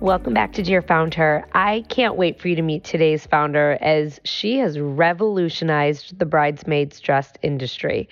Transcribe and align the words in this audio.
Welcome 0.00 0.32
back 0.32 0.52
to 0.52 0.62
Dear 0.62 0.80
Founder. 0.80 1.44
I 1.54 1.84
can't 1.88 2.14
wait 2.14 2.40
for 2.40 2.46
you 2.46 2.54
to 2.54 2.62
meet 2.62 2.84
today's 2.84 3.26
founder 3.26 3.76
as 3.80 4.20
she 4.22 4.58
has 4.58 4.78
revolutionized 4.78 6.20
the 6.20 6.24
bridesmaids 6.24 7.00
dress 7.00 7.32
industry. 7.42 8.08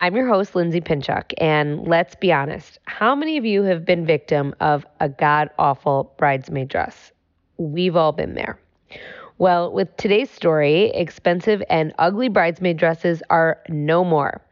I'm 0.00 0.16
your 0.16 0.26
host, 0.26 0.56
Lindsay 0.56 0.80
Pinchuk, 0.80 1.34
and 1.38 1.86
let's 1.86 2.16
be 2.16 2.32
honest, 2.32 2.80
how 2.86 3.14
many 3.14 3.36
of 3.36 3.44
you 3.44 3.62
have 3.62 3.84
been 3.84 4.06
victim 4.06 4.56
of 4.58 4.84
a 4.98 5.08
god 5.08 5.50
awful 5.56 6.12
bridesmaid 6.18 6.66
dress? 6.66 7.12
We've 7.58 7.94
all 7.94 8.10
been 8.10 8.34
there. 8.34 8.58
Well, 9.38 9.72
with 9.72 9.96
today's 9.98 10.32
story, 10.32 10.90
expensive 10.90 11.62
and 11.70 11.94
ugly 12.00 12.28
bridesmaid 12.28 12.76
dresses 12.76 13.22
are 13.30 13.60
no 13.68 14.02
more. 14.02 14.42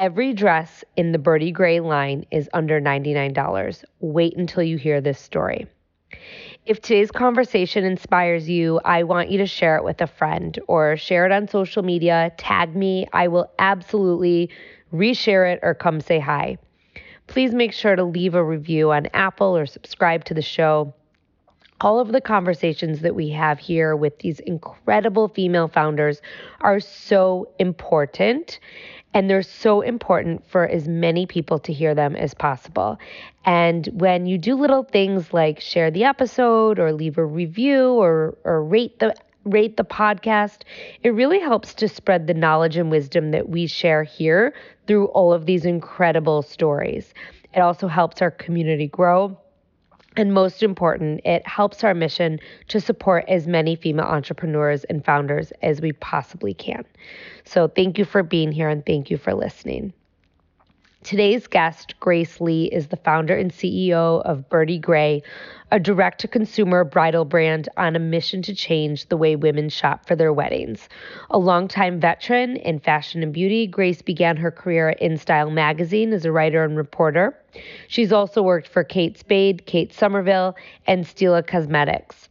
Every 0.00 0.32
dress 0.32 0.82
in 0.96 1.12
the 1.12 1.18
Birdy 1.18 1.52
Grey 1.52 1.78
line 1.78 2.24
is 2.30 2.48
under 2.54 2.80
$99. 2.80 3.84
Wait 4.00 4.34
until 4.34 4.62
you 4.62 4.78
hear 4.78 5.02
this 5.02 5.20
story. 5.20 5.66
If 6.64 6.80
today's 6.80 7.10
conversation 7.10 7.84
inspires 7.84 8.48
you, 8.48 8.80
I 8.86 9.02
want 9.02 9.30
you 9.30 9.36
to 9.36 9.46
share 9.46 9.76
it 9.76 9.84
with 9.84 10.00
a 10.00 10.06
friend 10.06 10.58
or 10.68 10.96
share 10.96 11.26
it 11.26 11.32
on 11.32 11.48
social 11.48 11.82
media, 11.82 12.32
tag 12.38 12.74
me. 12.74 13.08
I 13.12 13.28
will 13.28 13.50
absolutely 13.58 14.48
reshare 14.90 15.52
it 15.52 15.60
or 15.62 15.74
come 15.74 16.00
say 16.00 16.18
hi. 16.18 16.56
Please 17.26 17.52
make 17.52 17.74
sure 17.74 17.94
to 17.94 18.02
leave 18.02 18.34
a 18.34 18.42
review 18.42 18.92
on 18.92 19.06
Apple 19.12 19.54
or 19.54 19.66
subscribe 19.66 20.24
to 20.24 20.32
the 20.32 20.40
show. 20.40 20.94
All 21.82 22.00
of 22.00 22.12
the 22.12 22.22
conversations 22.22 23.00
that 23.00 23.14
we 23.14 23.28
have 23.30 23.58
here 23.58 23.96
with 23.96 24.18
these 24.20 24.40
incredible 24.40 25.28
female 25.28 25.68
founders 25.68 26.22
are 26.62 26.80
so 26.80 27.50
important 27.58 28.60
and 29.12 29.28
they're 29.28 29.42
so 29.42 29.80
important 29.80 30.48
for 30.48 30.66
as 30.66 30.86
many 30.86 31.26
people 31.26 31.58
to 31.60 31.72
hear 31.72 31.94
them 31.94 32.14
as 32.16 32.34
possible. 32.34 32.98
And 33.44 33.86
when 33.92 34.26
you 34.26 34.38
do 34.38 34.54
little 34.54 34.84
things 34.84 35.32
like 35.32 35.60
share 35.60 35.90
the 35.90 36.04
episode 36.04 36.78
or 36.78 36.92
leave 36.92 37.18
a 37.18 37.24
review 37.24 37.92
or, 37.94 38.36
or 38.44 38.64
rate 38.64 38.98
the 38.98 39.14
rate 39.44 39.76
the 39.76 39.84
podcast, 39.84 40.62
it 41.02 41.10
really 41.10 41.40
helps 41.40 41.72
to 41.72 41.88
spread 41.88 42.26
the 42.26 42.34
knowledge 42.34 42.76
and 42.76 42.90
wisdom 42.90 43.30
that 43.30 43.48
we 43.48 43.66
share 43.66 44.02
here 44.02 44.52
through 44.86 45.06
all 45.06 45.32
of 45.32 45.46
these 45.46 45.64
incredible 45.64 46.42
stories. 46.42 47.14
It 47.54 47.60
also 47.60 47.88
helps 47.88 48.20
our 48.20 48.30
community 48.30 48.86
grow 48.86 49.38
and 50.16 50.34
most 50.34 50.62
important, 50.62 51.20
it 51.24 51.46
helps 51.46 51.84
our 51.84 51.94
mission 51.94 52.40
to 52.68 52.80
support 52.80 53.24
as 53.28 53.46
many 53.46 53.76
female 53.76 54.06
entrepreneurs 54.06 54.84
and 54.84 55.04
founders 55.04 55.52
as 55.62 55.80
we 55.80 55.92
possibly 55.92 56.54
can. 56.54 56.84
So, 57.44 57.68
thank 57.68 57.98
you 57.98 58.04
for 58.04 58.22
being 58.22 58.52
here 58.52 58.68
and 58.68 58.84
thank 58.84 59.10
you 59.10 59.16
for 59.16 59.34
listening. 59.34 59.92
Today's 61.02 61.46
guest, 61.46 61.98
Grace 61.98 62.42
Lee, 62.42 62.66
is 62.66 62.88
the 62.88 62.96
founder 62.98 63.34
and 63.34 63.50
CEO 63.50 64.20
of 64.22 64.46
Birdy 64.50 64.78
Grey, 64.78 65.22
a 65.72 65.80
direct 65.80 66.20
to 66.20 66.28
consumer 66.28 66.84
bridal 66.84 67.24
brand 67.24 67.70
on 67.78 67.96
a 67.96 67.98
mission 67.98 68.42
to 68.42 68.54
change 68.54 69.06
the 69.06 69.16
way 69.16 69.34
women 69.34 69.70
shop 69.70 70.06
for 70.06 70.14
their 70.14 70.30
weddings. 70.30 70.90
A 71.30 71.38
longtime 71.38 72.00
veteran 72.00 72.56
in 72.56 72.80
fashion 72.80 73.22
and 73.22 73.32
beauty, 73.32 73.66
Grace 73.66 74.02
began 74.02 74.36
her 74.36 74.50
career 74.50 74.90
at 74.90 75.00
InStyle 75.00 75.50
magazine 75.50 76.12
as 76.12 76.26
a 76.26 76.32
writer 76.32 76.64
and 76.64 76.76
reporter. 76.76 77.34
She's 77.88 78.12
also 78.12 78.42
worked 78.42 78.68
for 78.68 78.84
Kate 78.84 79.16
Spade, 79.16 79.64
Kate 79.64 79.94
Somerville, 79.94 80.54
and 80.86 81.06
Stila 81.06 81.46
Cosmetics 81.46 82.29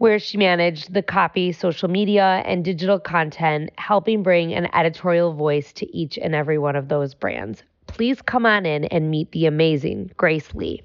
where 0.00 0.18
she 0.18 0.38
managed 0.38 0.94
the 0.94 1.02
copy, 1.02 1.52
social 1.52 1.86
media, 1.86 2.42
and 2.46 2.64
digital 2.64 2.98
content, 2.98 3.68
helping 3.76 4.22
bring 4.22 4.54
an 4.54 4.66
editorial 4.74 5.34
voice 5.34 5.74
to 5.74 5.94
each 5.94 6.16
and 6.16 6.34
every 6.34 6.56
one 6.56 6.74
of 6.74 6.88
those 6.88 7.12
brands. 7.12 7.62
Please 7.86 8.22
come 8.22 8.46
on 8.46 8.64
in 8.64 8.86
and 8.86 9.10
meet 9.10 9.30
the 9.32 9.44
amazing 9.44 10.10
Grace 10.16 10.54
Lee. 10.54 10.82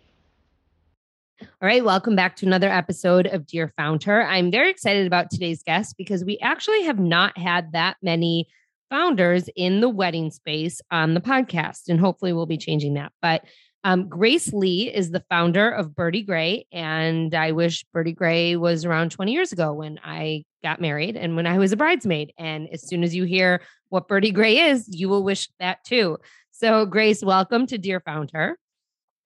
All 1.39 1.47
right, 1.61 1.85
welcome 1.85 2.13
back 2.13 2.35
to 2.35 2.45
another 2.45 2.67
episode 2.67 3.25
of 3.27 3.47
Dear 3.47 3.71
Founder. 3.77 4.21
I'm 4.21 4.51
very 4.51 4.69
excited 4.69 5.07
about 5.07 5.31
today's 5.31 5.63
guest 5.63 5.95
because 5.97 6.25
we 6.25 6.37
actually 6.39 6.83
have 6.83 6.99
not 6.99 7.37
had 7.37 7.71
that 7.71 7.95
many 8.01 8.49
founders 8.89 9.49
in 9.55 9.79
the 9.79 9.87
wedding 9.87 10.29
space 10.29 10.81
on 10.91 11.13
the 11.13 11.21
podcast, 11.21 11.87
and 11.87 12.01
hopefully 12.01 12.33
we'll 12.33 12.47
be 12.47 12.57
changing 12.57 12.95
that. 12.95 13.13
But 13.21 13.45
um, 13.85 14.09
Grace 14.09 14.51
Lee 14.51 14.91
is 14.91 15.11
the 15.11 15.23
founder 15.29 15.69
of 15.69 15.93
Birdy 15.93 16.23
Grey, 16.23 16.65
and 16.71 17.35
I 17.35 17.51
wish 17.51 17.85
Birdy 17.93 18.13
Grey 18.13 18.55
was 18.55 18.83
around 18.83 19.11
20 19.11 19.31
years 19.31 19.51
ago 19.51 19.73
when 19.73 19.99
I 20.03 20.43
got 20.63 20.81
married 20.81 21.15
and 21.15 21.35
when 21.35 21.45
I 21.45 21.59
was 21.59 21.71
a 21.71 21.77
bridesmaid. 21.77 22.33
And 22.39 22.67
as 22.69 22.81
soon 22.81 23.03
as 23.03 23.13
you 23.13 23.25
hear 23.25 23.61
what 23.89 24.07
Birdy 24.07 24.31
Grey 24.31 24.57
is, 24.57 24.89
you 24.89 25.07
will 25.07 25.23
wish 25.23 25.49
that 25.59 25.83
too. 25.83 26.17
So, 26.49 26.87
Grace, 26.87 27.23
welcome 27.23 27.67
to 27.67 27.77
Dear 27.77 27.99
Founder. 27.99 28.57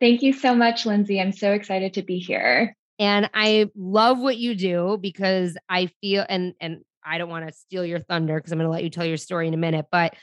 Thank 0.01 0.21
you 0.23 0.33
so 0.33 0.53
much, 0.53 0.85
Lindsay. 0.85 1.21
I'm 1.21 1.31
so 1.31 1.53
excited 1.53 1.93
to 1.93 2.01
be 2.01 2.19
here. 2.19 2.75
And 2.99 3.29
I 3.33 3.69
love 3.77 4.19
what 4.19 4.35
you 4.35 4.55
do 4.55 4.97
because 4.99 5.55
I 5.69 5.89
feel 6.01 6.25
and 6.27 6.53
and 6.59 6.81
I 7.01 7.17
don't 7.17 7.29
want 7.29 7.47
to 7.47 7.53
steal 7.53 7.85
your 7.85 7.99
thunder 7.99 8.35
because 8.35 8.51
I'm 8.51 8.57
going 8.57 8.67
to 8.67 8.73
let 8.73 8.83
you 8.83 8.89
tell 8.89 9.05
your 9.05 9.15
story 9.15 9.47
in 9.47 9.53
a 9.53 9.57
minute, 9.57 9.85
but 9.89 10.15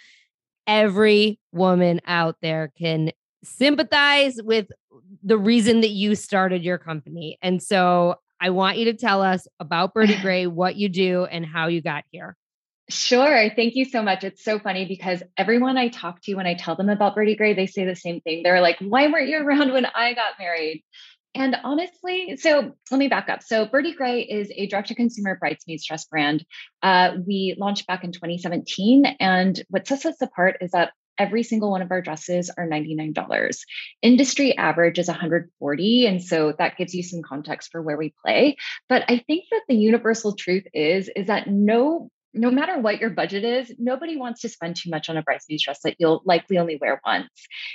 every 0.67 1.39
woman 1.53 2.03
out 2.07 2.37
there 2.43 2.71
can 2.77 3.13
sympathize 3.47 4.41
with 4.43 4.67
the 5.23 5.39
reason 5.39 5.81
that 5.81 5.91
you 5.91 6.15
started 6.15 6.62
your 6.62 6.79
company. 6.79 7.39
And 7.43 7.62
so 7.62 8.17
I 8.41 8.51
want 8.51 8.79
you 8.79 8.87
to 8.87 8.95
tell 8.95 9.23
us 9.23 9.47
about 9.61 9.95
Birdie 9.95 10.19
Gray, 10.23 10.47
what 10.47 10.77
you 10.77 10.89
do, 10.89 11.25
and 11.25 11.45
how 11.45 11.69
you 11.69 11.81
got 11.81 12.05
here. 12.11 12.37
Sure. 12.89 13.51
Thank 13.56 13.75
you 13.75 13.85
so 13.85 14.01
much. 14.01 14.23
It's 14.23 14.45
so 14.45 14.61
funny 14.61 14.85
because 14.85 15.23
everyone 15.37 15.77
I 15.77 15.89
talk 15.89 16.23
to, 16.23 16.35
when 16.35 16.47
I 16.47 16.55
tell 16.55 16.77
them 16.77 16.89
about 16.89 17.17
Birdy 17.17 17.35
Grey, 17.35 17.53
they 17.53 17.67
say 17.67 17.85
the 17.85 17.97
same 17.97 18.21
thing. 18.21 18.45
They're 18.45 18.61
like, 18.61 18.79
why 18.79 19.09
weren't 19.09 19.29
you 19.29 19.39
around 19.39 19.73
when 19.73 19.87
I 19.87 20.15
got 20.15 20.35
married? 20.39 20.85
And 21.35 21.56
honestly, 21.65 22.37
so 22.39 22.73
let 22.91 22.99
me 22.99 23.09
back 23.09 23.29
up. 23.29 23.43
So 23.43 23.67
Birdy 23.67 23.93
Grey 23.93 24.23
is 24.23 24.51
a 24.55 24.69
direct 24.69 24.89
to 24.89 24.95
consumer 24.95 25.37
bridesmaids 25.37 25.85
dress 25.85 26.06
brand. 26.06 26.47
Uh, 26.83 27.17
we 27.27 27.56
launched 27.59 27.87
back 27.87 28.05
in 28.05 28.12
2017. 28.12 29.05
And 29.21 29.62
what 29.69 29.87
sets 29.87 30.06
us 30.06 30.23
apart 30.23 30.56
is 30.61 30.71
that 30.71 30.93
every 31.19 31.43
single 31.43 31.71
one 31.71 31.82
of 31.82 31.91
our 31.91 32.03
dresses 32.03 32.50
are 32.56 32.66
$99. 32.66 33.59
Industry 34.03 34.56
average 34.56 34.99
is 34.99 35.09
140 35.09 36.06
and 36.06 36.22
so 36.22 36.54
that 36.59 36.77
gives 36.77 36.94
you 36.94 37.03
some 37.03 37.22
context 37.22 37.71
for 37.72 37.82
where 37.82 37.97
we 37.97 38.15
play. 38.25 38.56
But 38.88 39.04
I 39.09 39.19
think 39.26 39.44
that 39.50 39.62
the 39.69 39.76
universal 39.76 40.35
truth 40.35 40.67
is 40.73 41.11
is 41.14 41.26
that 41.26 41.49
no 41.49 42.11
no 42.35 42.50
matter 42.50 42.79
what 42.79 43.00
your 43.00 43.08
budget 43.08 43.44
is, 43.44 43.73
nobody 43.79 44.19
wants 44.19 44.43
to 44.43 44.50
spend 44.50 44.76
too 44.76 44.91
much 44.91 45.08
on 45.08 45.17
a 45.17 45.23
bridesmaid 45.23 45.58
dress 45.58 45.81
that 45.85 45.96
you'll 45.99 46.20
likely 46.26 46.58
only 46.58 46.76
wear 46.76 47.00
once. 47.05 47.31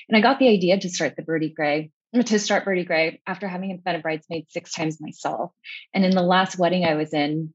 And 0.07 0.16
I 0.16 0.21
got 0.21 0.38
the 0.38 0.50
idea 0.50 0.80
to 0.80 0.89
start 0.89 1.16
the 1.16 1.24
Birdy 1.24 1.50
Grey 1.50 1.89
to 2.13 2.39
start 2.39 2.66
Birdy 2.66 2.83
Grey 2.83 3.21
after 3.25 3.48
having 3.48 3.80
been 3.83 3.95
a 3.95 4.00
bridesmaid 4.00 4.48
six 4.50 4.74
times 4.74 5.00
myself. 5.00 5.51
And 5.94 6.04
in 6.04 6.12
the 6.12 6.21
last 6.21 6.60
wedding 6.60 6.83
I 6.83 6.95
was 6.95 7.13
in, 7.13 7.54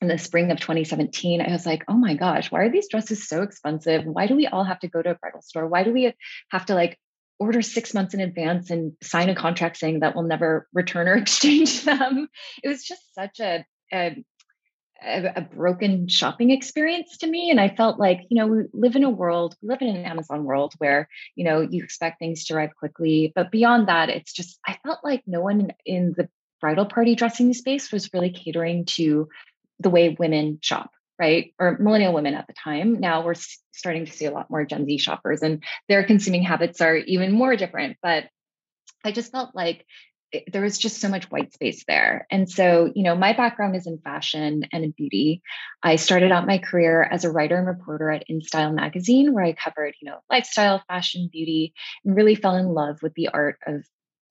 in 0.00 0.08
the 0.08 0.18
spring 0.18 0.50
of 0.50 0.60
2017, 0.60 1.40
I 1.40 1.50
was 1.50 1.66
like, 1.66 1.84
oh 1.88 1.96
my 1.96 2.14
gosh, 2.14 2.50
why 2.50 2.60
are 2.62 2.70
these 2.70 2.88
dresses 2.88 3.28
so 3.28 3.42
expensive? 3.42 4.04
Why 4.04 4.26
do 4.26 4.36
we 4.36 4.46
all 4.46 4.64
have 4.64 4.80
to 4.80 4.88
go 4.88 5.02
to 5.02 5.10
a 5.10 5.14
bridal 5.14 5.42
store? 5.42 5.66
Why 5.66 5.84
do 5.84 5.92
we 5.92 6.12
have 6.50 6.66
to 6.66 6.74
like 6.74 6.98
order 7.38 7.62
six 7.62 7.94
months 7.94 8.14
in 8.14 8.20
advance 8.20 8.70
and 8.70 8.92
sign 9.02 9.28
a 9.28 9.34
contract 9.34 9.76
saying 9.76 10.00
that 10.00 10.14
we'll 10.14 10.24
never 10.24 10.68
return 10.72 11.08
or 11.08 11.14
exchange 11.16 11.84
them? 11.84 12.28
It 12.62 12.68
was 12.68 12.84
just 12.84 13.14
such 13.14 13.40
a, 13.40 13.64
a 13.92 14.24
a, 15.04 15.42
broken 15.54 16.08
shopping 16.08 16.50
experience 16.50 17.18
to 17.18 17.26
me 17.26 17.50
and 17.50 17.60
i 17.60 17.68
felt 17.68 17.98
like 17.98 18.22
you 18.30 18.36
know 18.36 18.46
we 18.46 18.64
live 18.72 18.96
in 18.96 19.04
a 19.04 19.10
world 19.10 19.54
we 19.60 19.68
live 19.68 19.82
in 19.82 19.94
an 19.94 20.04
amazon 20.04 20.44
world 20.44 20.72
where 20.78 21.08
you 21.34 21.44
know 21.44 21.60
you 21.60 21.84
expect 21.84 22.18
things 22.18 22.44
to 22.44 22.54
arrive 22.54 22.74
quickly 22.78 23.32
but 23.34 23.50
beyond 23.50 23.88
that 23.88 24.08
it's 24.08 24.32
just 24.32 24.58
i 24.66 24.78
felt 24.84 25.00
like 25.04 25.22
no 25.26 25.40
one 25.40 25.70
in 25.84 26.14
the 26.16 26.28
bridal 26.60 26.86
party 26.86 27.14
dressing 27.14 27.52
space 27.52 27.92
was 27.92 28.12
really 28.14 28.30
catering 28.30 28.84
to 28.84 29.28
the 29.80 29.90
way 29.90 30.16
women 30.18 30.58
shop 30.62 30.90
right? 31.18 31.54
Or 31.58 31.78
millennial 31.78 32.12
women 32.12 32.34
at 32.34 32.46
the 32.46 32.52
time. 32.52 33.00
Now 33.00 33.24
we're 33.24 33.34
starting 33.72 34.04
to 34.04 34.12
see 34.12 34.26
a 34.26 34.30
lot 34.30 34.50
more 34.50 34.64
Gen 34.64 34.86
Z 34.86 34.98
shoppers 34.98 35.42
and 35.42 35.62
their 35.88 36.04
consuming 36.04 36.42
habits 36.42 36.80
are 36.80 36.96
even 36.96 37.32
more 37.32 37.56
different. 37.56 37.96
But 38.02 38.24
I 39.04 39.12
just 39.12 39.32
felt 39.32 39.54
like 39.54 39.86
there 40.48 40.62
was 40.62 40.76
just 40.76 41.00
so 41.00 41.08
much 41.08 41.30
white 41.30 41.52
space 41.52 41.84
there. 41.86 42.26
And 42.30 42.50
so, 42.50 42.90
you 42.94 43.04
know, 43.04 43.14
my 43.14 43.32
background 43.32 43.76
is 43.76 43.86
in 43.86 43.98
fashion 43.98 44.64
and 44.72 44.84
in 44.84 44.90
beauty. 44.90 45.40
I 45.82 45.96
started 45.96 46.32
out 46.32 46.46
my 46.46 46.58
career 46.58 47.02
as 47.02 47.24
a 47.24 47.30
writer 47.30 47.56
and 47.56 47.66
reporter 47.66 48.10
at 48.10 48.24
InStyle 48.28 48.74
magazine, 48.74 49.32
where 49.32 49.44
I 49.44 49.52
covered, 49.52 49.94
you 50.00 50.10
know, 50.10 50.18
lifestyle, 50.28 50.82
fashion, 50.88 51.30
beauty, 51.32 51.72
and 52.04 52.16
really 52.16 52.34
fell 52.34 52.56
in 52.56 52.66
love 52.66 53.02
with 53.02 53.14
the 53.14 53.28
art 53.28 53.58
of 53.66 53.84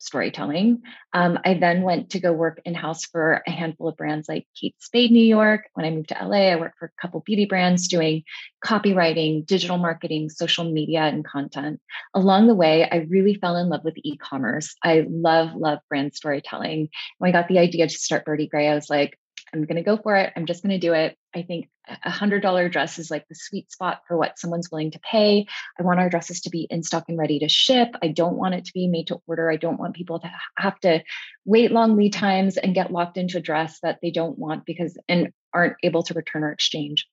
storytelling. 0.05 0.81
Um, 1.13 1.39
I 1.43 1.55
then 1.55 1.81
went 1.81 2.11
to 2.11 2.19
go 2.19 2.31
work 2.31 2.61
in 2.65 2.73
house 2.73 3.05
for 3.05 3.41
a 3.45 3.51
handful 3.51 3.87
of 3.87 3.97
brands 3.97 4.29
like 4.29 4.47
Kate 4.59 4.75
Spade 4.79 5.11
New 5.11 5.25
York. 5.25 5.65
When 5.73 5.85
I 5.85 5.89
moved 5.89 6.09
to 6.09 6.25
LA, 6.25 6.51
I 6.51 6.55
worked 6.55 6.77
for 6.77 6.85
a 6.85 7.01
couple 7.01 7.21
beauty 7.21 7.45
brands 7.45 7.87
doing 7.87 8.23
copywriting, 8.63 9.45
digital 9.45 9.77
marketing, 9.77 10.29
social 10.29 10.63
media, 10.71 11.01
and 11.01 11.25
content. 11.25 11.81
Along 12.13 12.47
the 12.47 12.55
way, 12.55 12.87
I 12.89 13.07
really 13.09 13.35
fell 13.35 13.55
in 13.57 13.69
love 13.69 13.83
with 13.83 13.95
e 13.97 14.17
commerce. 14.17 14.75
I 14.83 15.05
love, 15.09 15.55
love 15.55 15.79
brand 15.89 16.13
storytelling. 16.13 16.89
When 17.17 17.29
I 17.29 17.31
got 17.31 17.47
the 17.47 17.59
idea 17.59 17.87
to 17.87 17.93
start 17.93 18.25
Birdy 18.25 18.47
Grey, 18.47 18.67
I 18.69 18.75
was 18.75 18.89
like, 18.89 19.17
I'm 19.53 19.65
going 19.65 19.77
to 19.77 19.83
go 19.83 19.97
for 19.97 20.15
it. 20.15 20.33
I'm 20.35 20.45
just 20.45 20.63
going 20.63 20.79
to 20.79 20.85
do 20.85 20.93
it. 20.93 21.17
I 21.33 21.43
think 21.43 21.69
a 22.03 22.09
hundred 22.09 22.41
dollar 22.41 22.67
dress 22.67 22.97
is 22.97 23.11
like 23.11 23.27
the 23.27 23.35
sweet 23.35 23.71
spot 23.71 24.01
for 24.07 24.17
what 24.17 24.39
someone's 24.39 24.71
willing 24.71 24.91
to 24.91 24.99
pay. 24.99 25.45
I 25.79 25.83
want 25.83 25.99
our 25.99 26.09
dresses 26.09 26.41
to 26.41 26.49
be 26.49 26.67
in 26.69 26.83
stock 26.83 27.05
and 27.07 27.17
ready 27.17 27.39
to 27.39 27.49
ship. 27.49 27.89
I 28.01 28.07
don't 28.07 28.37
want 28.37 28.55
it 28.55 28.65
to 28.65 28.73
be 28.73 28.87
made 28.87 29.07
to 29.07 29.21
order. 29.27 29.49
I 29.49 29.57
don't 29.57 29.79
want 29.79 29.95
people 29.95 30.19
to 30.19 30.31
have 30.57 30.79
to 30.81 31.03
wait 31.45 31.71
long 31.71 31.95
lead 31.95 32.13
times 32.13 32.57
and 32.57 32.73
get 32.73 32.91
locked 32.91 33.17
into 33.17 33.37
a 33.37 33.41
dress 33.41 33.79
that 33.81 33.99
they 34.01 34.11
don't 34.11 34.37
want 34.37 34.65
because 34.65 34.97
and 35.07 35.31
aren't 35.53 35.75
able 35.83 36.03
to 36.03 36.13
return 36.13 36.43
or 36.43 36.51
exchange. 36.51 37.07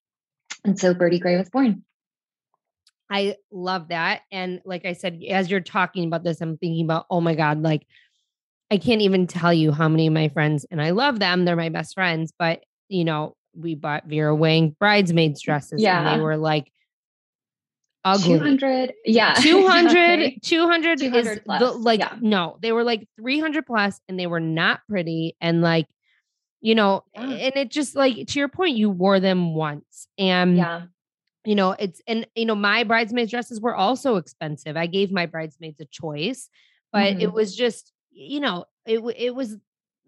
And 0.64 0.78
so 0.78 0.94
Birdy 0.94 1.18
Grey 1.18 1.36
was 1.36 1.50
born. 1.50 1.84
I 3.10 3.36
love 3.50 3.88
that. 3.88 4.22
And 4.32 4.62
like 4.64 4.86
I 4.86 4.94
said, 4.94 5.22
as 5.28 5.50
you're 5.50 5.60
talking 5.60 6.06
about 6.06 6.24
this, 6.24 6.40
I'm 6.40 6.56
thinking 6.56 6.84
about, 6.84 7.04
oh 7.10 7.20
my 7.20 7.34
God, 7.34 7.62
like 7.62 7.86
I 8.72 8.78
can't 8.78 9.02
even 9.02 9.26
tell 9.26 9.52
you 9.52 9.70
how 9.70 9.86
many 9.86 10.06
of 10.06 10.14
my 10.14 10.30
friends, 10.30 10.64
and 10.70 10.80
I 10.80 10.92
love 10.92 11.18
them, 11.18 11.44
they're 11.44 11.56
my 11.56 11.68
best 11.68 11.92
friends, 11.92 12.32
but 12.38 12.64
you 12.88 13.04
know, 13.04 13.36
we 13.54 13.74
bought 13.74 14.06
Vera 14.06 14.34
Wang 14.34 14.74
bridesmaids 14.80 15.42
dresses 15.42 15.82
yeah. 15.82 15.98
and 15.98 16.18
they 16.18 16.24
were 16.24 16.38
like 16.38 16.72
ugly. 18.02 18.38
200. 18.38 18.94
Yeah. 19.04 19.34
200, 19.42 20.20
exactly. 20.20 20.38
200, 20.42 20.98
200 20.98 21.16
is 21.16 21.40
plus. 21.44 21.60
The, 21.60 21.70
like, 21.72 22.00
yeah. 22.00 22.16
no, 22.22 22.56
they 22.62 22.72
were 22.72 22.82
like 22.82 23.06
300 23.18 23.66
plus 23.66 24.00
and 24.08 24.18
they 24.18 24.26
were 24.26 24.40
not 24.40 24.80
pretty. 24.88 25.36
And 25.38 25.60
like, 25.60 25.86
you 26.62 26.74
know, 26.74 27.04
yeah. 27.12 27.22
and 27.22 27.56
it 27.56 27.70
just 27.70 27.94
like, 27.94 28.26
to 28.26 28.38
your 28.38 28.48
point, 28.48 28.78
you 28.78 28.88
wore 28.88 29.20
them 29.20 29.54
once. 29.54 30.06
And, 30.16 30.56
yeah. 30.56 30.82
you 31.44 31.54
know, 31.54 31.72
it's, 31.72 32.00
and, 32.06 32.26
you 32.34 32.46
know, 32.46 32.54
my 32.54 32.84
bridesmaids 32.84 33.30
dresses 33.30 33.60
were 33.60 33.74
also 33.74 34.16
expensive. 34.16 34.78
I 34.78 34.86
gave 34.86 35.12
my 35.12 35.26
bridesmaids 35.26 35.78
a 35.80 35.84
choice, 35.84 36.48
but 36.90 37.12
mm-hmm. 37.12 37.20
it 37.20 37.32
was 37.34 37.54
just, 37.54 37.91
you 38.12 38.40
know, 38.40 38.64
it 38.86 39.00
it 39.16 39.34
was 39.34 39.56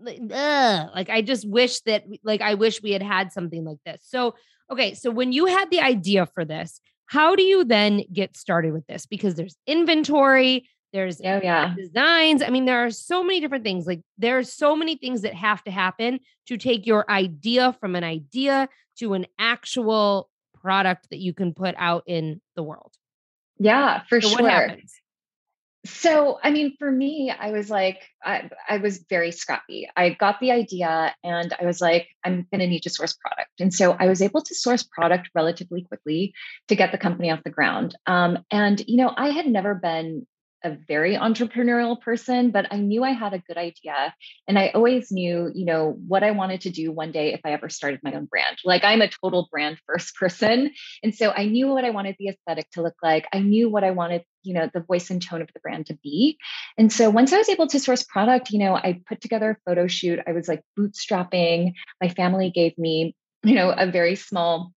ugh, 0.06 0.90
like 0.94 1.10
I 1.10 1.22
just 1.22 1.48
wish 1.48 1.80
that 1.82 2.04
like 2.22 2.40
I 2.40 2.54
wish 2.54 2.82
we 2.82 2.92
had 2.92 3.02
had 3.02 3.32
something 3.32 3.64
like 3.64 3.78
this. 3.84 4.02
So 4.04 4.34
okay, 4.70 4.94
so 4.94 5.10
when 5.10 5.32
you 5.32 5.46
had 5.46 5.70
the 5.70 5.80
idea 5.80 6.26
for 6.26 6.44
this, 6.44 6.80
how 7.06 7.36
do 7.36 7.42
you 7.42 7.64
then 7.64 8.02
get 8.12 8.36
started 8.36 8.72
with 8.72 8.86
this? 8.86 9.06
Because 9.06 9.34
there's 9.34 9.56
inventory, 9.66 10.68
there's 10.92 11.20
oh, 11.20 11.40
yeah. 11.42 11.74
designs. 11.76 12.42
I 12.42 12.50
mean, 12.50 12.64
there 12.64 12.84
are 12.84 12.90
so 12.90 13.22
many 13.22 13.40
different 13.40 13.64
things. 13.64 13.86
Like 13.86 14.00
there 14.16 14.38
are 14.38 14.44
so 14.44 14.76
many 14.76 14.96
things 14.96 15.22
that 15.22 15.34
have 15.34 15.62
to 15.64 15.70
happen 15.70 16.20
to 16.46 16.56
take 16.56 16.86
your 16.86 17.08
idea 17.10 17.76
from 17.80 17.96
an 17.96 18.04
idea 18.04 18.68
to 18.98 19.14
an 19.14 19.26
actual 19.38 20.30
product 20.60 21.10
that 21.10 21.18
you 21.18 21.34
can 21.34 21.52
put 21.52 21.74
out 21.78 22.04
in 22.06 22.40
the 22.56 22.62
world. 22.62 22.92
Yeah, 23.58 24.02
for 24.08 24.20
so 24.20 24.28
sure. 24.28 24.76
So, 25.86 26.38
I 26.42 26.50
mean, 26.50 26.76
for 26.78 26.90
me, 26.90 27.30
I 27.30 27.50
was 27.50 27.68
like, 27.68 28.00
I, 28.24 28.48
I, 28.68 28.78
was 28.78 29.04
very 29.10 29.30
scrappy. 29.30 29.88
I 29.96 30.10
got 30.10 30.40
the 30.40 30.50
idea 30.50 31.14
and 31.22 31.52
I 31.60 31.66
was 31.66 31.82
like, 31.82 32.08
I'm 32.24 32.46
going 32.50 32.60
to 32.60 32.66
need 32.66 32.84
to 32.84 32.90
source 32.90 33.12
product. 33.12 33.50
And 33.60 33.72
so 33.72 33.92
I 33.92 34.06
was 34.06 34.22
able 34.22 34.40
to 34.40 34.54
source 34.54 34.82
product 34.82 35.28
relatively 35.34 35.82
quickly 35.82 36.32
to 36.68 36.74
get 36.74 36.90
the 36.90 36.98
company 36.98 37.30
off 37.30 37.44
the 37.44 37.50
ground. 37.50 37.94
Um, 38.06 38.38
and, 38.50 38.82
you 38.86 38.96
know, 38.96 39.12
I 39.14 39.28
had 39.28 39.46
never 39.46 39.74
been 39.74 40.26
a 40.64 40.70
very 40.88 41.14
entrepreneurial 41.14 42.00
person, 42.00 42.50
but 42.50 42.66
I 42.70 42.78
knew 42.78 43.04
I 43.04 43.10
had 43.10 43.34
a 43.34 43.38
good 43.38 43.58
idea. 43.58 44.14
And 44.48 44.58
I 44.58 44.68
always 44.68 45.12
knew, 45.12 45.52
you 45.54 45.66
know, 45.66 45.96
what 46.08 46.24
I 46.24 46.30
wanted 46.30 46.62
to 46.62 46.70
do 46.70 46.90
one 46.90 47.12
day 47.12 47.34
if 47.34 47.40
I 47.44 47.52
ever 47.52 47.68
started 47.68 48.00
my 48.02 48.14
own 48.14 48.24
brand. 48.24 48.56
Like 48.64 48.82
I'm 48.82 49.02
a 49.02 49.08
total 49.08 49.48
brand 49.50 49.78
first 49.86 50.16
person. 50.16 50.72
And 51.02 51.14
so 51.14 51.30
I 51.30 51.44
knew 51.44 51.68
what 51.68 51.84
I 51.84 51.90
wanted 51.90 52.16
the 52.18 52.28
aesthetic 52.28 52.70
to 52.72 52.82
look 52.82 52.96
like. 53.02 53.28
I 53.32 53.40
knew 53.40 53.68
what 53.68 53.84
I 53.84 53.90
wanted, 53.90 54.24
you 54.44 54.54
know, 54.54 54.70
the 54.72 54.80
voice 54.80 55.10
and 55.10 55.22
tone 55.22 55.42
of 55.42 55.48
the 55.52 55.60
brand 55.60 55.86
to 55.86 55.98
be. 56.02 56.38
And 56.78 56.92
so 56.92 57.10
once 57.10 57.32
I 57.32 57.38
was 57.38 57.48
able 57.48 57.66
to 57.68 57.80
source 57.80 58.02
product, 58.02 58.50
you 58.50 58.58
know, 58.58 58.74
I 58.74 59.00
put 59.06 59.20
together 59.20 59.50
a 59.50 59.70
photo 59.70 59.86
shoot. 59.86 60.20
I 60.26 60.32
was 60.32 60.48
like 60.48 60.62
bootstrapping. 60.78 61.72
My 62.00 62.08
family 62.08 62.50
gave 62.50 62.76
me, 62.78 63.14
you 63.42 63.54
know, 63.54 63.70
a 63.70 63.90
very 63.90 64.16
small 64.16 64.72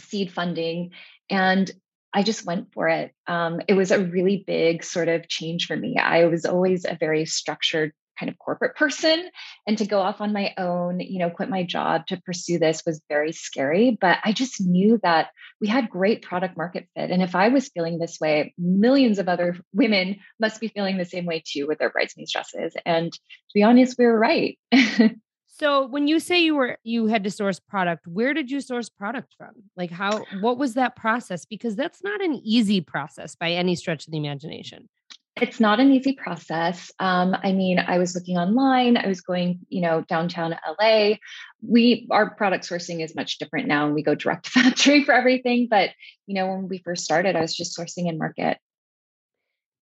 seed 0.00 0.32
funding 0.32 0.90
and 1.28 1.70
I 2.12 2.22
just 2.22 2.44
went 2.44 2.72
for 2.72 2.88
it. 2.88 3.12
Um, 3.26 3.60
it 3.68 3.74
was 3.74 3.92
a 3.92 4.04
really 4.04 4.42
big 4.44 4.82
sort 4.82 5.08
of 5.08 5.28
change 5.28 5.66
for 5.66 5.76
me. 5.76 5.96
I 5.96 6.24
was 6.24 6.44
always 6.44 6.84
a 6.84 6.96
very 6.98 7.24
structured 7.24 7.92
kind 8.20 8.30
of 8.30 8.38
corporate 8.38 8.76
person 8.76 9.28
and 9.66 9.78
to 9.78 9.86
go 9.86 9.98
off 9.98 10.20
on 10.20 10.32
my 10.32 10.52
own 10.58 11.00
you 11.00 11.18
know 11.18 11.30
quit 11.30 11.48
my 11.48 11.62
job 11.62 12.06
to 12.06 12.20
pursue 12.20 12.58
this 12.58 12.82
was 12.84 13.00
very 13.08 13.32
scary 13.32 13.96
but 13.98 14.18
i 14.24 14.32
just 14.32 14.60
knew 14.60 15.00
that 15.02 15.30
we 15.60 15.66
had 15.66 15.88
great 15.88 16.20
product 16.20 16.56
market 16.56 16.86
fit 16.94 17.10
and 17.10 17.22
if 17.22 17.34
i 17.34 17.48
was 17.48 17.70
feeling 17.70 17.98
this 17.98 18.18
way 18.20 18.52
millions 18.58 19.18
of 19.18 19.28
other 19.28 19.56
women 19.72 20.16
must 20.38 20.60
be 20.60 20.68
feeling 20.68 20.98
the 20.98 21.04
same 21.04 21.24
way 21.24 21.42
too 21.44 21.66
with 21.66 21.78
their 21.78 21.90
bridesmaids 21.90 22.32
dresses 22.32 22.76
and 22.84 23.12
to 23.12 23.18
be 23.54 23.62
honest 23.62 23.96
we 23.98 24.04
were 24.04 24.18
right 24.18 24.58
So 25.60 25.86
when 25.86 26.08
you 26.08 26.20
say 26.20 26.40
you 26.40 26.54
were 26.54 26.78
you 26.84 27.04
had 27.08 27.22
to 27.24 27.30
source 27.30 27.60
product, 27.60 28.06
where 28.06 28.32
did 28.32 28.50
you 28.50 28.62
source 28.62 28.88
product 28.88 29.34
from? 29.36 29.50
Like 29.76 29.90
how 29.90 30.24
what 30.40 30.56
was 30.56 30.72
that 30.72 30.96
process? 30.96 31.44
Because 31.44 31.76
that's 31.76 32.02
not 32.02 32.22
an 32.22 32.40
easy 32.42 32.80
process 32.80 33.34
by 33.34 33.50
any 33.50 33.74
stretch 33.74 34.06
of 34.06 34.12
the 34.12 34.16
imagination. 34.16 34.88
It's 35.36 35.60
not 35.60 35.80
an 35.80 35.92
easy 35.92 36.12
process. 36.12 36.90
Um, 36.98 37.36
I 37.42 37.52
mean, 37.52 37.78
I 37.78 37.98
was 37.98 38.14
looking 38.14 38.36
online. 38.36 38.96
I 38.96 39.06
was 39.06 39.20
going, 39.20 39.60
you 39.68 39.80
know, 39.80 40.04
downtown 40.08 40.56
LA. 40.78 41.14
We 41.62 42.08
our 42.10 42.34
product 42.34 42.68
sourcing 42.68 43.02
is 43.02 43.14
much 43.14 43.38
different 43.38 43.68
now, 43.68 43.86
and 43.86 43.94
we 43.94 44.02
go 44.02 44.14
direct 44.14 44.46
to 44.46 44.50
factory 44.62 45.04
for 45.04 45.12
everything. 45.12 45.68
But 45.70 45.90
you 46.26 46.34
know, 46.34 46.48
when 46.48 46.68
we 46.68 46.78
first 46.78 47.04
started, 47.04 47.36
I 47.36 47.40
was 47.40 47.56
just 47.56 47.78
sourcing 47.78 48.08
in 48.08 48.18
market. 48.18 48.58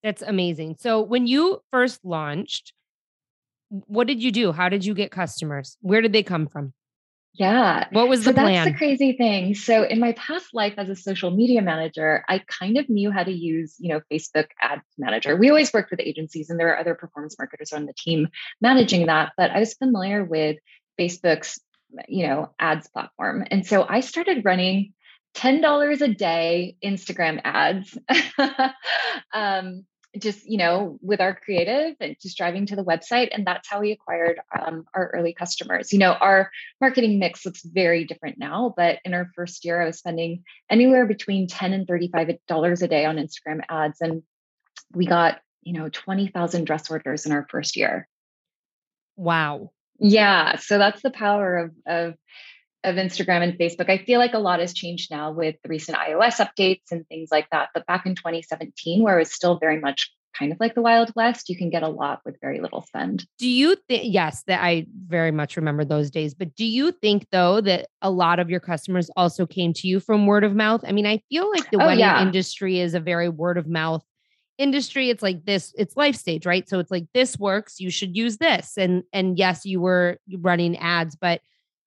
That's 0.03 0.21
amazing. 0.21 0.77
So 0.79 1.01
when 1.01 1.27
you 1.27 1.61
first 1.71 1.99
launched, 2.05 2.73
what 3.69 4.07
did 4.07 4.23
you 4.23 4.31
do? 4.31 4.51
How 4.51 4.69
did 4.69 4.85
you 4.85 4.93
get 4.93 5.11
customers? 5.11 5.77
Where 5.81 6.01
did 6.01 6.13
they 6.13 6.23
come 6.23 6.47
from? 6.47 6.73
Yeah. 7.33 7.87
What 7.91 8.09
was 8.09 8.25
the 8.25 8.31
so 8.31 8.33
plan? 8.33 8.53
That's 8.53 8.71
the 8.71 8.77
crazy 8.77 9.13
thing. 9.13 9.55
So 9.55 9.83
in 9.83 9.99
my 9.99 10.13
past 10.13 10.47
life 10.53 10.73
as 10.77 10.89
a 10.89 10.95
social 10.95 11.31
media 11.31 11.61
manager, 11.61 12.23
I 12.27 12.39
kind 12.39 12.77
of 12.77 12.89
knew 12.89 13.11
how 13.11 13.23
to 13.23 13.31
use, 13.31 13.75
you 13.79 13.93
know, 13.93 14.01
Facebook 14.11 14.47
ad 14.61 14.81
manager. 14.97 15.35
We 15.37 15.49
always 15.49 15.71
worked 15.71 15.91
with 15.91 16.01
agencies 16.01 16.49
and 16.49 16.59
there 16.59 16.73
are 16.73 16.79
other 16.79 16.95
performance 16.95 17.37
marketers 17.37 17.71
on 17.71 17.85
the 17.85 17.93
team 17.93 18.27
managing 18.61 19.05
that, 19.05 19.33
but 19.37 19.51
I 19.51 19.59
was 19.59 19.73
familiar 19.75 20.23
with 20.23 20.57
Facebook's, 20.99 21.59
you 22.07 22.27
know, 22.27 22.51
ads 22.59 22.89
platform. 22.89 23.45
And 23.49 23.65
so 23.65 23.85
I 23.87 24.01
started 24.01 24.43
running 24.43 24.93
$10 25.35 26.01
a 26.01 26.13
day 26.13 26.75
Instagram 26.83 27.39
ads. 27.43 27.97
um, 29.33 29.85
just 30.17 30.49
you 30.49 30.57
know 30.57 30.97
with 31.01 31.21
our 31.21 31.35
creative 31.35 31.95
and 31.99 32.15
just 32.19 32.37
driving 32.37 32.65
to 32.65 32.75
the 32.75 32.83
website 32.83 33.29
and 33.31 33.45
that's 33.45 33.69
how 33.69 33.79
we 33.79 33.91
acquired 33.91 34.39
um, 34.59 34.85
our 34.93 35.11
early 35.13 35.33
customers. 35.33 35.93
You 35.93 35.99
know 35.99 36.13
our 36.13 36.51
marketing 36.81 37.19
mix 37.19 37.45
looks 37.45 37.61
very 37.63 38.05
different 38.05 38.39
now 38.39 38.73
but 38.75 38.99
in 39.05 39.13
our 39.13 39.29
first 39.35 39.65
year 39.65 39.81
i 39.81 39.85
was 39.85 39.99
spending 39.99 40.43
anywhere 40.69 41.05
between 41.05 41.47
10 41.47 41.73
and 41.73 41.87
35 41.87 42.31
dollars 42.47 42.81
a 42.81 42.87
day 42.87 43.05
on 43.05 43.17
instagram 43.17 43.61
ads 43.69 44.01
and 44.01 44.23
we 44.93 45.05
got 45.05 45.39
you 45.61 45.73
know 45.73 45.89
20000 45.89 46.65
dress 46.65 46.89
orders 46.89 47.25
in 47.25 47.31
our 47.31 47.45
first 47.49 47.75
year. 47.75 48.07
Wow. 49.15 49.71
Yeah 49.99 50.55
so 50.57 50.77
that's 50.77 51.01
the 51.01 51.11
power 51.11 51.57
of 51.57 51.71
of 51.85 52.15
of 52.83 52.95
Instagram 52.95 53.43
and 53.43 53.53
Facebook. 53.57 53.89
I 53.89 53.97
feel 53.97 54.19
like 54.19 54.33
a 54.33 54.39
lot 54.39 54.59
has 54.59 54.73
changed 54.73 55.11
now 55.11 55.31
with 55.31 55.55
the 55.63 55.69
recent 55.69 55.97
iOS 55.97 56.45
updates 56.45 56.91
and 56.91 57.05
things 57.07 57.29
like 57.31 57.47
that. 57.51 57.69
But 57.73 57.85
back 57.85 58.05
in 58.05 58.15
2017, 58.15 59.03
where 59.03 59.17
it 59.17 59.21
was 59.21 59.31
still 59.31 59.59
very 59.59 59.79
much 59.79 60.11
kind 60.37 60.51
of 60.51 60.59
like 60.59 60.75
the 60.75 60.81
Wild 60.81 61.11
West, 61.15 61.49
you 61.49 61.57
can 61.57 61.69
get 61.69 61.83
a 61.83 61.89
lot 61.89 62.21
with 62.23 62.39
very 62.39 62.61
little 62.61 62.81
spend. 62.81 63.25
Do 63.37 63.49
you 63.49 63.75
think, 63.87 64.03
yes, 64.05 64.43
that 64.47 64.63
I 64.63 64.85
very 65.07 65.31
much 65.31 65.57
remember 65.57 65.83
those 65.83 66.09
days, 66.09 66.33
but 66.33 66.55
do 66.55 66.65
you 66.65 66.91
think 66.91 67.27
though 67.31 67.59
that 67.61 67.87
a 68.01 68.09
lot 68.09 68.39
of 68.39 68.49
your 68.49 68.59
customers 68.61 69.09
also 69.17 69.45
came 69.45 69.73
to 69.73 69.87
you 69.87 69.99
from 69.99 70.25
word 70.25 70.43
of 70.43 70.55
mouth? 70.55 70.81
I 70.87 70.93
mean, 70.93 71.07
I 71.07 71.21
feel 71.29 71.49
like 71.49 71.69
the 71.71 71.81
oh, 71.81 71.85
wedding 71.85 71.99
yeah. 71.99 72.21
industry 72.21 72.79
is 72.79 72.93
a 72.93 72.99
very 72.99 73.27
word 73.27 73.57
of 73.57 73.67
mouth 73.67 74.03
industry 74.57 75.09
it's 75.09 75.23
like 75.23 75.45
this 75.45 75.73
it's 75.77 75.95
life 75.95 76.17
stage 76.17 76.45
right 76.45 76.67
so 76.67 76.79
it's 76.79 76.91
like 76.91 77.05
this 77.13 77.39
works 77.39 77.79
you 77.79 77.89
should 77.89 78.13
use 78.13 78.39
this 78.39 78.77
and 78.77 79.03
and 79.13 79.39
yes 79.39 79.65
you 79.65 79.79
were 79.79 80.17
running 80.41 80.75
ads 80.79 81.15
but 81.15 81.39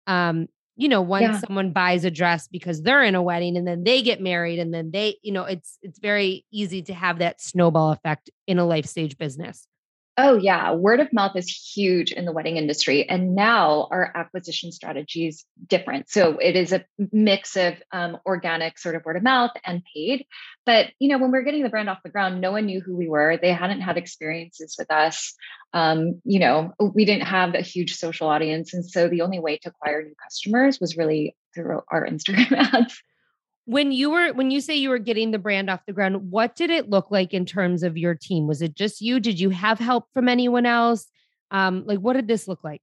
um 0.07 0.49
you 0.83 0.89
know, 0.89 1.01
once 1.01 1.23
yeah. 1.23 1.39
someone 1.39 1.71
buys 1.71 2.05
a 2.05 2.11
dress 2.11 2.49
because 2.49 2.83
they're 2.83 3.05
in 3.05 3.15
a 3.15 3.23
wedding 3.23 3.57
and 3.57 3.65
then 3.65 3.85
they 3.85 4.03
get 4.03 4.21
married 4.21 4.59
and 4.59 4.75
then 4.75 4.91
they, 4.91 5.17
you 5.23 5.31
know, 5.31 5.45
it's 5.45 5.79
it's 5.81 6.01
very 6.01 6.45
easy 6.51 6.83
to 6.83 6.93
have 6.93 7.21
that 7.21 7.41
snowball 7.41 7.93
effect 7.93 8.31
in 8.49 8.59
a 8.59 8.65
life 8.65 8.87
stage 8.87 9.17
business. 9.17 9.69
Oh, 10.19 10.37
yeah. 10.37 10.73
Word 10.73 11.01
of 11.01 11.11
mouth 11.11 11.37
is 11.37 11.49
huge 11.49 12.13
in 12.13 12.27
the 12.27 12.33
wedding 12.33 12.59
industry. 12.59 13.09
And 13.09 13.35
now 13.35 13.89
our 13.91 14.13
acquisition 14.15 14.71
strategy 14.71 15.27
is 15.27 15.47
different. 15.67 16.11
So 16.11 16.37
it 16.37 16.55
is 16.55 16.73
a 16.73 16.85
mix 17.13 17.57
of 17.57 17.75
um, 17.93 18.19
organic 18.27 18.79
sort 18.79 18.95
of 18.95 19.07
word 19.07 19.17
of 19.17 19.23
mouth 19.23 19.53
and 19.65 19.83
paid. 19.95 20.27
But, 20.67 20.89
you 20.99 21.09
know, 21.09 21.17
when 21.17 21.33
we 21.33 21.39
are 21.39 21.43
getting 21.43 21.63
the 21.63 21.71
brand 21.71 21.89
off 21.89 22.03
the 22.05 22.11
ground, 22.11 22.43
no 22.43 22.53
one 22.53 22.67
knew 22.67 22.83
who 22.83 22.95
we 22.95 23.09
were. 23.09 23.39
They 23.41 23.55
hadn't 23.55 23.81
had 23.81 23.97
experiences 23.97 24.75
with 24.79 24.91
us. 24.91 25.35
Um, 25.73 26.21
you 26.25 26.41
know, 26.41 26.75
we 26.79 27.07
didn't 27.07 27.27
have 27.29 27.55
a 27.55 27.63
huge 27.63 27.95
social 27.95 28.29
audience. 28.29 28.75
And 28.75 28.85
so 28.85 29.09
the 29.09 29.23
only 29.23 29.39
way 29.39 29.57
to 29.63 29.71
acquire 29.71 30.03
new 30.03 30.15
customers 30.23 30.79
was 30.79 30.95
really 30.95 31.35
through 31.55 31.81
our 31.91 32.07
Instagram 32.07 32.53
ads 32.75 33.03
when 33.65 33.93
you 33.93 34.11
were 34.11 34.33
when 34.33 34.51
you 34.51 34.61
say 34.61 34.75
you 34.75 34.91
were 34.91 34.99
getting 34.99 35.31
the 35.31 35.39
brand 35.39 35.71
off 35.71 35.87
the 35.87 35.93
ground 35.93 36.31
what 36.31 36.57
did 36.57 36.71
it 36.71 36.91
look 36.91 37.11
like 37.11 37.33
in 37.33 37.47
terms 37.47 37.83
of 37.83 37.97
your 37.97 38.15
team? 38.15 38.47
Was 38.47 38.63
it 38.63 38.75
just 38.75 39.01
you? 39.01 39.21
Did 39.21 39.39
you 39.39 39.51
have 39.51 39.79
help 39.79 40.07
from 40.13 40.29
anyone 40.29 40.67
else? 40.67 41.07
Um 41.51 41.85
like 41.87 41.99
what 41.99 42.15
did 42.15 42.29
this 42.29 42.49
look 42.49 42.65
like? 42.65 42.83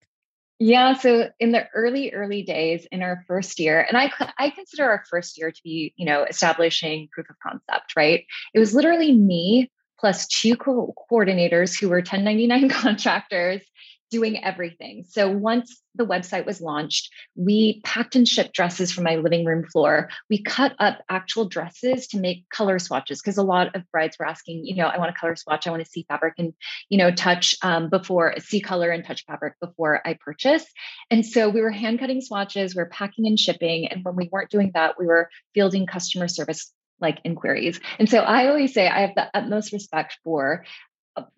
Yeah 0.60 0.94
so 0.94 1.30
in 1.40 1.52
the 1.52 1.68
early 1.74 2.12
early 2.14 2.44
days 2.44 2.88
in 2.92 3.02
our 3.02 3.24
first 3.28 3.60
year 3.60 3.86
and 3.88 3.98
i 3.98 4.12
i 4.38 4.50
consider 4.50 4.90
our 4.90 5.04
first 5.10 5.38
year 5.38 5.52
to 5.52 5.62
be 5.64 5.94
you 5.96 6.06
know 6.06 6.24
establishing 6.24 7.08
proof 7.12 7.30
of 7.30 7.36
concept 7.42 7.94
right? 7.96 8.26
It 8.54 8.60
was 8.60 8.74
literally 8.74 9.14
me 9.14 9.72
plus 10.00 10.28
two 10.28 10.56
co- 10.56 10.94
coordinators 11.12 11.78
who 11.78 11.90
were 11.90 11.98
1099 11.98 12.70
contractors 12.82 13.62
doing 14.10 14.44
everything. 14.44 15.06
So 15.08 15.30
once 15.30 15.82
the 15.96 16.06
website 16.06 16.46
was 16.46 16.62
launched, 16.62 17.12
we 17.36 17.82
packed 17.84 18.16
and 18.16 18.28
shipped 18.28 18.54
dresses 18.54 18.92
from 18.92 19.04
my 19.04 19.16
living 19.16 19.46
room 19.46 19.66
floor. 19.66 20.10
We 20.30 20.42
cut 20.42 20.74
up 20.80 21.00
actual 21.10 21.48
dresses 21.48 22.08
to 22.08 22.20
make 22.20 22.50
color 22.50 22.80
swatches 22.80 23.22
because 23.22 23.38
a 23.38 23.44
lot 23.44 23.76
of 23.76 23.84
brides 23.92 24.18
were 24.20 24.28
asking, 24.28 24.66
you 24.66 24.76
know, 24.76 24.88
I 24.88 24.98
want 24.98 25.12
a 25.12 25.20
color 25.20 25.36
swatch, 25.36 25.68
I 25.68 25.72
want 25.72 25.84
to 25.84 25.90
see 25.90 26.06
fabric 26.08 26.36
and, 26.38 26.54
you 26.90 26.98
know, 26.98 27.12
touch 27.12 27.56
um, 27.62 27.90
before 27.90 28.36
see 28.40 28.62
color 28.62 28.90
and 28.90 29.06
touch 29.06 29.26
fabric 29.26 29.54
before 29.60 30.02
I 30.06 30.18
purchase. 30.20 30.66
And 31.12 31.26
so 31.26 31.50
we 31.50 31.62
were 31.62 31.72
hand 31.72 32.00
cutting 32.00 32.22
swatches, 32.22 32.76
we 32.76 32.82
are 32.82 32.90
packing 32.90 33.28
and 33.28 33.40
shipping. 33.40 33.88
And 33.88 34.04
when 34.04 34.16
we 34.16 34.30
weren't 34.32 34.52
doing 34.52 34.72
that, 34.74 35.00
we 35.00 35.06
were 35.06 35.30
fielding 35.54 35.86
customer 35.86 36.28
service 36.28 36.72
like 37.02 37.20
inquiries. 37.24 37.80
And 37.98 38.10
so 38.10 38.20
I 38.20 38.48
always 38.48 38.74
say 38.74 38.88
I 38.88 39.02
have 39.02 39.16
the 39.16 39.30
utmost 39.34 39.72
respect 39.72 40.18
for 40.24 40.66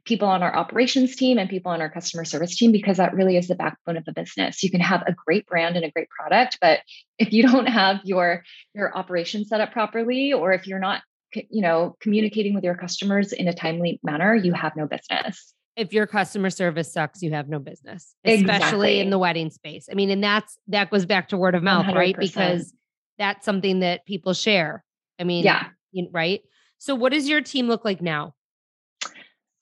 people 0.06 0.28
on 0.28 0.44
our 0.44 0.56
operations 0.56 1.16
team 1.16 1.38
and 1.38 1.50
people 1.50 1.72
on 1.72 1.82
our 1.82 1.90
customer 1.90 2.26
service 2.26 2.56
team 2.56 2.72
because 2.72 2.98
that 2.98 3.14
really 3.14 3.38
is 3.38 3.48
the 3.48 3.56
backbone 3.56 3.98
of 3.98 4.06
the 4.06 4.14
business. 4.14 4.64
You 4.64 4.72
can 4.72 4.82
have 4.82 5.04
a 5.08 5.14
great 5.14 5.46
brand 5.46 5.76
and 5.76 5.86
a 5.86 5.92
great 5.92 6.10
product, 6.10 6.58
but 6.62 6.80
if 7.20 7.32
you 7.34 7.44
don't 7.48 7.68
have 7.68 8.00
your 8.04 8.44
your 8.74 8.96
operations 8.98 9.50
set 9.50 9.62
up 9.62 9.72
properly 9.72 10.34
or 10.34 10.54
if 10.54 10.68
you're 10.68 10.80
not 10.80 11.02
you 11.34 11.62
know 11.62 11.96
communicating 12.02 12.54
with 12.54 12.64
your 12.64 12.76
customers 12.76 13.34
in 13.34 13.48
a 13.48 13.54
timely 13.54 14.00
manner, 14.04 14.36
you 14.36 14.54
have 14.54 14.76
no 14.76 14.88
business. 14.88 15.54
If 15.78 15.94
your 15.94 16.06
customer 16.06 16.50
service 16.50 16.92
sucks, 16.92 17.22
you 17.22 17.32
have 17.32 17.48
no 17.48 17.58
business, 17.60 18.14
especially 18.26 18.42
exactly. 18.42 19.00
in 19.00 19.10
the 19.10 19.18
wedding 19.18 19.50
space. 19.50 19.88
I 19.90 19.96
mean, 19.96 20.10
and 20.10 20.24
that's 20.24 20.58
that 20.68 20.90
goes 20.90 21.06
back 21.06 21.30
to 21.30 21.38
word 21.38 21.56
of 21.56 21.64
mouth, 21.64 21.86
100%. 21.86 21.96
right? 21.96 22.18
Because 22.18 22.74
that's 23.18 23.46
something 23.46 23.80
that 23.80 24.06
people 24.06 24.34
share. 24.34 24.84
I 25.18 25.24
mean, 25.24 25.46
yeah, 25.46 25.68
right? 26.12 26.42
So 26.78 26.96
what 26.96 27.14
does 27.14 27.30
your 27.30 27.42
team 27.42 27.68
look 27.68 27.86
like 27.86 28.02
now? 28.02 28.34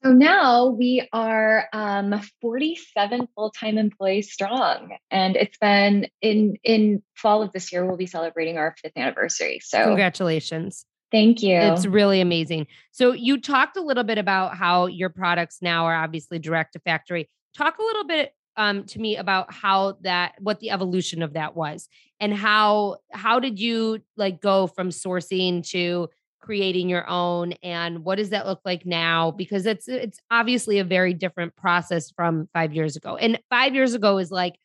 So 0.04 0.14
now 0.14 0.68
we 0.68 1.08
are 1.12 1.68
um, 1.74 2.22
47 2.40 3.28
full-time 3.36 3.78
employees 3.78 4.32
strong, 4.32 4.96
and 5.12 5.36
it's 5.36 5.58
been 5.58 6.08
in 6.22 6.56
in 6.64 7.04
fall 7.16 7.42
of 7.42 7.52
this 7.52 7.72
year. 7.72 7.86
We'll 7.86 7.98
be 7.98 8.06
celebrating 8.06 8.58
our 8.58 8.76
fifth 8.82 8.94
anniversary. 8.96 9.60
So 9.62 9.84
congratulations! 9.84 10.86
Thank 11.12 11.42
you. 11.42 11.58
It's 11.58 11.86
really 11.86 12.22
amazing. 12.22 12.68
So 12.92 13.12
you 13.12 13.42
talked 13.42 13.76
a 13.76 13.82
little 13.82 14.04
bit 14.04 14.18
about 14.18 14.56
how 14.56 14.86
your 14.86 15.10
products 15.10 15.58
now 15.62 15.86
are 15.86 15.96
obviously 15.96 16.40
direct 16.40 16.74
to 16.74 16.80
factory. 16.80 17.30
Talk 17.58 17.78
a 17.80 17.84
little 17.84 18.06
bit 18.06 18.34
um, 18.56 18.84
to 18.86 19.00
me 19.00 19.18
about 19.18 19.52
how 19.52 19.98
that, 20.02 20.36
what 20.40 20.60
the 20.60 20.70
evolution 20.70 21.24
of 21.24 21.34
that 21.34 21.56
was, 21.56 21.90
and 22.20 22.34
how 22.34 22.98
how 23.12 23.40
did 23.40 23.60
you 23.60 24.00
like 24.16 24.40
go 24.40 24.68
from 24.68 24.90
sourcing 24.90 25.68
to 25.72 26.10
creating 26.40 26.90
your 26.90 27.08
own 27.10 27.54
and 27.64 28.04
what 28.04 28.16
does 28.16 28.30
that 28.30 28.48
look 28.48 28.62
like 28.66 28.86
now 28.86 29.32
because 29.32 29.66
it's 29.66 29.88
it's 29.88 30.20
obviously 30.32 30.80
a 30.80 30.84
very 30.84 31.14
different 31.14 31.56
process 31.56 32.12
from 32.12 32.48
5 32.54 32.74
years 32.74 32.96
ago. 32.96 33.18
And 33.18 33.40
5 33.50 33.76
years 33.76 33.94
ago 33.94 34.18
is 34.18 34.32
like 34.32 34.56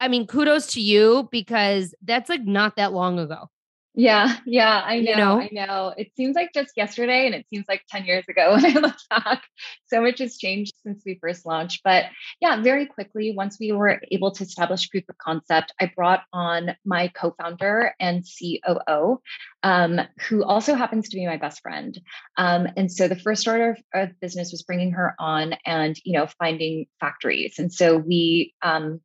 I 0.00 0.08
mean 0.08 0.26
kudos 0.26 0.68
to 0.74 0.80
you 0.80 1.28
because 1.30 1.94
that's 2.02 2.28
like 2.30 2.44
not 2.44 2.76
that 2.76 2.92
long 2.92 3.18
ago. 3.18 3.48
Yeah, 3.94 4.36
yeah, 4.46 4.82
I 4.84 5.00
know, 5.00 5.10
you 5.10 5.16
know, 5.16 5.40
I 5.40 5.48
know. 5.52 5.94
It 5.96 6.12
seems 6.16 6.36
like 6.36 6.50
just 6.54 6.74
yesterday 6.76 7.26
and 7.26 7.34
it 7.34 7.46
seems 7.50 7.64
like 7.68 7.82
10 7.88 8.04
years 8.04 8.24
ago 8.28 8.52
when 8.54 8.64
I 8.64 8.78
look 8.78 8.94
back. 9.10 9.42
So 9.86 10.00
much 10.00 10.20
has 10.20 10.38
changed 10.38 10.74
since 10.84 11.02
we 11.04 11.18
first 11.20 11.44
launched. 11.44 11.80
But 11.82 12.04
yeah, 12.40 12.62
very 12.62 12.86
quickly, 12.86 13.32
once 13.36 13.58
we 13.58 13.72
were 13.72 14.00
able 14.12 14.30
to 14.30 14.44
establish 14.44 14.88
proof 14.90 15.04
of 15.08 15.18
concept, 15.18 15.74
I 15.80 15.90
brought 15.94 16.22
on 16.32 16.76
my 16.84 17.08
co 17.08 17.34
founder 17.40 17.92
and 17.98 18.24
COO, 18.24 19.20
um, 19.64 20.00
who 20.28 20.44
also 20.44 20.74
happens 20.74 21.08
to 21.08 21.16
be 21.16 21.26
my 21.26 21.36
best 21.36 21.60
friend. 21.60 22.00
Um, 22.36 22.68
and 22.76 22.92
so 22.92 23.08
the 23.08 23.16
first 23.18 23.48
order 23.48 23.70
of, 23.70 23.78
of, 23.92 24.20
business 24.20 24.52
was 24.52 24.62
bringing 24.62 24.92
her 24.92 25.14
on 25.18 25.54
and, 25.66 25.96
you 26.04 26.12
know, 26.12 26.28
finding 26.38 26.86
factories. 27.00 27.58
And 27.58 27.72
so 27.72 27.96
we, 27.96 28.54
um, 28.62 29.00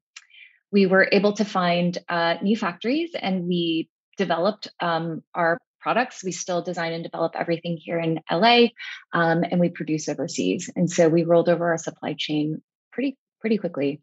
we 0.72 0.86
were 0.86 1.08
able 1.12 1.34
to 1.34 1.46
find 1.46 1.98
uh, 2.08 2.36
new 2.42 2.58
factories 2.58 3.12
and 3.20 3.48
we 3.48 3.89
developed 4.17 4.67
um, 4.79 5.24
our 5.34 5.57
products. 5.79 6.24
We 6.24 6.31
still 6.31 6.62
design 6.62 6.93
and 6.93 7.03
develop 7.03 7.34
everything 7.36 7.77
here 7.77 8.00
in 8.00 8.19
LA, 8.31 8.67
um, 9.13 9.43
and 9.43 9.60
we 9.60 9.69
produce 9.69 10.10
overseas. 10.10 10.69
And 10.75 10.89
so 10.89 11.07
we 11.07 11.24
rolled 11.24 11.50
over 11.50 11.69
our 11.69 11.77
supply 11.77 12.15
chain 12.17 12.62
pretty 12.91 13.17
pretty 13.39 13.57
quickly. 13.57 14.01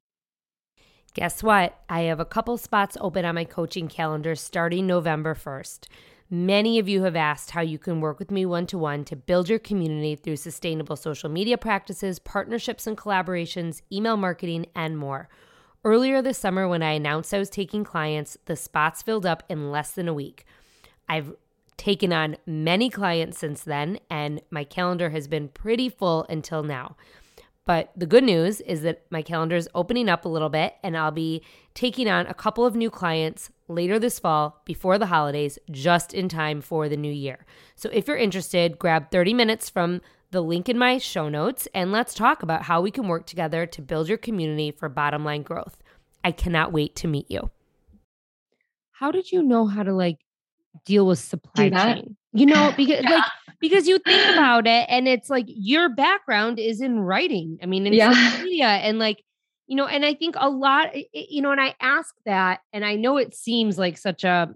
Guess 1.15 1.43
what? 1.43 1.79
I 1.89 2.03
have 2.03 2.21
a 2.21 2.25
couple 2.25 2.57
spots 2.57 2.97
open 3.01 3.25
on 3.25 3.35
my 3.35 3.45
coaching 3.45 3.89
calendar 3.89 4.35
starting 4.35 4.87
November 4.87 5.35
1st. 5.35 5.89
Many 6.31 6.79
of 6.79 6.89
you 6.89 7.03
have 7.03 7.17
asked 7.17 7.51
how 7.51 7.61
you 7.61 7.79
can 7.79 8.01
work 8.01 8.19
with 8.19 8.31
me 8.31 8.47
one 8.47 8.67
to 8.69 8.79
one 8.79 9.05
to 9.05 9.15
build 9.15 9.51
your 9.51 9.59
community 9.59 10.17
through 10.17 10.37
sustainable 10.37 10.97
social 10.97 11.29
media 11.29 11.59
practices, 11.59 12.19
partnerships 12.19 12.87
and 12.87 12.97
collaborations, 12.97 13.83
email 13.93 14.17
marketing, 14.17 14.65
and 14.75 14.97
more. 14.97 15.29
Earlier 15.85 16.23
this 16.23 16.39
summer, 16.39 16.69
when 16.69 16.83
I 16.83 16.93
announced 16.93 17.35
I 17.35 17.41
was 17.41 17.51
taking 17.51 17.83
clients, 17.83 18.39
the 18.45 18.55
spots 18.55 19.03
filled 19.03 19.27
up 19.27 19.43
in 19.49 19.73
less 19.73 19.91
than 19.91 20.07
a 20.07 20.15
week. 20.15 20.45
I've 21.09 21.35
taken 21.77 22.13
on 22.13 22.37
many 22.47 22.89
clients 22.89 23.39
since 23.39 23.65
then, 23.65 23.99
and 24.09 24.41
my 24.49 24.63
calendar 24.63 25.11
has 25.11 25.27
been 25.27 25.49
pretty 25.49 25.89
full 25.89 26.25
until 26.29 26.63
now. 26.63 26.97
But 27.65 27.91
the 27.97 28.07
good 28.07 28.23
news 28.23 28.61
is 28.61 28.83
that 28.83 29.03
my 29.11 29.23
calendar 29.23 29.57
is 29.57 29.69
opening 29.75 30.09
up 30.09 30.25
a 30.25 30.29
little 30.29 30.49
bit, 30.49 30.75
and 30.85 30.97
I'll 30.97 31.11
be 31.11 31.43
taking 31.75 32.09
on 32.09 32.29
a 32.29 32.35
couple 32.35 32.65
of 32.65 32.77
new 32.77 32.91
clients 32.91 33.51
later 33.67 33.99
this 33.99 34.21
fall 34.21 34.63
before 34.65 34.99
the 34.99 35.07
holidays, 35.07 35.59
just 35.69 36.15
in 36.15 36.29
time 36.29 36.61
for 36.61 36.89
the 36.89 36.97
new 36.97 37.13
year. 37.13 37.45
So 37.75 37.91
if 37.93 38.07
you're 38.07 38.17
interested, 38.17 38.79
grab 38.79 39.11
30 39.11 39.35
minutes 39.35 39.69
from 39.69 40.01
the 40.33 40.43
link 40.43 40.69
in 40.69 40.79
my 40.79 40.99
show 40.99 41.29
notes, 41.29 41.69
and 41.75 41.93
let's 41.93 42.15
talk 42.15 42.43
about 42.43 42.63
how 42.63 42.81
we 42.81 42.91
can 42.91 43.07
work 43.07 43.27
together 43.27 43.67
to 43.67 43.83
build 43.83 44.09
your 44.09 44.19
community 44.19 44.71
for 44.71 44.89
bottom 44.89 45.25
line 45.25 45.43
growth. 45.43 45.77
I 46.25 46.33
cannot 46.33 46.73
wait 46.73 46.97
to 46.97 47.09
meet 47.09 47.31
you. 47.31 47.51
How 48.91 49.11
did 49.11 49.31
you 49.31 49.43
know 49.43 49.67
how 49.67 49.83
to 49.83 49.93
like 49.93 50.19
deal 50.85 51.07
with 51.07 51.19
supply 51.19 51.71
chain? 51.71 52.17
You 52.33 52.47
know, 52.47 52.73
because 52.77 53.03
yeah. 53.03 53.11
like 53.11 53.25
because 53.61 53.87
you 53.87 53.99
think 53.99 54.35
about 54.35 54.67
it 54.67 54.87
and 54.89 55.07
it's 55.07 55.31
like 55.31 55.45
your 55.49 55.89
background 55.89 56.59
is 56.59 56.81
in 56.81 57.01
writing. 57.01 57.59
I 57.63 57.67
mean, 57.67 57.87
in 57.87 57.93
yeah. 57.93 58.41
media 58.43 58.67
and 58.67 58.99
like 58.99 59.23
you 59.67 59.77
know, 59.77 59.87
and 59.87 60.05
I 60.05 60.15
think 60.15 60.35
a 60.39 60.51
lot, 60.51 60.89
you 61.13 61.41
know, 61.41 61.53
and 61.53 61.61
I 61.61 61.75
ask 61.81 62.15
that, 62.27 62.61
and 62.73 62.85
I 62.85 62.97
know 62.97 63.17
it 63.17 63.35
seems 63.35 63.79
like 63.79 63.97
such 63.97 64.25
a 64.25 64.55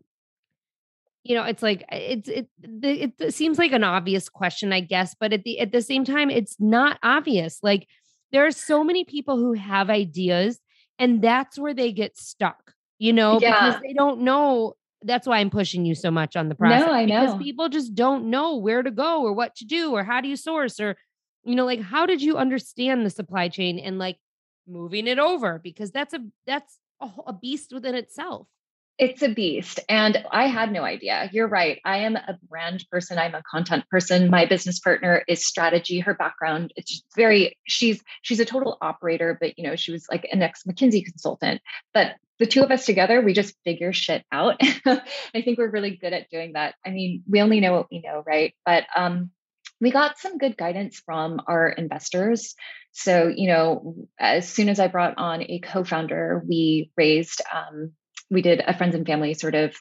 you 1.28 1.35
know 1.35 1.45
it's 1.45 1.62
like 1.62 1.85
eh, 1.90 1.97
it's 1.99 2.28
it, 2.28 2.49
it 2.83 3.12
it 3.18 3.35
seems 3.35 3.59
like 3.59 3.73
an 3.73 3.85
obvious 3.85 4.28
question 4.28 4.73
i 4.73 4.80
guess 4.80 5.14
but 5.18 5.33
at 5.33 5.45
the 5.45 5.59
at 5.61 5.73
the 5.73 5.83
same 5.83 6.04
time 6.04 6.30
it's 6.30 6.56
not 6.59 6.99
obvious 7.02 7.59
like 7.62 7.88
there 8.33 8.47
are 8.47 8.52
so 8.52 8.85
many 8.85 9.04
people 9.04 9.37
who 9.37 9.52
have 9.52 9.90
ideas 9.90 10.59
and 10.99 11.23
that's 11.23 11.59
where 11.59 11.75
they 11.75 11.92
get 11.92 12.16
stuck 12.16 12.73
you 12.99 13.12
know 13.12 13.38
yeah. 13.40 13.52
because 13.52 13.80
they 13.83 13.92
don't 13.92 14.21
know 14.21 14.75
that's 15.02 15.26
why 15.26 15.38
i'm 15.38 15.50
pushing 15.50 15.85
you 15.85 15.95
so 15.95 16.11
much 16.11 16.37
on 16.37 16.49
the 16.49 16.54
process 16.54 16.87
no, 16.87 16.92
I 16.92 17.04
know. 17.04 17.21
because 17.21 17.42
people 17.42 17.68
just 17.68 17.95
don't 17.95 18.30
know 18.30 18.56
where 18.56 18.83
to 18.83 18.90
go 18.90 19.23
or 19.23 19.33
what 19.33 19.54
to 19.56 19.64
do 19.64 19.92
or 19.92 20.04
how 20.04 20.21
do 20.21 20.28
you 20.28 20.37
source 20.37 20.80
or 20.80 20.97
you 21.45 21.54
know 21.54 21.64
like 21.64 21.80
how 21.80 22.06
did 22.06 22.23
you 22.23 22.37
understand 22.37 23.04
the 23.04 23.11
supply 23.11 23.49
chain 23.49 23.78
and 23.78 23.99
like 23.99 24.18
moving 24.66 25.06
it 25.06 25.18
over 25.18 25.61
because 25.62 25.90
that's 25.90 26.14
a 26.14 26.21
that's 26.47 26.78
a, 27.00 27.09
a 27.26 27.33
beast 27.33 27.73
within 27.73 27.95
itself 27.95 28.49
it's 28.98 29.22
a 29.22 29.28
beast. 29.28 29.80
And 29.88 30.24
I 30.30 30.46
had 30.46 30.72
no 30.72 30.82
idea. 30.82 31.28
You're 31.32 31.48
right. 31.48 31.80
I 31.84 31.98
am 31.98 32.16
a 32.16 32.38
brand 32.48 32.84
person. 32.90 33.18
I'm 33.18 33.34
a 33.34 33.42
content 33.42 33.84
person. 33.90 34.30
My 34.30 34.46
business 34.46 34.78
partner 34.78 35.22
is 35.28 35.46
strategy. 35.46 36.00
Her 36.00 36.14
background, 36.14 36.72
it's 36.76 37.02
very, 37.14 37.56
she's 37.66 38.02
she's 38.22 38.40
a 38.40 38.46
total 38.46 38.78
operator, 38.80 39.36
but 39.38 39.58
you 39.58 39.68
know, 39.68 39.76
she 39.76 39.92
was 39.92 40.06
like 40.10 40.26
an 40.32 40.42
ex-McKinsey 40.42 41.04
consultant. 41.04 41.60
But 41.92 42.16
the 42.38 42.46
two 42.46 42.62
of 42.62 42.70
us 42.70 42.86
together, 42.86 43.20
we 43.20 43.32
just 43.32 43.54
figure 43.64 43.92
shit 43.92 44.24
out. 44.32 44.60
I 44.86 45.42
think 45.42 45.58
we're 45.58 45.70
really 45.70 45.96
good 45.96 46.12
at 46.12 46.30
doing 46.30 46.52
that. 46.54 46.74
I 46.84 46.90
mean, 46.90 47.22
we 47.28 47.40
only 47.40 47.60
know 47.60 47.72
what 47.72 47.88
we 47.90 48.00
know, 48.00 48.22
right? 48.26 48.54
But 48.64 48.84
um 48.96 49.30
we 49.78 49.90
got 49.90 50.18
some 50.18 50.38
good 50.38 50.56
guidance 50.56 51.02
from 51.04 51.40
our 51.46 51.68
investors. 51.68 52.54
So, 52.92 53.28
you 53.28 53.48
know, 53.48 54.08
as 54.18 54.48
soon 54.48 54.70
as 54.70 54.80
I 54.80 54.88
brought 54.88 55.18
on 55.18 55.42
a 55.42 55.58
co 55.58 55.84
founder, 55.84 56.42
we 56.48 56.90
raised 56.96 57.42
um, 57.52 57.92
we 58.30 58.42
did 58.42 58.62
a 58.66 58.76
friends 58.76 58.95
and 58.95 59.06
family 59.06 59.35
sort 59.35 59.54
of 59.54 59.75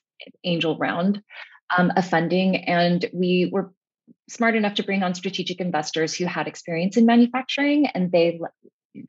angel 0.44 0.78
round 0.78 1.22
um, 1.75 1.92
of 1.96 2.08
funding, 2.08 2.58
and 2.66 3.06
we 3.14 3.50
were 3.52 3.74
smart 4.30 4.56
enough 4.56 4.75
to 4.75 4.84
bring 4.84 5.04
on 5.04 5.16
strategic 5.16 5.60
investors 5.60 6.14
who 6.14 6.25
had 6.25 6.48
experience 6.48 6.98
in 6.98 7.06
manufacturing, 7.06 7.88
and 7.88 8.12
they 8.12 8.40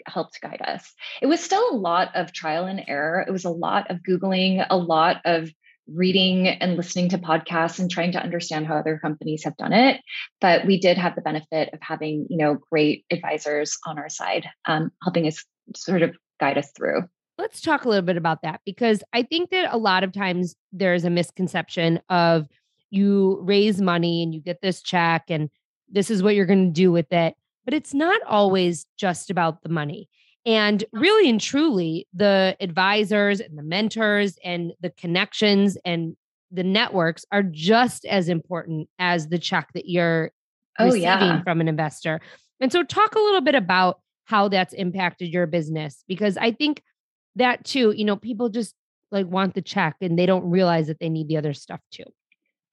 helped 0.07 0.40
guide 0.40 0.62
us. 0.64 0.93
It 1.23 1.26
was 1.26 1.40
still 1.40 1.71
a 1.71 1.76
lot 1.76 2.14
of 2.16 2.33
trial 2.33 2.66
and 2.66 2.83
error. 2.88 3.25
It 3.26 3.31
was 3.31 3.45
a 3.45 3.50
lot 3.50 3.90
of 3.90 3.99
googling, 3.99 4.66
a 4.69 4.76
lot 4.76 5.21
of 5.25 5.50
reading 5.88 6.49
and 6.49 6.76
listening 6.76 7.11
to 7.11 7.19
podcasts 7.19 7.78
and 7.78 7.90
trying 7.90 8.12
to 8.12 8.23
understand 8.23 8.66
how 8.66 8.76
other 8.76 8.99
companies 8.99 9.45
have 9.45 9.57
done 9.57 9.73
it 9.73 10.00
but 10.40 10.66
we 10.66 10.81
did 10.81 10.99
have 10.99 11.14
the 11.14 11.21
benefit 11.21 11.71
of 11.73 11.78
having 11.81 12.26
you 12.28 12.37
know 12.37 12.59
great 12.71 13.05
advisors 13.11 13.78
on 13.87 13.99
our 13.99 14.09
side 14.09 14.49
um, 14.66 14.90
helping 15.02 15.26
us 15.26 15.45
sort 15.76 16.02
of 16.02 16.16
guide 16.40 16.59
us 16.59 16.71
through 16.76 17.02
let's 17.38 17.61
talk 17.61 17.85
a 17.85 17.88
little 17.88 18.05
bit 18.05 18.16
about 18.16 18.43
that 18.43 18.61
because 18.64 19.02
I 19.12 19.23
think 19.23 19.50
that 19.50 19.73
a 19.73 19.76
lot 19.76 20.05
of 20.05 20.12
times 20.12 20.57
there's 20.73 21.05
a 21.05 21.11
misconception 21.11 22.00
of 22.09 22.47
you 22.90 23.38
raise 23.43 23.81
money 23.81 24.23
and 24.23 24.35
you 24.35 24.40
get 24.40 24.62
this 24.62 24.83
check 24.83 25.25
and 25.28 25.50
this 25.88 26.11
is 26.11 26.23
what 26.23 26.35
you're 26.35 26.47
going 26.47 26.66
to 26.66 26.73
do 26.73 26.90
with 26.90 27.12
it. 27.12 27.35
But 27.64 27.75
it's 27.75 27.95
not 27.95 28.21
always 28.26 28.87
just 28.97 29.31
about 29.31 29.62
the 29.62 29.69
money. 29.69 30.09
And 30.45 30.85
really 30.93 31.28
and 31.28 31.40
truly, 31.40 32.07
the 32.14 32.57
advisors 32.61 33.40
and 33.40 33.59
the 33.59 33.64
mentors 33.64 34.38
and 34.45 34.73
the 34.81 34.90
connections 34.90 35.76
and 35.85 36.16
the 36.52 36.62
networks 36.62 37.25
are 37.33 37.43
just 37.43 38.05
as 38.05 38.28
important 38.28 38.88
as 39.00 39.28
the 39.28 39.38
check 39.38 39.71
that 39.75 39.88
you're 39.88 40.31
oh, 40.78 40.85
receiving 40.87 41.02
yeah. 41.02 41.43
from 41.43 41.61
an 41.61 41.66
investor. 41.66 42.21
And 42.61 42.71
so, 42.71 42.85
talk 42.85 43.16
a 43.16 43.21
little 43.21 43.40
bit 43.40 43.57
about 43.57 44.00
how 44.25 44.49
that's 44.49 44.73
impacted 44.73 45.33
your 45.33 45.49
business 45.49 46.05
because 46.07 46.37
I 46.37 46.52
think 46.52 46.83
that 47.37 47.64
too, 47.64 47.93
you 47.97 48.05
know, 48.05 48.16
people 48.16 48.49
just 48.49 48.75
like 49.11 49.26
want 49.26 49.55
the 49.55 49.62
check 49.62 49.97
and 50.00 50.19
they 50.19 50.26
don't 50.26 50.50
realize 50.50 50.88
that 50.88 50.99
they 50.99 51.09
need 51.09 51.28
the 51.28 51.37
other 51.37 51.55
stuff 51.55 51.81
too. 51.90 52.05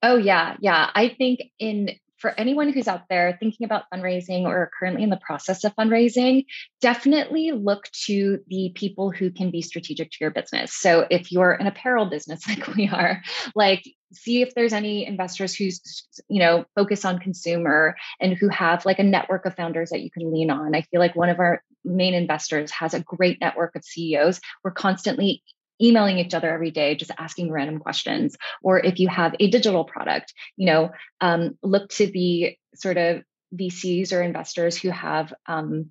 Oh 0.02 0.16
yeah, 0.16 0.56
yeah. 0.60 0.90
I 0.94 1.08
think 1.08 1.40
in 1.58 1.90
for 2.18 2.32
anyone 2.38 2.72
who's 2.72 2.88
out 2.88 3.02
there 3.10 3.36
thinking 3.38 3.66
about 3.66 3.84
fundraising 3.92 4.44
or 4.44 4.70
currently 4.78 5.02
in 5.02 5.10
the 5.10 5.18
process 5.18 5.62
of 5.64 5.74
fundraising, 5.76 6.46
definitely 6.80 7.52
look 7.52 7.90
to 8.06 8.38
the 8.46 8.72
people 8.74 9.10
who 9.10 9.30
can 9.30 9.50
be 9.50 9.60
strategic 9.60 10.10
to 10.10 10.16
your 10.22 10.30
business. 10.30 10.72
So 10.72 11.06
if 11.10 11.30
you're 11.30 11.52
an 11.52 11.66
apparel 11.66 12.06
business 12.06 12.48
like 12.48 12.66
we 12.74 12.88
are, 12.88 13.22
like 13.54 13.84
see 14.12 14.42
if 14.42 14.54
there's 14.54 14.72
any 14.72 15.06
investors 15.06 15.54
who's 15.54 15.80
you 16.28 16.38
know 16.38 16.64
focus 16.74 17.04
on 17.04 17.18
consumer 17.18 17.96
and 18.20 18.36
who 18.36 18.48
have 18.48 18.86
like 18.86 18.98
a 18.98 19.04
network 19.04 19.44
of 19.44 19.54
founders 19.54 19.90
that 19.90 20.02
you 20.02 20.10
can 20.10 20.32
lean 20.32 20.50
on. 20.50 20.74
I 20.74 20.82
feel 20.82 21.00
like 21.00 21.16
one 21.16 21.28
of 21.28 21.40
our 21.40 21.62
main 21.84 22.14
investors 22.14 22.70
has 22.70 22.94
a 22.94 23.00
great 23.00 23.40
network 23.40 23.76
of 23.76 23.84
CEOs. 23.84 24.40
We're 24.62 24.72
constantly 24.72 25.42
emailing 25.82 26.18
each 26.18 26.34
other 26.34 26.52
every 26.52 26.70
day 26.70 26.94
just 26.94 27.10
asking 27.18 27.50
random 27.50 27.80
questions 27.80 28.36
or 28.62 28.78
if 28.78 29.00
you 29.00 29.08
have 29.08 29.34
a 29.40 29.50
digital 29.50 29.84
product 29.84 30.32
you 30.56 30.66
know 30.66 30.92
um, 31.20 31.58
look 31.64 31.88
to 31.88 32.06
the 32.06 32.56
sort 32.76 32.96
of 32.96 33.24
vcs 33.52 34.12
or 34.12 34.22
investors 34.22 34.76
who 34.76 34.90
have 34.90 35.34
um, 35.48 35.90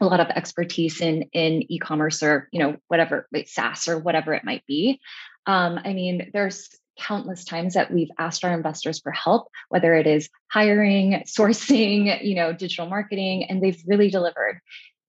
a 0.00 0.06
lot 0.06 0.20
of 0.20 0.28
expertise 0.28 1.00
in 1.00 1.28
in 1.32 1.70
e-commerce 1.70 2.22
or 2.22 2.48
you 2.52 2.60
know 2.60 2.76
whatever 2.88 3.28
like 3.32 3.48
SaaS 3.48 3.88
or 3.88 3.98
whatever 3.98 4.32
it 4.32 4.44
might 4.44 4.64
be. 4.66 5.00
Um, 5.46 5.78
I 5.84 5.92
mean, 5.92 6.30
there's 6.32 6.68
countless 6.98 7.44
times 7.44 7.74
that 7.74 7.90
we've 7.90 8.10
asked 8.18 8.44
our 8.44 8.52
investors 8.52 9.00
for 9.00 9.10
help, 9.12 9.48
whether 9.68 9.94
it 9.94 10.06
is 10.06 10.28
hiring, 10.50 11.22
sourcing, 11.26 12.24
you 12.24 12.34
know, 12.34 12.52
digital 12.52 12.86
marketing, 12.86 13.44
and 13.44 13.62
they've 13.62 13.82
really 13.86 14.10
delivered 14.10 14.60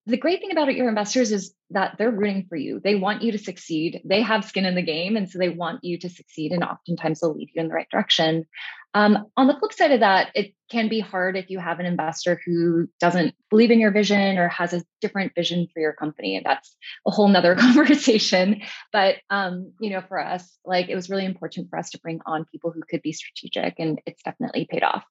the 0.07 0.17
great 0.17 0.39
thing 0.39 0.51
about 0.51 0.73
your 0.73 0.89
investors 0.89 1.31
is 1.31 1.53
that 1.69 1.95
they're 1.97 2.11
rooting 2.11 2.45
for 2.49 2.55
you. 2.55 2.81
They 2.83 2.95
want 2.95 3.21
you 3.21 3.31
to 3.33 3.37
succeed. 3.37 4.01
They 4.03 4.21
have 4.21 4.45
skin 4.45 4.65
in 4.65 4.75
the 4.75 4.81
game. 4.81 5.15
And 5.15 5.29
so 5.29 5.37
they 5.37 5.49
want 5.49 5.83
you 5.83 5.99
to 5.99 6.09
succeed. 6.09 6.51
And 6.51 6.63
oftentimes 6.63 7.19
they'll 7.19 7.33
lead 7.33 7.49
you 7.53 7.61
in 7.61 7.67
the 7.67 7.73
right 7.73 7.87
direction. 7.91 8.45
Um, 8.93 9.27
on 9.37 9.47
the 9.47 9.55
flip 9.57 9.71
side 9.71 9.91
of 9.91 10.01
that, 10.01 10.31
it 10.35 10.53
can 10.69 10.89
be 10.89 10.99
hard 10.99 11.37
if 11.37 11.49
you 11.49 11.59
have 11.59 11.79
an 11.79 11.85
investor 11.85 12.41
who 12.45 12.87
doesn't 12.99 13.35
believe 13.49 13.71
in 13.71 13.79
your 13.79 13.91
vision 13.91 14.37
or 14.37 14.49
has 14.49 14.73
a 14.73 14.83
different 14.99 15.33
vision 15.35 15.67
for 15.73 15.79
your 15.79 15.93
company. 15.93 16.35
And 16.35 16.45
that's 16.45 16.75
a 17.07 17.11
whole 17.11 17.27
nother 17.27 17.55
conversation. 17.59 18.61
But, 18.91 19.17
um, 19.29 19.71
you 19.79 19.91
know, 19.91 20.01
for 20.07 20.19
us, 20.19 20.57
like 20.65 20.89
it 20.89 20.95
was 20.95 21.09
really 21.09 21.25
important 21.25 21.69
for 21.69 21.77
us 21.77 21.91
to 21.91 21.99
bring 21.99 22.19
on 22.25 22.45
people 22.51 22.71
who 22.71 22.81
could 22.89 23.01
be 23.01 23.13
strategic 23.13 23.75
and 23.79 24.01
it's 24.05 24.23
definitely 24.23 24.67
paid 24.69 24.83
off. 24.83 25.03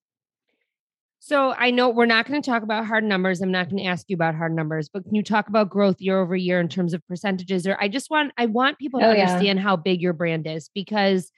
So 1.22 1.52
I 1.52 1.70
know 1.70 1.90
we're 1.90 2.06
not 2.06 2.26
going 2.26 2.40
to 2.40 2.50
talk 2.50 2.62
about 2.62 2.86
hard 2.86 3.04
numbers. 3.04 3.42
I'm 3.42 3.52
not 3.52 3.68
going 3.68 3.82
to 3.82 3.88
ask 3.88 4.06
you 4.08 4.14
about 4.14 4.34
hard 4.34 4.56
numbers, 4.56 4.88
but 4.88 5.04
can 5.04 5.14
you 5.14 5.22
talk 5.22 5.48
about 5.48 5.68
growth 5.68 6.00
year 6.00 6.18
over 6.18 6.34
year 6.34 6.58
in 6.60 6.68
terms 6.68 6.94
of 6.94 7.06
percentages? 7.06 7.66
Or 7.66 7.76
I 7.78 7.88
just 7.88 8.10
want 8.10 8.32
I 8.38 8.46
want 8.46 8.78
people 8.78 9.00
to 9.00 9.06
oh, 9.06 9.10
understand 9.10 9.58
yeah. 9.58 9.62
how 9.62 9.76
big 9.76 10.00
your 10.00 10.14
brand 10.14 10.46
is 10.46 10.70
because 10.74 11.30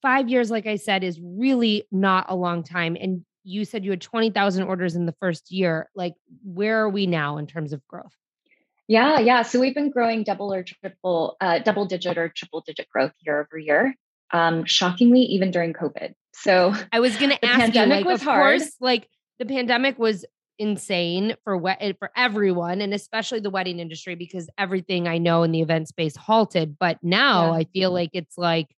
five 0.00 0.30
years, 0.30 0.50
like 0.50 0.66
I 0.66 0.76
said, 0.76 1.04
is 1.04 1.20
really 1.22 1.84
not 1.92 2.24
a 2.30 2.34
long 2.34 2.62
time. 2.62 2.96
And 2.98 3.22
you 3.44 3.66
said 3.66 3.84
you 3.84 3.90
had 3.90 4.00
20,000 4.00 4.62
orders 4.64 4.96
in 4.96 5.04
the 5.04 5.14
first 5.20 5.52
year. 5.52 5.90
Like, 5.94 6.14
where 6.42 6.80
are 6.82 6.88
we 6.88 7.06
now 7.06 7.36
in 7.36 7.46
terms 7.46 7.74
of 7.74 7.86
growth? 7.88 8.14
Yeah, 8.88 9.20
yeah. 9.20 9.42
So 9.42 9.60
we've 9.60 9.74
been 9.74 9.90
growing 9.90 10.24
double 10.24 10.52
or 10.52 10.62
triple, 10.62 11.36
uh, 11.40 11.58
double 11.58 11.84
digit 11.84 12.16
or 12.16 12.30
triple 12.30 12.62
digit 12.66 12.88
growth 12.88 13.12
year 13.20 13.40
over 13.40 13.58
year. 13.58 13.94
Um, 14.32 14.64
shockingly, 14.64 15.20
even 15.20 15.50
during 15.50 15.74
COVID. 15.74 16.14
So 16.34 16.74
I 16.92 17.00
was 17.00 17.16
going 17.16 17.30
to 17.30 17.44
ask 17.44 17.74
you, 17.74 17.86
like, 17.86 18.06
of 18.06 18.22
hard. 18.22 18.60
course, 18.60 18.76
like 18.80 19.08
the 19.38 19.46
pandemic 19.46 19.98
was 19.98 20.24
insane 20.58 21.34
for 21.44 21.56
wet 21.56 21.78
eh, 21.80 21.92
for 21.98 22.10
everyone, 22.16 22.80
and 22.80 22.94
especially 22.94 23.40
the 23.40 23.50
wedding 23.50 23.80
industry 23.80 24.14
because 24.14 24.48
everything 24.58 25.08
I 25.08 25.18
know 25.18 25.42
in 25.42 25.52
the 25.52 25.60
event 25.60 25.88
space 25.88 26.16
halted. 26.16 26.78
But 26.78 26.98
now 27.02 27.46
yeah. 27.46 27.58
I 27.58 27.64
feel 27.64 27.90
like 27.90 28.10
it's 28.12 28.38
like 28.38 28.68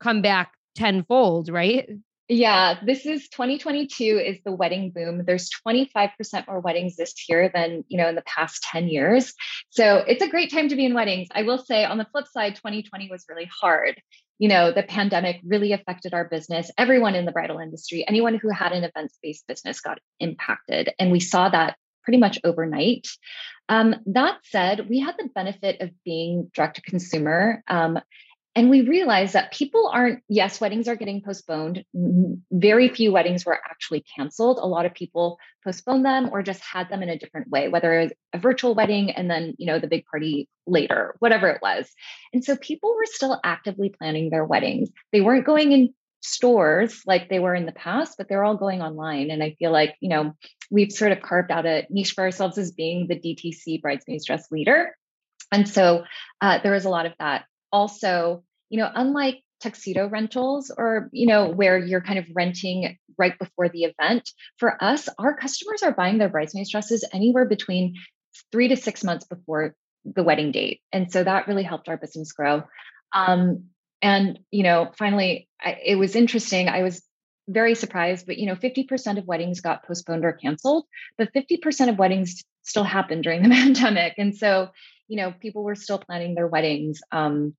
come 0.00 0.22
back 0.22 0.52
tenfold, 0.74 1.48
right? 1.48 1.88
Yeah, 2.32 2.78
this 2.82 3.04
is 3.04 3.28
2022 3.28 4.02
is 4.04 4.38
the 4.42 4.52
wedding 4.52 4.90
boom. 4.90 5.22
There's 5.26 5.50
25% 5.66 6.46
more 6.48 6.60
weddings 6.60 6.96
this 6.96 7.12
year 7.28 7.50
than, 7.52 7.84
you 7.88 7.98
know, 7.98 8.08
in 8.08 8.14
the 8.14 8.22
past 8.22 8.62
10 8.72 8.88
years. 8.88 9.34
So, 9.68 9.98
it's 10.06 10.22
a 10.22 10.28
great 10.28 10.50
time 10.50 10.70
to 10.70 10.76
be 10.76 10.86
in 10.86 10.94
weddings. 10.94 11.28
I 11.34 11.42
will 11.42 11.58
say 11.58 11.84
on 11.84 11.98
the 11.98 12.06
flip 12.10 12.26
side 12.26 12.56
2020 12.56 13.08
was 13.10 13.26
really 13.28 13.50
hard 13.60 14.00
you 14.38 14.48
know, 14.48 14.72
the 14.72 14.82
pandemic 14.82 15.40
really 15.44 15.72
affected 15.72 16.14
our 16.14 16.24
business. 16.24 16.68
Everyone 16.76 17.14
in 17.14 17.26
the 17.26 17.32
bridal 17.32 17.60
industry, 17.60 18.04
anyone 18.08 18.34
who 18.34 18.48
had 18.48 18.72
an 18.72 18.82
events 18.82 19.16
based 19.22 19.46
business 19.46 19.80
got 19.80 20.00
impacted. 20.18 20.90
And 20.98 21.12
we 21.12 21.20
saw 21.20 21.48
that 21.50 21.76
pretty 22.02 22.18
much 22.18 22.40
overnight. 22.42 23.06
Um, 23.68 23.94
that 24.06 24.38
said, 24.42 24.88
we 24.88 24.98
had 24.98 25.14
the 25.16 25.28
benefit 25.32 25.80
of 25.80 25.90
being 26.04 26.50
direct 26.54 26.74
to 26.74 26.82
consumer. 26.82 27.62
Um, 27.68 28.00
and 28.54 28.68
we 28.68 28.82
realized 28.82 29.32
that 29.32 29.52
people 29.52 29.90
aren't, 29.92 30.22
yes, 30.28 30.60
weddings 30.60 30.86
are 30.86 30.96
getting 30.96 31.22
postponed. 31.22 31.84
Very 32.50 32.88
few 32.90 33.10
weddings 33.10 33.46
were 33.46 33.54
actually 33.54 34.04
canceled. 34.14 34.58
A 34.58 34.66
lot 34.66 34.84
of 34.84 34.92
people 34.92 35.38
postponed 35.64 36.04
them 36.04 36.28
or 36.30 36.42
just 36.42 36.62
had 36.62 36.90
them 36.90 37.02
in 37.02 37.08
a 37.08 37.18
different 37.18 37.48
way, 37.48 37.68
whether 37.68 37.98
it 37.98 38.02
was 38.04 38.12
a 38.34 38.38
virtual 38.38 38.74
wedding 38.74 39.10
and 39.10 39.30
then, 39.30 39.54
you 39.56 39.66
know, 39.66 39.78
the 39.78 39.86
big 39.86 40.04
party 40.04 40.50
later, 40.66 41.16
whatever 41.18 41.48
it 41.48 41.62
was. 41.62 41.90
And 42.34 42.44
so 42.44 42.56
people 42.56 42.94
were 42.94 43.06
still 43.06 43.40
actively 43.42 43.88
planning 43.88 44.28
their 44.28 44.44
weddings. 44.44 44.90
They 45.12 45.22
weren't 45.22 45.46
going 45.46 45.72
in 45.72 45.94
stores 46.20 47.02
like 47.06 47.30
they 47.30 47.38
were 47.38 47.54
in 47.54 47.64
the 47.64 47.72
past, 47.72 48.16
but 48.18 48.28
they're 48.28 48.44
all 48.44 48.56
going 48.56 48.82
online. 48.82 49.30
And 49.30 49.42
I 49.42 49.56
feel 49.58 49.72
like, 49.72 49.96
you 50.00 50.10
know, 50.10 50.34
we've 50.70 50.92
sort 50.92 51.12
of 51.12 51.22
carved 51.22 51.50
out 51.50 51.64
a 51.64 51.86
niche 51.88 52.12
for 52.12 52.22
ourselves 52.22 52.58
as 52.58 52.70
being 52.70 53.06
the 53.08 53.18
DTC 53.18 53.80
bridesmaids 53.80 54.26
dress 54.26 54.50
leader. 54.50 54.94
And 55.50 55.66
so 55.66 56.04
uh, 56.42 56.58
there 56.62 56.72
was 56.72 56.84
a 56.84 56.90
lot 56.90 57.06
of 57.06 57.12
that 57.18 57.44
also, 57.72 58.44
you 58.68 58.78
know, 58.78 58.90
unlike 58.94 59.42
tuxedo 59.60 60.08
rentals 60.08 60.72
or, 60.76 61.08
you 61.12 61.26
know, 61.26 61.48
where 61.48 61.78
you're 61.78 62.00
kind 62.00 62.18
of 62.18 62.26
renting 62.34 62.98
right 63.18 63.38
before 63.38 63.68
the 63.68 63.84
event, 63.84 64.30
for 64.58 64.82
us, 64.82 65.08
our 65.18 65.36
customers 65.36 65.82
are 65.82 65.92
buying 65.92 66.18
their 66.18 66.28
bridesmaids 66.28 66.70
dresses 66.70 67.04
anywhere 67.12 67.44
between 67.44 67.94
three 68.50 68.68
to 68.68 68.76
six 68.76 69.04
months 69.04 69.24
before 69.24 69.74
the 70.04 70.22
wedding 70.22 70.52
date. 70.52 70.80
And 70.92 71.12
so 71.12 71.22
that 71.22 71.46
really 71.46 71.62
helped 71.62 71.88
our 71.88 71.96
business 71.96 72.32
grow. 72.32 72.64
Um, 73.12 73.66
and, 74.00 74.40
you 74.50 74.64
know, 74.64 74.90
finally, 74.98 75.48
I, 75.60 75.78
it 75.84 75.96
was 75.96 76.16
interesting. 76.16 76.68
I 76.68 76.82
was 76.82 77.02
very 77.48 77.74
surprised, 77.74 78.26
but, 78.26 78.38
you 78.38 78.46
know, 78.46 78.56
50% 78.56 79.18
of 79.18 79.26
weddings 79.26 79.60
got 79.60 79.86
postponed 79.86 80.24
or 80.24 80.32
canceled, 80.32 80.86
but 81.18 81.32
50% 81.32 81.88
of 81.88 81.98
weddings 81.98 82.42
still 82.62 82.84
happened 82.84 83.22
during 83.22 83.42
the 83.42 83.48
pandemic. 83.54 84.14
And 84.18 84.36
so, 84.36 84.70
you 85.08 85.16
know, 85.16 85.32
people 85.40 85.62
were 85.62 85.74
still 85.74 85.98
planning 85.98 86.34
their 86.34 86.46
weddings. 86.46 87.00
Um, 87.12 87.54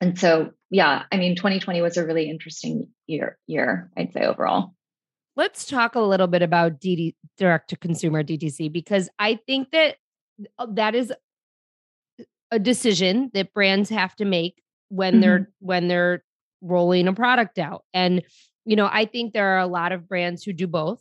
and 0.00 0.18
so 0.18 0.50
yeah 0.70 1.02
i 1.12 1.16
mean 1.16 1.36
2020 1.36 1.80
was 1.82 1.96
a 1.96 2.06
really 2.06 2.28
interesting 2.28 2.88
year 3.06 3.38
year 3.46 3.90
i'd 3.96 4.12
say 4.12 4.24
overall 4.24 4.74
let's 5.36 5.64
talk 5.66 5.94
a 5.94 6.00
little 6.00 6.26
bit 6.26 6.42
about 6.42 6.80
DD, 6.80 7.14
direct 7.38 7.70
to 7.70 7.76
consumer 7.76 8.22
DTC 8.22 8.70
because 8.72 9.08
I 9.18 9.38
think 9.46 9.70
that 9.70 9.96
uh, 10.58 10.66
that 10.74 10.94
is 10.94 11.12
a 12.50 12.58
decision 12.58 13.30
that 13.34 13.54
brands 13.54 13.88
have 13.90 14.14
to 14.16 14.24
make 14.24 14.62
when 14.88 15.14
mm-hmm. 15.14 15.20
they're 15.20 15.50
when 15.60 15.88
they're 15.88 16.24
rolling 16.60 17.08
a 17.08 17.12
product 17.12 17.58
out. 17.58 17.84
And 17.94 18.22
you 18.64 18.76
know, 18.76 18.88
I 18.90 19.06
think 19.06 19.32
there 19.32 19.56
are 19.56 19.60
a 19.60 19.66
lot 19.66 19.92
of 19.92 20.08
brands 20.08 20.44
who 20.44 20.52
do 20.52 20.66
both. 20.66 21.00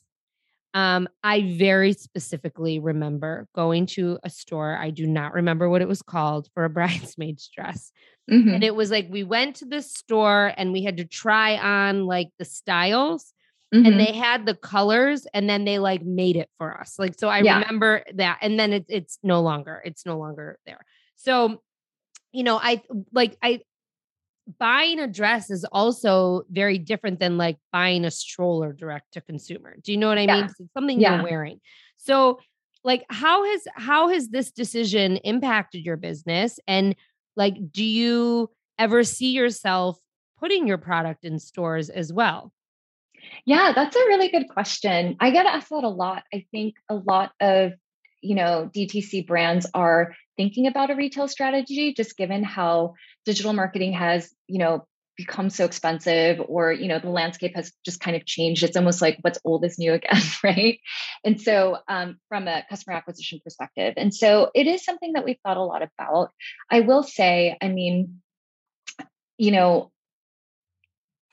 Um, 0.73 1.10
I 1.23 1.53
very 1.57 1.93
specifically 1.93 2.79
remember 2.79 3.47
going 3.53 3.86
to 3.88 4.19
a 4.23 4.29
store. 4.29 4.77
I 4.77 4.89
do 4.89 5.05
not 5.05 5.34
remember 5.34 5.69
what 5.69 5.81
it 5.81 5.88
was 5.88 6.01
called 6.01 6.49
for 6.53 6.63
a 6.63 6.69
bridesmaid's 6.77 7.49
dress. 7.49 7.91
Mm-hmm. 8.29 8.49
And 8.49 8.63
it 8.63 8.75
was 8.75 8.91
like 8.91 9.07
we 9.10 9.23
went 9.23 9.57
to 9.57 9.65
the 9.65 9.81
store 9.81 10.53
and 10.55 10.71
we 10.71 10.84
had 10.84 10.97
to 10.97 11.05
try 11.05 11.57
on 11.57 12.05
like 12.05 12.29
the 12.39 12.45
styles 12.45 13.34
Mm-hmm. 13.73 13.86
and 13.86 13.99
they 14.01 14.12
had 14.12 14.45
the 14.45 14.53
colors 14.53 15.25
and 15.34 15.49
then 15.49 15.63
they 15.63 15.79
like 15.79 16.03
made 16.03 16.36
it 16.36 16.49
for 16.57 16.77
us. 16.77 16.95
Like 16.99 17.17
so 17.17 17.29
I 17.29 17.39
yeah. 17.39 17.60
remember 17.60 18.03
that 18.15 18.39
and 18.41 18.60
then 18.60 18.73
it's 18.73 18.88
it's 18.89 19.17
no 19.23 19.41
longer 19.41 19.81
it's 19.86 20.05
no 20.05 20.17
longer 20.17 20.60
there. 20.65 20.84
So 21.15 21.62
you 22.34 22.43
know, 22.43 22.60
I 22.62 22.81
like 23.13 23.38
I 23.41 23.62
buying 24.59 24.99
a 24.99 25.07
dress 25.07 25.49
is 25.49 25.65
also 25.65 26.43
very 26.49 26.77
different 26.77 27.19
than 27.19 27.37
like 27.37 27.57
buying 27.71 28.05
a 28.05 28.11
stroller 28.11 28.73
direct 28.73 29.13
to 29.13 29.21
consumer. 29.21 29.75
Do 29.81 29.91
you 29.91 29.97
know 29.97 30.07
what 30.07 30.17
I 30.17 30.21
yeah. 30.21 30.35
mean? 30.35 30.45
It's 30.45 30.73
something 30.73 30.99
yeah. 30.99 31.15
you're 31.15 31.23
wearing. 31.23 31.59
So 31.97 32.39
like 32.83 33.03
how 33.09 33.45
has 33.45 33.61
how 33.75 34.09
has 34.09 34.29
this 34.29 34.51
decision 34.51 35.17
impacted 35.17 35.85
your 35.85 35.97
business 35.97 36.59
and 36.67 36.95
like 37.35 37.55
do 37.71 37.83
you 37.83 38.49
ever 38.79 39.03
see 39.03 39.31
yourself 39.31 39.99
putting 40.39 40.67
your 40.67 40.79
product 40.79 41.23
in 41.23 41.37
stores 41.37 41.89
as 41.89 42.11
well? 42.11 42.51
Yeah, 43.45 43.73
that's 43.73 43.95
a 43.95 43.99
really 43.99 44.29
good 44.29 44.49
question. 44.49 45.15
I 45.19 45.29
get 45.29 45.45
asked 45.45 45.69
that 45.69 45.83
a 45.83 45.89
lot. 45.89 46.23
I 46.33 46.45
think 46.51 46.75
a 46.89 46.95
lot 46.95 47.31
of, 47.39 47.73
you 48.21 48.33
know, 48.33 48.69
DTC 48.75 49.27
brands 49.27 49.67
are 49.75 50.15
thinking 50.37 50.67
about 50.67 50.89
a 50.89 50.95
retail 50.95 51.27
strategy 51.27 51.93
just 51.93 52.17
given 52.17 52.43
how 52.43 52.93
digital 53.25 53.53
marketing 53.53 53.93
has, 53.93 54.33
you 54.47 54.59
know, 54.59 54.85
become 55.17 55.49
so 55.49 55.65
expensive 55.65 56.41
or 56.47 56.71
you 56.71 56.87
know 56.87 56.97
the 56.97 57.09
landscape 57.09 57.53
has 57.53 57.71
just 57.85 57.99
kind 57.99 58.15
of 58.15 58.25
changed 58.25 58.63
it's 58.63 58.77
almost 58.77 59.01
like 59.01 59.17
what's 59.21 59.37
old 59.43 59.63
is 59.65 59.77
new 59.77 59.93
again 59.99 60.21
right 60.43 60.79
and 61.23 61.39
so 61.39 61.77
um, 61.87 62.17
from 62.29 62.47
a 62.47 62.63
customer 62.69 62.95
acquisition 62.95 63.39
perspective 63.43 63.93
and 63.97 64.13
so 64.13 64.49
it 64.55 64.67
is 64.67 64.83
something 64.83 65.13
that 65.13 65.25
we've 65.25 65.37
thought 65.43 65.57
a 65.57 65.63
lot 65.63 65.83
about 65.83 66.31
i 66.71 66.79
will 66.79 67.03
say 67.03 67.55
i 67.61 67.67
mean 67.67 68.21
you 69.37 69.51
know 69.51 69.91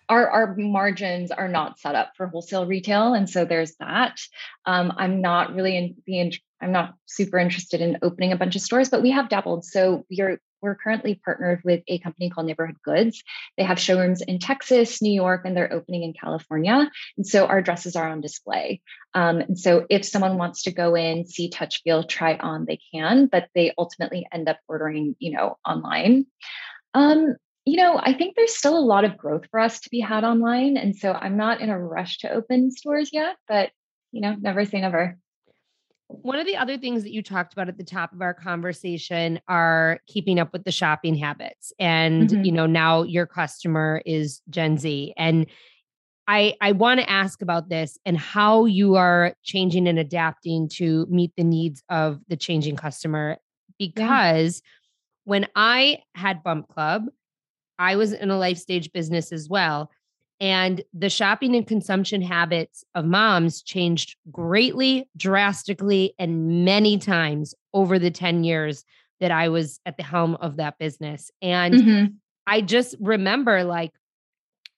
our, 0.08 0.28
our 0.30 0.56
margins 0.56 1.30
are 1.30 1.48
not 1.48 1.78
set 1.78 1.94
up 1.94 2.12
for 2.16 2.26
wholesale 2.28 2.66
retail. 2.66 3.12
And 3.14 3.28
so 3.28 3.44
there's 3.44 3.74
that. 3.76 4.18
Um, 4.64 4.92
I'm 4.96 5.20
not 5.20 5.54
really 5.54 5.76
in 5.76 5.96
being, 6.06 6.32
I'm 6.60 6.72
not 6.72 6.94
super 7.06 7.38
interested 7.38 7.80
in 7.80 7.98
opening 8.02 8.32
a 8.32 8.36
bunch 8.36 8.56
of 8.56 8.62
stores, 8.62 8.88
but 8.88 9.02
we 9.02 9.10
have 9.10 9.28
dabbled. 9.28 9.64
So 9.64 10.04
we're 10.10 10.40
we're 10.60 10.74
currently 10.74 11.20
partnered 11.24 11.60
with 11.64 11.82
a 11.86 11.98
company 12.00 12.30
called 12.30 12.46
Neighborhood 12.46 12.78
Goods. 12.84 13.22
They 13.56 13.64
have 13.64 13.78
showrooms 13.78 14.22
in 14.22 14.38
Texas, 14.38 15.00
New 15.00 15.12
York, 15.12 15.42
and 15.44 15.56
they're 15.56 15.72
opening 15.72 16.02
in 16.02 16.12
California. 16.12 16.90
And 17.16 17.26
so 17.26 17.46
our 17.46 17.62
dresses 17.62 17.94
are 17.94 18.08
on 18.08 18.20
display. 18.20 18.80
Um, 19.14 19.38
and 19.38 19.58
so 19.58 19.86
if 19.88 20.04
someone 20.04 20.36
wants 20.36 20.62
to 20.64 20.72
go 20.72 20.96
in, 20.96 21.26
see, 21.26 21.48
touch, 21.48 21.82
feel, 21.82 22.02
try 22.02 22.36
on, 22.36 22.64
they 22.64 22.80
can, 22.92 23.26
but 23.26 23.48
they 23.54 23.72
ultimately 23.78 24.26
end 24.32 24.48
up 24.48 24.58
ordering, 24.66 25.14
you 25.18 25.32
know, 25.32 25.58
online. 25.64 26.26
Um, 26.94 27.36
you 27.64 27.76
know, 27.76 28.00
I 28.02 28.14
think 28.14 28.34
there's 28.34 28.56
still 28.56 28.78
a 28.78 28.80
lot 28.80 29.04
of 29.04 29.18
growth 29.18 29.44
for 29.50 29.60
us 29.60 29.80
to 29.80 29.90
be 29.90 30.00
had 30.00 30.24
online. 30.24 30.76
And 30.76 30.96
so 30.96 31.12
I'm 31.12 31.36
not 31.36 31.60
in 31.60 31.68
a 31.68 31.78
rush 31.78 32.18
to 32.18 32.32
open 32.32 32.70
stores 32.70 33.10
yet, 33.12 33.36
but, 33.46 33.70
you 34.10 34.22
know, 34.22 34.34
never 34.40 34.64
say 34.64 34.80
never. 34.80 35.18
One 36.08 36.38
of 36.38 36.46
the 36.46 36.56
other 36.56 36.78
things 36.78 37.02
that 37.02 37.12
you 37.12 37.22
talked 37.22 37.52
about 37.52 37.68
at 37.68 37.76
the 37.76 37.84
top 37.84 38.12
of 38.14 38.22
our 38.22 38.32
conversation 38.32 39.40
are 39.46 40.00
keeping 40.06 40.38
up 40.38 40.52
with 40.52 40.64
the 40.64 40.72
shopping 40.72 41.14
habits. 41.14 41.72
And, 41.78 42.30
mm-hmm. 42.30 42.44
you 42.44 42.52
know, 42.52 42.66
now 42.66 43.02
your 43.02 43.26
customer 43.26 44.00
is 44.06 44.40
Gen 44.48 44.78
Z. 44.78 45.12
And 45.18 45.46
I, 46.26 46.54
I 46.60 46.72
want 46.72 47.00
to 47.00 47.10
ask 47.10 47.42
about 47.42 47.68
this 47.68 47.98
and 48.06 48.16
how 48.16 48.64
you 48.64 48.96
are 48.96 49.34
changing 49.42 49.86
and 49.86 49.98
adapting 49.98 50.68
to 50.74 51.06
meet 51.10 51.32
the 51.36 51.44
needs 51.44 51.82
of 51.90 52.20
the 52.28 52.36
changing 52.36 52.76
customer. 52.76 53.36
Because 53.78 54.62
yeah. 54.64 54.70
when 55.24 55.46
I 55.54 55.98
had 56.14 56.42
Bump 56.42 56.68
Club, 56.68 57.04
I 57.78 57.96
was 57.96 58.12
in 58.12 58.30
a 58.30 58.38
life 58.38 58.58
stage 58.58 58.92
business 58.92 59.30
as 59.30 59.48
well. 59.48 59.90
And 60.40 60.82
the 60.94 61.10
shopping 61.10 61.56
and 61.56 61.66
consumption 61.66 62.22
habits 62.22 62.84
of 62.94 63.04
moms 63.04 63.60
changed 63.62 64.16
greatly, 64.30 65.08
drastically, 65.16 66.14
and 66.18 66.64
many 66.64 66.98
times 66.98 67.54
over 67.74 67.98
the 67.98 68.10
10 68.10 68.44
years 68.44 68.84
that 69.20 69.32
I 69.32 69.48
was 69.48 69.80
at 69.84 69.96
the 69.96 70.04
helm 70.04 70.36
of 70.36 70.56
that 70.56 70.78
business. 70.78 71.30
And 71.42 71.74
mm-hmm. 71.74 72.04
I 72.46 72.60
just 72.60 72.94
remember 73.00 73.64
like 73.64 73.92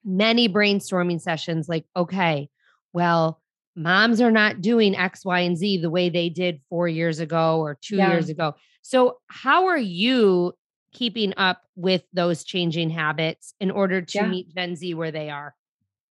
many 0.03 0.49
brainstorming 0.49 1.21
sessions 1.21 1.69
like, 1.69 1.85
okay, 1.95 2.49
well, 2.95 3.41
moms 3.77 4.21
are 4.21 4.31
not 4.31 4.61
doing 4.61 4.97
X, 4.97 5.25
Y, 5.25 5.41
and 5.41 5.57
Z 5.57 5.79
the 5.79 5.91
way 5.91 6.09
they 6.09 6.31
did 6.31 6.61
four 6.69 6.89
years 6.89 7.21
ago 7.21 7.61
or 7.61 7.79
two 7.81 7.97
yeah. 7.97 8.13
years 8.13 8.29
ago. 8.29 8.55
So, 8.83 9.19
how 9.29 9.67
are 9.67 9.79
you 9.79 10.55
keeping 10.93 11.35
up 11.37 11.63
with 11.77 12.03
those 12.13 12.45
changing 12.45 12.91
habits 12.91 13.55
in 13.61 13.71
order 13.71 14.03
to 14.03 14.19
yeah. 14.19 14.27
meet 14.27 14.55
Gen 14.55 14.77
Z 14.77 14.95
where 14.95 15.11
they 15.11 15.31
are? 15.31 15.55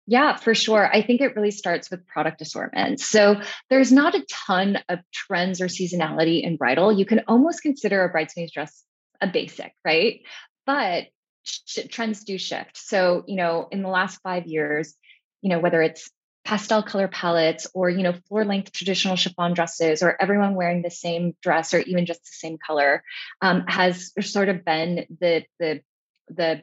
Yeah, 0.06 0.36
for 0.36 0.54
sure. 0.54 0.88
I 0.90 1.02
think 1.02 1.20
it 1.20 1.36
really 1.36 1.50
starts 1.50 1.90
with 1.90 2.06
product 2.06 2.40
assortment. 2.40 2.98
So 2.98 3.40
there's 3.68 3.92
not 3.92 4.14
a 4.14 4.24
ton 4.46 4.78
of 4.88 5.00
trends 5.12 5.60
or 5.60 5.66
seasonality 5.66 6.42
in 6.42 6.56
bridal. 6.56 6.90
You 6.90 7.04
can 7.04 7.20
almost 7.28 7.60
consider 7.60 8.02
a 8.02 8.08
bridesmaid's 8.08 8.52
dress 8.52 8.84
a 9.20 9.26
basic, 9.26 9.74
right? 9.84 10.20
But 10.64 11.08
sh- 11.42 11.80
trends 11.90 12.24
do 12.24 12.38
shift. 12.38 12.78
So, 12.78 13.24
you 13.26 13.36
know, 13.36 13.68
in 13.70 13.82
the 13.82 13.88
last 13.88 14.20
five 14.22 14.46
years, 14.46 14.94
you 15.42 15.50
know, 15.50 15.58
whether 15.58 15.82
it's 15.82 16.10
pastel 16.48 16.82
color 16.82 17.08
palettes 17.08 17.66
or 17.74 17.90
you 17.90 18.02
know 18.02 18.14
floor 18.26 18.42
length 18.42 18.72
traditional 18.72 19.16
chiffon 19.16 19.52
dresses 19.52 20.02
or 20.02 20.16
everyone 20.18 20.54
wearing 20.54 20.80
the 20.80 20.90
same 20.90 21.34
dress 21.42 21.74
or 21.74 21.80
even 21.80 22.06
just 22.06 22.22
the 22.22 22.30
same 22.32 22.56
color 22.56 23.02
um, 23.42 23.64
has 23.68 24.12
sort 24.22 24.48
of 24.48 24.64
been 24.64 25.04
the 25.20 25.44
the 25.60 25.82
the 26.30 26.62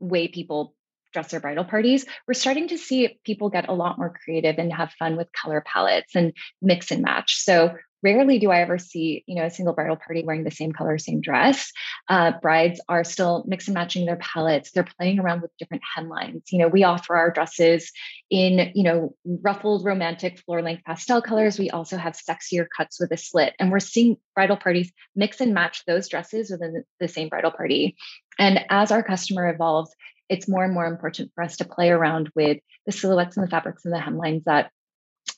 way 0.00 0.28
people 0.28 0.74
dress 1.14 1.30
their 1.30 1.40
bridal 1.40 1.64
parties. 1.64 2.04
We're 2.26 2.34
starting 2.34 2.68
to 2.68 2.78
see 2.78 3.18
people 3.24 3.48
get 3.48 3.70
a 3.70 3.74
lot 3.74 3.96
more 3.96 4.14
creative 4.22 4.58
and 4.58 4.70
have 4.72 4.92
fun 4.98 5.16
with 5.16 5.28
color 5.32 5.62
palettes 5.66 6.14
and 6.14 6.34
mix 6.60 6.90
and 6.90 7.00
match. 7.00 7.36
So 7.36 7.74
rarely 8.02 8.38
do 8.38 8.50
I 8.50 8.60
ever 8.60 8.78
see, 8.78 9.24
you 9.26 9.36
know, 9.36 9.44
a 9.44 9.50
single 9.50 9.74
bridal 9.74 9.96
party 9.96 10.24
wearing 10.24 10.44
the 10.44 10.50
same 10.50 10.72
color, 10.72 10.98
same 10.98 11.20
dress. 11.20 11.72
Uh, 12.08 12.32
brides 12.40 12.80
are 12.88 13.04
still 13.04 13.44
mix 13.46 13.68
and 13.68 13.74
matching 13.74 14.06
their 14.06 14.16
palettes. 14.16 14.72
They're 14.72 14.86
playing 14.98 15.18
around 15.18 15.42
with 15.42 15.56
different 15.58 15.82
hemlines. 15.96 16.42
You 16.50 16.58
know, 16.58 16.68
we 16.68 16.84
offer 16.84 17.16
our 17.16 17.30
dresses 17.30 17.92
in, 18.30 18.72
you 18.74 18.82
know, 18.82 19.14
ruffled, 19.24 19.84
romantic, 19.84 20.38
floor 20.40 20.62
length 20.62 20.84
pastel 20.84 21.22
colors. 21.22 21.58
We 21.58 21.70
also 21.70 21.96
have 21.96 22.14
sexier 22.14 22.66
cuts 22.76 22.98
with 23.00 23.12
a 23.12 23.16
slit, 23.16 23.54
and 23.58 23.70
we're 23.70 23.80
seeing 23.80 24.16
bridal 24.34 24.56
parties 24.56 24.92
mix 25.14 25.40
and 25.40 25.54
match 25.54 25.84
those 25.86 26.08
dresses 26.08 26.50
within 26.50 26.84
the 27.00 27.08
same 27.08 27.28
bridal 27.28 27.50
party. 27.50 27.96
And 28.38 28.60
as 28.70 28.90
our 28.90 29.02
customer 29.02 29.48
evolves, 29.48 29.94
it's 30.28 30.48
more 30.48 30.64
and 30.64 30.72
more 30.72 30.86
important 30.86 31.30
for 31.34 31.44
us 31.44 31.58
to 31.58 31.64
play 31.64 31.90
around 31.90 32.30
with 32.34 32.58
the 32.86 32.92
silhouettes 32.92 33.36
and 33.36 33.46
the 33.46 33.50
fabrics 33.50 33.84
and 33.84 33.92
the 33.92 33.98
hemlines 33.98 34.44
that 34.44 34.70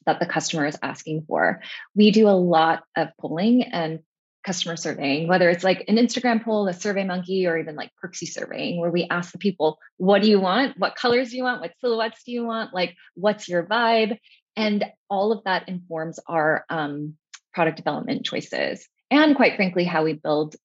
that 0.06 0.20
the 0.20 0.26
customer 0.26 0.66
is 0.66 0.78
asking 0.82 1.24
for. 1.26 1.60
We 1.94 2.10
do 2.10 2.28
a 2.28 2.30
lot 2.30 2.84
of 2.96 3.08
polling 3.20 3.62
and 3.62 4.00
customer 4.44 4.76
surveying, 4.76 5.26
whether 5.26 5.48
it's 5.48 5.64
like 5.64 5.84
an 5.88 5.96
Instagram 5.96 6.44
poll, 6.44 6.68
a 6.68 6.72
survey 6.72 7.04
monkey, 7.04 7.46
or 7.46 7.58
even 7.58 7.74
like 7.74 7.90
Perksy 8.02 8.28
surveying, 8.28 8.78
where 8.78 8.90
we 8.90 9.08
ask 9.10 9.32
the 9.32 9.38
people, 9.38 9.78
what 9.96 10.22
do 10.22 10.28
you 10.28 10.38
want? 10.38 10.78
What 10.78 10.96
colors 10.96 11.30
do 11.30 11.36
you 11.36 11.44
want? 11.44 11.60
What 11.60 11.72
silhouettes 11.80 12.22
do 12.24 12.32
you 12.32 12.44
want? 12.44 12.74
Like, 12.74 12.94
what's 13.14 13.48
your 13.48 13.66
vibe? 13.66 14.18
And 14.56 14.84
all 15.08 15.32
of 15.32 15.42
that 15.44 15.68
informs 15.68 16.20
our 16.28 16.64
um, 16.68 17.14
product 17.52 17.78
development 17.78 18.24
choices. 18.24 18.86
And 19.10 19.34
quite 19.34 19.56
frankly, 19.56 19.84
how 19.84 20.04
we 20.04 20.12
build, 20.12 20.56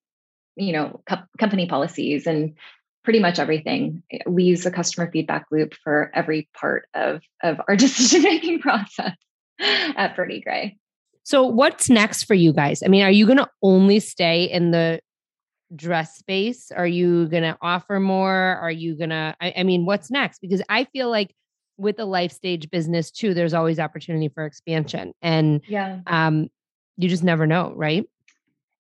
you 0.56 0.74
know, 0.74 1.02
co- 1.08 1.24
company 1.40 1.68
policies 1.68 2.28
and 2.28 2.58
pretty 3.04 3.20
much 3.20 3.40
everything. 3.40 4.04
We 4.28 4.44
use 4.44 4.64
the 4.64 4.72
customer 4.72 5.10
feedback 5.10 5.46
loop 5.52 5.74
for 5.74 6.12
every 6.14 6.50
part 6.54 6.88
of, 6.94 7.22
of 7.42 7.62
our 7.68 7.76
decision 7.78 8.24
making 8.24 8.60
process 8.60 9.16
at 9.96 10.16
Birdy 10.16 10.42
Grey. 10.42 10.78
So, 11.24 11.44
what's 11.44 11.90
next 11.90 12.24
for 12.24 12.34
you 12.34 12.54
guys? 12.54 12.82
I 12.84 12.88
mean, 12.88 13.04
are 13.04 13.12
you 13.12 13.26
going 13.26 13.38
to 13.38 13.50
only 13.62 14.00
stay 14.00 14.46
in 14.46 14.72
the 14.72 15.00
dress 15.76 16.18
space? 16.18 16.72
Are 16.72 16.88
you 16.88 17.28
going 17.28 17.44
to 17.44 17.58
offer 17.62 18.00
more? 18.00 18.34
Are 18.34 18.72
you 18.72 18.96
going 18.96 19.12
to, 19.12 19.36
I 19.40 19.64
mean, 19.64 19.86
what's 19.86 20.10
next? 20.10 20.40
Because 20.40 20.62
I 20.70 20.86
feel 20.86 21.10
like 21.10 21.36
with 21.78 22.00
a 22.00 22.06
life 22.06 22.32
stage 22.32 22.70
business 22.70 23.12
too, 23.12 23.34
there's 23.34 23.54
always 23.54 23.80
opportunity 23.80 24.30
for 24.30 24.46
expansion. 24.46 25.14
And 25.22 25.62
yeah, 25.68 26.00
um, 26.08 26.50
you 26.98 27.08
just 27.08 27.24
never 27.24 27.48
know, 27.48 27.74
right? 27.76 28.10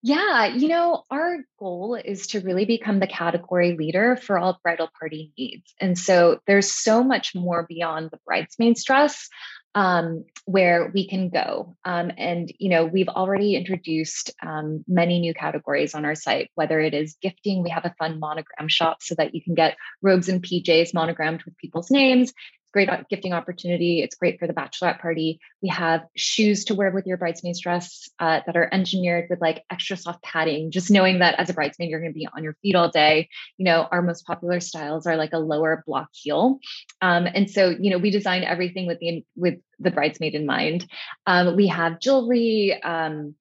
Yeah, 0.01 0.47
you 0.47 0.69
know, 0.69 1.03
our 1.11 1.39
goal 1.59 1.95
is 1.95 2.27
to 2.27 2.39
really 2.39 2.63
become 2.63 2.99
the 2.99 3.07
category 3.07 3.75
leader 3.75 4.15
for 4.15 4.37
all 4.37 4.59
bridal 4.63 4.89
party 4.97 5.33
needs. 5.37 5.73
And 5.79 5.97
so 5.97 6.39
there's 6.47 6.71
so 6.71 7.03
much 7.03 7.35
more 7.35 7.65
beyond 7.67 8.11
the 8.11 8.19
bridesmaid's 8.25 8.83
dress 8.85 9.27
um, 9.75 10.25
where 10.45 10.91
we 10.93 11.07
can 11.07 11.29
go. 11.29 11.75
Um, 11.85 12.11
and, 12.17 12.51
you 12.57 12.69
know, 12.69 12.85
we've 12.85 13.07
already 13.07 13.55
introduced 13.55 14.31
um, 14.45 14.83
many 14.87 15.19
new 15.19 15.33
categories 15.33 15.93
on 15.93 16.05
our 16.05 16.15
site, 16.15 16.49
whether 16.55 16.79
it 16.79 16.93
is 16.93 17.17
gifting, 17.21 17.63
we 17.63 17.69
have 17.69 17.85
a 17.85 17.93
fun 17.99 18.19
monogram 18.19 18.67
shop 18.67 18.97
so 19.01 19.15
that 19.15 19.35
you 19.35 19.43
can 19.43 19.53
get 19.53 19.77
robes 20.01 20.27
and 20.27 20.41
PJs 20.41 20.93
monogrammed 20.93 21.43
with 21.43 21.57
people's 21.57 21.91
names 21.91 22.33
great 22.71 22.89
gifting 23.09 23.33
opportunity. 23.33 24.01
It's 24.01 24.15
great 24.15 24.39
for 24.39 24.47
the 24.47 24.53
bachelorette 24.53 24.99
party. 24.99 25.39
We 25.61 25.69
have 25.69 26.05
shoes 26.15 26.65
to 26.65 26.75
wear 26.75 26.91
with 26.91 27.05
your 27.05 27.17
bridesmaid's 27.17 27.59
dress 27.59 28.09
uh, 28.19 28.41
that 28.45 28.55
are 28.55 28.69
engineered 28.73 29.27
with 29.29 29.41
like 29.41 29.63
extra 29.71 29.97
soft 29.97 30.23
padding. 30.23 30.71
Just 30.71 30.91
knowing 30.91 31.19
that 31.19 31.39
as 31.39 31.49
a 31.49 31.53
bridesmaid, 31.53 31.89
you're 31.89 31.99
going 31.99 32.13
to 32.13 32.17
be 32.17 32.27
on 32.35 32.43
your 32.43 32.55
feet 32.61 32.75
all 32.75 32.89
day. 32.89 33.29
You 33.57 33.65
know, 33.65 33.87
our 33.91 34.01
most 34.01 34.25
popular 34.25 34.59
styles 34.59 35.07
are 35.07 35.15
like 35.15 35.33
a 35.33 35.39
lower 35.39 35.83
block 35.85 36.09
heel, 36.13 36.59
um, 37.01 37.27
and 37.33 37.49
so 37.49 37.75
you 37.79 37.89
know 37.89 37.97
we 37.97 38.11
design 38.11 38.43
everything 38.43 38.87
with 38.87 38.99
the 38.99 39.23
with 39.35 39.55
the 39.79 39.91
bridesmaid 39.91 40.35
in 40.35 40.45
mind. 40.45 40.87
Um, 41.25 41.55
we 41.55 41.67
have 41.67 41.99
jewelry. 41.99 42.81
Um, 42.81 43.35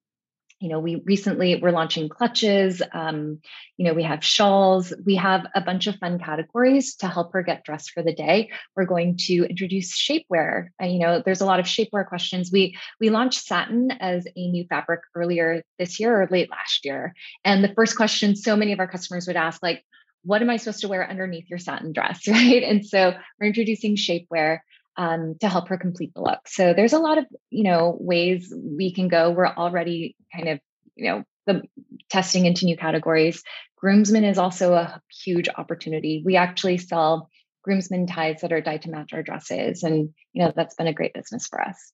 you 0.59 0.69
know 0.69 0.79
we 0.79 1.01
recently 1.05 1.59
we're 1.61 1.71
launching 1.71 2.09
clutches 2.09 2.81
um, 2.93 3.39
you 3.77 3.85
know 3.85 3.93
we 3.93 4.03
have 4.03 4.23
shawls. 4.23 4.93
We 5.05 5.15
have 5.15 5.45
a 5.55 5.61
bunch 5.61 5.87
of 5.87 5.95
fun 5.95 6.19
categories 6.19 6.95
to 6.97 7.07
help 7.07 7.33
her 7.33 7.43
get 7.43 7.63
dressed 7.63 7.91
for 7.91 8.03
the 8.03 8.13
day. 8.13 8.49
We're 8.75 8.85
going 8.85 9.17
to 9.27 9.45
introduce 9.45 9.97
shapewear. 9.97 10.67
Uh, 10.81 10.85
you 10.85 10.99
know 10.99 11.21
there's 11.23 11.41
a 11.41 11.45
lot 11.45 11.59
of 11.59 11.65
shapewear 11.65 12.07
questions. 12.07 12.51
We 12.51 12.77
we 12.99 13.09
launched 13.09 13.45
satin 13.45 13.91
as 13.91 14.25
a 14.35 14.47
new 14.49 14.65
fabric 14.65 15.01
earlier 15.15 15.63
this 15.77 15.99
year 15.99 16.21
or 16.21 16.27
late 16.29 16.49
last 16.51 16.85
year. 16.85 17.13
And 17.45 17.63
the 17.63 17.73
first 17.73 17.95
question 17.95 18.35
so 18.35 18.55
many 18.55 18.73
of 18.73 18.79
our 18.79 18.87
customers 18.87 19.27
would 19.27 19.37
ask 19.37 19.63
like 19.63 19.83
what 20.23 20.41
am 20.41 20.49
i 20.49 20.57
supposed 20.57 20.81
to 20.81 20.89
wear 20.89 21.09
underneath 21.09 21.49
your 21.49 21.59
satin 21.59 21.93
dress? 21.93 22.27
Right? 22.27 22.63
And 22.63 22.85
so 22.85 23.13
we're 23.39 23.47
introducing 23.47 23.95
shapewear 23.95 24.59
um, 24.99 25.35
to 25.39 25.47
help 25.47 25.69
her 25.69 25.77
complete 25.77 26.13
the 26.13 26.21
look. 26.21 26.45
So 26.45 26.73
there's 26.73 26.91
a 26.91 26.99
lot 26.99 27.17
of 27.17 27.25
you 27.49 27.63
know 27.63 27.97
ways 27.99 28.53
we 28.53 28.93
can 28.93 29.07
go. 29.07 29.31
We're 29.31 29.47
already 29.47 30.17
kind 30.35 30.49
of 30.49 30.59
you 30.95 31.09
know 31.09 31.23
the 31.47 31.61
testing 32.09 32.45
into 32.45 32.65
new 32.65 32.75
categories. 32.75 33.41
Groomsmen 33.77 34.25
is 34.25 34.37
also 34.37 34.73
a 34.73 35.01
huge 35.23 35.47
opportunity. 35.47 36.21
We 36.25 36.35
actually 36.35 36.77
sell 36.77 37.29
groomsmen 37.63 38.07
ties 38.07 38.41
that 38.41 38.51
are 38.51 38.59
dyed 38.59 38.81
to 38.81 38.89
match 38.89 39.13
our 39.13 39.23
dresses, 39.23 39.83
and 39.83 40.09
you 40.33 40.43
know 40.43 40.51
that's 40.53 40.75
been 40.75 40.87
a 40.87 40.93
great 40.93 41.13
business 41.13 41.47
for 41.47 41.61
us. 41.61 41.93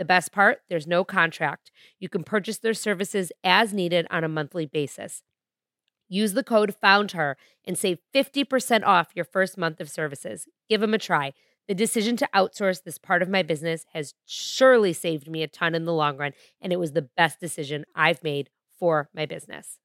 The 0.00 0.06
best 0.06 0.32
part 0.32 0.62
there's 0.70 0.86
no 0.86 1.04
contract. 1.04 1.70
You 1.98 2.08
can 2.08 2.24
purchase 2.24 2.56
their 2.56 2.72
services 2.72 3.32
as 3.44 3.74
needed 3.74 4.06
on 4.10 4.24
a 4.24 4.28
monthly 4.28 4.64
basis. 4.64 5.22
Use 6.08 6.32
the 6.32 6.42
code 6.42 6.74
FOUNDHER 6.74 7.36
and 7.66 7.76
save 7.76 7.98
50% 8.14 8.82
off 8.86 9.12
your 9.14 9.26
first 9.26 9.58
month 9.58 9.78
of 9.78 9.90
services. 9.90 10.48
Give 10.70 10.80
them 10.80 10.94
a 10.94 10.98
try. 10.98 11.34
The 11.68 11.74
decision 11.74 12.16
to 12.16 12.28
outsource 12.34 12.82
this 12.82 12.96
part 12.96 13.20
of 13.20 13.28
my 13.28 13.42
business 13.42 13.84
has 13.92 14.14
surely 14.24 14.94
saved 14.94 15.30
me 15.30 15.42
a 15.42 15.48
ton 15.48 15.74
in 15.74 15.84
the 15.84 15.92
long 15.92 16.16
run, 16.16 16.32
and 16.62 16.72
it 16.72 16.80
was 16.80 16.92
the 16.92 17.02
best 17.02 17.38
decision 17.38 17.84
I've 17.94 18.24
made 18.24 18.48
for 18.78 19.10
my 19.14 19.26
business. 19.26 19.78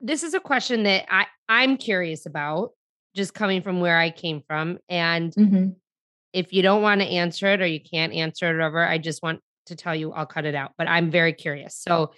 This 0.00 0.24
is 0.24 0.34
a 0.34 0.40
question 0.40 0.82
that 0.82 1.06
I, 1.08 1.26
I'm 1.48 1.76
curious 1.76 2.26
about, 2.26 2.72
just 3.14 3.34
coming 3.34 3.62
from 3.62 3.78
where 3.78 3.98
I 3.98 4.10
came 4.10 4.42
from. 4.48 4.78
And 4.88 5.32
mm-hmm 5.32 5.68
if 6.36 6.52
you 6.52 6.60
don't 6.60 6.82
want 6.82 7.00
to 7.00 7.06
answer 7.06 7.46
it 7.46 7.62
or 7.62 7.66
you 7.66 7.80
can't 7.80 8.12
answer 8.12 8.46
it 8.46 8.50
or 8.50 8.58
whatever, 8.58 8.86
I 8.86 8.98
just 8.98 9.22
want 9.22 9.40
to 9.66 9.74
tell 9.74 9.94
you 9.94 10.12
I'll 10.12 10.26
cut 10.26 10.44
it 10.44 10.54
out. 10.54 10.72
But 10.76 10.86
I'm 10.86 11.10
very 11.10 11.32
curious. 11.32 11.74
So 11.74 12.12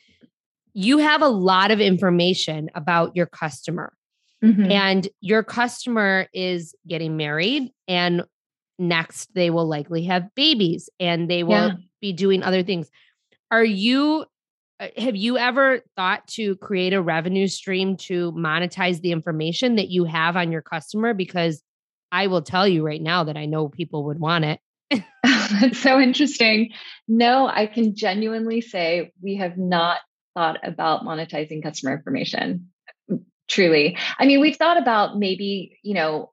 you 0.75 0.99
have 0.99 1.23
a 1.23 1.29
lot 1.29 1.71
of 1.71 1.81
information 1.81 2.69
about 2.75 3.15
your 3.15 3.27
customer. 3.27 3.93
Mm-hmm. 4.45 4.73
And 4.73 5.09
your 5.21 5.45
customer 5.45 6.27
is 6.33 6.75
getting 6.87 7.17
married 7.17 7.73
and 7.87 8.25
next 8.77 9.33
they 9.35 9.51
will 9.51 9.67
likely 9.67 10.05
have 10.05 10.35
babies 10.35 10.89
and 10.99 11.31
they 11.31 11.45
will 11.45 11.69
yeah. 11.69 11.75
be 12.01 12.13
doing 12.13 12.43
other 12.43 12.65
things. 12.65 12.91
Are 13.53 13.65
you 13.65 14.25
uh, 14.81 14.89
have 14.97 15.17
you 15.17 15.39
ever 15.39 15.81
thought 15.97 16.27
to 16.29 16.57
create 16.57 16.93
a 16.93 17.03
revenue 17.03 17.49
stream 17.49 17.97
to 17.97 18.33
monetize 18.33 19.01
the 19.01 19.13
information 19.13 19.77
that 19.77 19.89
you 19.89 20.05
have 20.05 20.37
on 20.37 20.53
your 20.53 20.63
customer 20.63 21.15
because 21.15 21.63
I 22.11 22.27
will 22.27 22.43
tell 22.43 22.67
you 22.67 22.85
right 22.85 23.03
now 23.03 23.25
that 23.25 23.37
I 23.37 23.47
know 23.47 23.69
people 23.69 24.05
would 24.05 24.19
want 24.19 24.45
it. 24.45 24.61
That's 25.23 25.79
so 25.79 26.01
interesting. 26.01 26.71
No, 27.07 27.47
I 27.47 27.67
can 27.67 27.95
genuinely 27.95 28.61
say 28.61 29.13
we 29.23 29.37
have 29.37 29.59
not 29.59 29.99
thought 30.35 30.59
about 30.63 31.05
monetizing 31.05 31.63
customer 31.63 31.95
information. 31.95 32.71
Truly. 33.49 33.97
I 34.19 34.27
mean, 34.27 34.41
we've 34.41 34.57
thought 34.57 34.81
about 34.81 35.19
maybe, 35.19 35.79
you 35.83 35.95
know, 35.95 36.33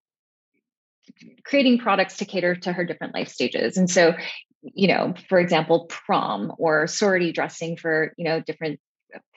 creating 1.46 1.80
products 1.80 2.18
to 2.18 2.26
cater 2.26 2.56
to 2.56 2.74
her 2.74 2.84
different 2.84 3.14
life 3.14 3.30
stages. 3.30 3.78
And 3.78 3.90
so, 3.90 4.14
you 4.62 4.88
know, 4.88 5.14
for 5.30 5.40
example, 5.40 5.86
prom 5.86 6.54
or 6.58 6.88
sorority 6.88 7.32
dressing 7.32 7.78
for, 7.78 8.14
you 8.18 8.26
know, 8.26 8.42
different 8.42 8.80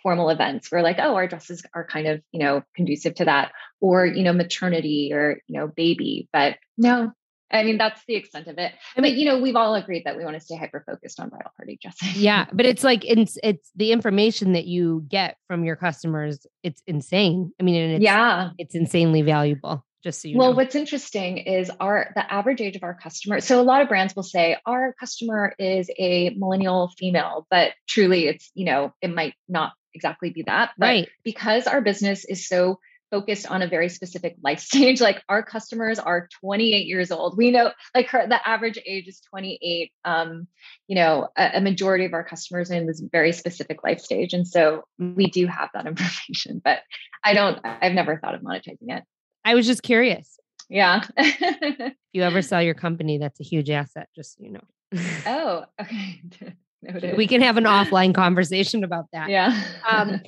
formal 0.03 0.31
events 0.31 0.71
we're 0.71 0.83
like 0.83 0.99
oh 0.99 1.15
our 1.15 1.27
dresses 1.27 1.63
are 1.75 1.85
kind 1.85 2.07
of 2.07 2.23
you 2.33 2.41
know 2.41 2.63
conducive 2.75 3.15
to 3.15 3.25
that 3.25 3.53
or 3.81 4.07
you 4.07 4.23
know 4.23 4.33
maternity 4.33 5.13
or 5.13 5.41
you 5.47 5.59
know 5.59 5.67
baby 5.67 6.29
but 6.33 6.57
no 6.77 7.13
I 7.51 7.63
mean, 7.63 7.79
that's 7.79 8.03
the 8.07 8.15
extent 8.15 8.47
of 8.47 8.59
it. 8.59 8.73
I 8.95 9.01
mean, 9.01 9.17
you 9.17 9.25
know, 9.25 9.41
we've 9.41 9.57
all 9.57 9.75
agreed 9.75 10.05
that 10.05 10.17
we 10.17 10.25
want 10.25 10.37
to 10.37 10.41
stay 10.41 10.57
hyper 10.57 10.85
focused 10.87 11.19
on 11.19 11.31
bridal 11.31 11.51
party 11.57 11.79
dressing. 11.81 12.11
Yeah, 12.15 12.47
but 12.53 12.67
it's 12.67 12.85
like 12.85 13.07
it's 13.07 13.39
it's 13.43 13.71
the 13.75 13.93
information 13.93 14.53
that 14.53 14.67
you 14.67 15.07
get 15.09 15.39
from 15.47 15.65
your 15.65 15.77
customers. 15.77 16.47
It's 16.63 16.83
insane. 16.87 17.53
I 17.59 17.63
mean, 17.63 17.75
it's, 17.93 18.03
yeah, 18.03 18.51
it's 18.59 18.75
insanely 18.75 19.23
valuable 19.23 19.83
just 20.03 20.23
so 20.23 20.29
you 20.29 20.39
well 20.39 20.51
know. 20.51 20.57
what's 20.57 20.75
interesting 20.75 21.39
is 21.39 21.71
our 21.81 22.13
the 22.15 22.33
average 22.33 22.61
age 22.61 22.77
of 22.77 22.83
our 22.83 22.95
customer 22.95 23.41
so 23.41 23.61
a 23.61 23.63
lot 23.63 23.83
of 23.83 23.89
brands 23.89 24.15
will 24.15 24.23
say 24.23 24.57
our 24.67 24.95
customer 24.99 25.55
is 25.59 25.91
a 25.99 26.31
millennial 26.37 26.91
female 26.99 27.47
but 27.51 27.73
truly 27.89 28.27
it's 28.27 28.51
you 28.55 28.65
know 28.65 28.93
it 29.03 29.13
might 29.13 29.35
not 29.49 29.73
exactly 29.95 30.31
be 30.31 30.43
that 30.43 30.71
but 30.79 30.87
right. 30.87 31.09
because 31.25 31.67
our 31.67 31.81
business 31.81 32.25
is 32.25 32.47
so 32.47 32.79
focused 33.11 33.51
on 33.51 33.63
a 33.63 33.69
very 33.69 33.89
specific 33.89 34.37
life 34.43 34.61
stage 34.61 35.01
like 35.01 35.23
our 35.29 35.43
customers 35.43 35.99
are 35.99 36.29
28 36.41 36.87
years 36.87 37.11
old. 37.11 37.37
We 37.37 37.51
know 37.51 37.73
like 37.95 38.09
her 38.09 38.27
the 38.27 38.47
average 38.47 38.79
age 38.87 39.09
is 39.09 39.21
28 39.31 39.93
um 40.05 40.47
you 40.87 40.95
know 40.95 41.29
a, 41.37 41.53
a 41.55 41.61
majority 41.61 42.05
of 42.05 42.13
our 42.13 42.25
customers 42.25 42.71
are 42.71 42.75
in 42.75 42.87
this 42.87 43.01
very 43.13 43.33
specific 43.33 43.83
life 43.85 44.01
stage 44.01 44.33
and 44.33 44.47
so 44.47 44.85
we 44.99 45.27
do 45.31 45.47
have 45.47 45.71
that 45.75 45.87
information 45.93 46.61
but 46.63 46.81
i 47.25 47.35
don't 47.35 47.59
i've 47.65 47.93
never 47.93 48.19
thought 48.19 48.35
of 48.35 48.43
monetizing 48.43 48.89
it 48.89 49.05
I 49.49 49.55
was 49.55 49.67
just 49.67 49.83
curious. 49.83 50.39
Yeah. 50.69 51.05
if 51.17 51.95
you 52.13 52.23
ever 52.23 52.43
sell 52.43 52.63
your 52.63 52.75
company, 52.75 53.17
that's 53.17 53.41
a 53.41 53.43
huge 53.43 53.71
asset, 53.71 54.11
just 54.15 54.37
so 54.37 54.45
you 54.45 54.51
know. 54.51 55.01
oh, 55.27 55.65
okay. 55.81 56.21
Noted. 56.83 57.17
We 57.17 57.27
can 57.27 57.41
have 57.41 57.57
an 57.57 57.65
offline 57.79 58.15
conversation 58.15 58.85
about 58.85 59.07
that. 59.15 59.31
Yeah. 59.31 59.59
um, 59.89 60.21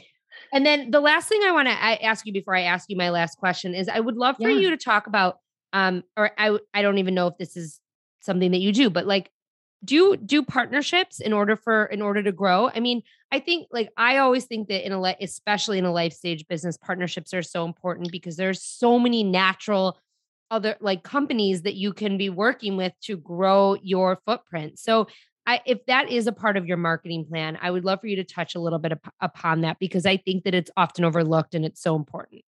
and 0.54 0.64
then 0.64 0.90
the 0.90 1.00
last 1.00 1.28
thing 1.28 1.42
I 1.44 1.52
want 1.52 1.68
to 1.68 1.74
ask 1.74 2.24
you 2.24 2.32
before 2.32 2.56
I 2.56 2.62
ask 2.62 2.88
you 2.88 2.96
my 2.96 3.10
last 3.10 3.36
question 3.36 3.74
is 3.74 3.90
I 3.90 4.00
would 4.00 4.16
love 4.16 4.36
for 4.36 4.48
yeah. 4.48 4.58
you 4.58 4.70
to 4.70 4.78
talk 4.78 5.06
about, 5.06 5.36
um, 5.74 6.02
or 6.16 6.30
I 6.38 6.58
I 6.72 6.80
don't 6.80 6.96
even 6.96 7.14
know 7.14 7.26
if 7.26 7.36
this 7.38 7.58
is 7.58 7.78
something 8.20 8.50
that 8.52 8.60
you 8.60 8.72
do, 8.72 8.88
but 8.88 9.06
like 9.06 9.30
do 9.84 10.16
do 10.16 10.42
partnerships 10.42 11.20
in 11.20 11.32
order 11.32 11.56
for 11.56 11.86
in 11.86 12.02
order 12.02 12.22
to 12.22 12.32
grow 12.32 12.70
i 12.74 12.80
mean 12.80 13.02
i 13.32 13.40
think 13.40 13.66
like 13.70 13.90
i 13.96 14.18
always 14.18 14.44
think 14.44 14.68
that 14.68 14.84
in 14.84 14.92
a 14.92 15.16
especially 15.20 15.78
in 15.78 15.86
a 15.86 15.92
life 15.92 16.12
stage 16.12 16.46
business 16.48 16.76
partnerships 16.76 17.32
are 17.32 17.42
so 17.42 17.64
important 17.64 18.12
because 18.12 18.36
there's 18.36 18.62
so 18.62 18.98
many 18.98 19.24
natural 19.24 19.98
other 20.50 20.76
like 20.80 21.02
companies 21.02 21.62
that 21.62 21.74
you 21.74 21.92
can 21.92 22.18
be 22.18 22.28
working 22.28 22.76
with 22.76 22.92
to 23.02 23.16
grow 23.16 23.76
your 23.82 24.20
footprint. 24.26 24.78
So 24.78 25.06
I, 25.46 25.60
if 25.64 25.84
that 25.86 26.10
is 26.10 26.26
a 26.26 26.32
part 26.32 26.56
of 26.56 26.66
your 26.66 26.76
marketing 26.76 27.26
plan, 27.28 27.58
I 27.60 27.70
would 27.70 27.84
love 27.84 28.00
for 28.00 28.06
you 28.06 28.16
to 28.16 28.24
touch 28.24 28.54
a 28.54 28.60
little 28.60 28.78
bit 28.78 28.92
up, 28.92 29.14
upon 29.20 29.62
that 29.62 29.78
because 29.78 30.06
I 30.06 30.16
think 30.16 30.44
that 30.44 30.54
it's 30.54 30.70
often 30.76 31.04
overlooked 31.04 31.54
and 31.54 31.64
it's 31.64 31.80
so 31.80 31.96
important. 31.96 32.42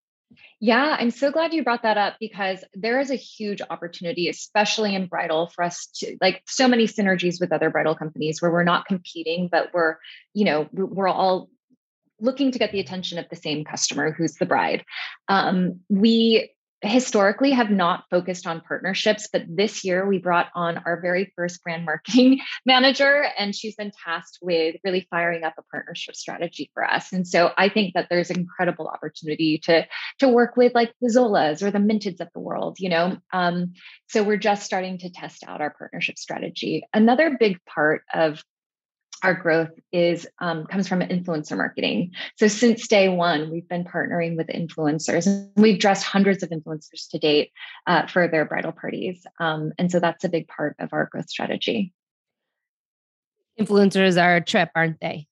Yeah, 0.65 0.95
I'm 0.97 1.11
so 1.11 1.29
glad 1.29 1.53
you 1.53 1.61
brought 1.61 1.83
that 1.83 1.97
up 1.97 2.13
because 2.21 2.63
there 2.73 3.01
is 3.01 3.11
a 3.11 3.15
huge 3.15 3.61
opportunity, 3.69 4.29
especially 4.29 4.95
in 4.95 5.07
bridal, 5.07 5.47
for 5.47 5.61
us 5.61 5.87
to 5.95 6.15
like 6.21 6.41
so 6.47 6.69
many 6.69 6.87
synergies 6.87 7.41
with 7.41 7.51
other 7.51 7.69
bridal 7.69 7.95
companies 7.95 8.41
where 8.41 8.49
we're 8.49 8.63
not 8.63 8.85
competing, 8.85 9.49
but 9.51 9.73
we're, 9.73 9.97
you 10.33 10.45
know, 10.45 10.69
we're 10.71 11.09
all 11.09 11.49
looking 12.21 12.53
to 12.53 12.59
get 12.59 12.71
the 12.71 12.79
attention 12.79 13.17
of 13.17 13.25
the 13.29 13.35
same 13.35 13.65
customer 13.65 14.13
who's 14.13 14.35
the 14.35 14.45
bride. 14.45 14.85
Um, 15.27 15.81
we 15.89 16.52
historically 16.83 17.51
have 17.51 17.69
not 17.69 18.03
focused 18.09 18.45
on 18.45 18.61
partnerships, 18.61 19.29
but 19.31 19.43
this 19.47 19.83
year 19.83 20.05
we 20.05 20.17
brought 20.17 20.47
on 20.53 20.79
our 20.85 20.99
very 21.01 21.31
first 21.35 21.63
brand 21.63 21.85
marketing 21.85 22.41
manager, 22.65 23.25
and 23.37 23.55
she's 23.55 23.75
been 23.75 23.91
tasked 24.05 24.39
with 24.41 24.75
really 24.83 25.07
firing 25.09 25.43
up 25.43 25.53
a 25.57 25.63
partnership 25.71 26.15
strategy 26.15 26.69
for 26.73 26.83
us. 26.83 27.13
And 27.13 27.27
so 27.27 27.51
I 27.57 27.69
think 27.69 27.93
that 27.93 28.07
there's 28.09 28.29
incredible 28.29 28.87
opportunity 28.87 29.59
to 29.63 29.87
to 30.19 30.27
work 30.27 30.57
with 30.57 30.73
like 30.75 30.93
the 31.01 31.09
Zolas 31.09 31.61
or 31.61 31.71
the 31.71 31.79
Minteds 31.79 32.19
of 32.19 32.29
the 32.33 32.39
world, 32.39 32.77
you 32.79 32.89
know. 32.89 33.17
Um, 33.31 33.73
so 34.07 34.23
we're 34.23 34.37
just 34.37 34.65
starting 34.65 34.97
to 34.99 35.09
test 35.09 35.43
out 35.47 35.61
our 35.61 35.71
partnership 35.71 36.17
strategy. 36.17 36.83
Another 36.93 37.37
big 37.39 37.63
part 37.65 38.03
of 38.13 38.43
our 39.23 39.33
growth 39.33 39.71
is 39.91 40.27
um, 40.39 40.65
comes 40.65 40.87
from 40.87 40.99
influencer 40.99 41.57
marketing. 41.57 42.11
So 42.37 42.47
since 42.47 42.87
day 42.87 43.09
one, 43.09 43.49
we've 43.49 43.67
been 43.67 43.85
partnering 43.85 44.35
with 44.35 44.47
influencers, 44.47 45.25
and 45.25 45.49
we've 45.55 45.79
dressed 45.79 46.03
hundreds 46.03 46.43
of 46.43 46.49
influencers 46.49 47.09
to 47.11 47.19
date 47.19 47.51
uh, 47.87 48.07
for 48.07 48.27
their 48.27 48.45
bridal 48.45 48.73
parties, 48.73 49.25
um, 49.39 49.71
and 49.79 49.91
so 49.91 49.99
that's 49.99 50.23
a 50.23 50.29
big 50.29 50.47
part 50.47 50.75
of 50.79 50.89
our 50.91 51.07
growth 51.11 51.29
strategy. 51.29 51.93
Influencers 53.59 54.21
are 54.21 54.35
a 54.35 54.41
trip, 54.41 54.69
aren't 54.75 54.99
they? 54.99 55.27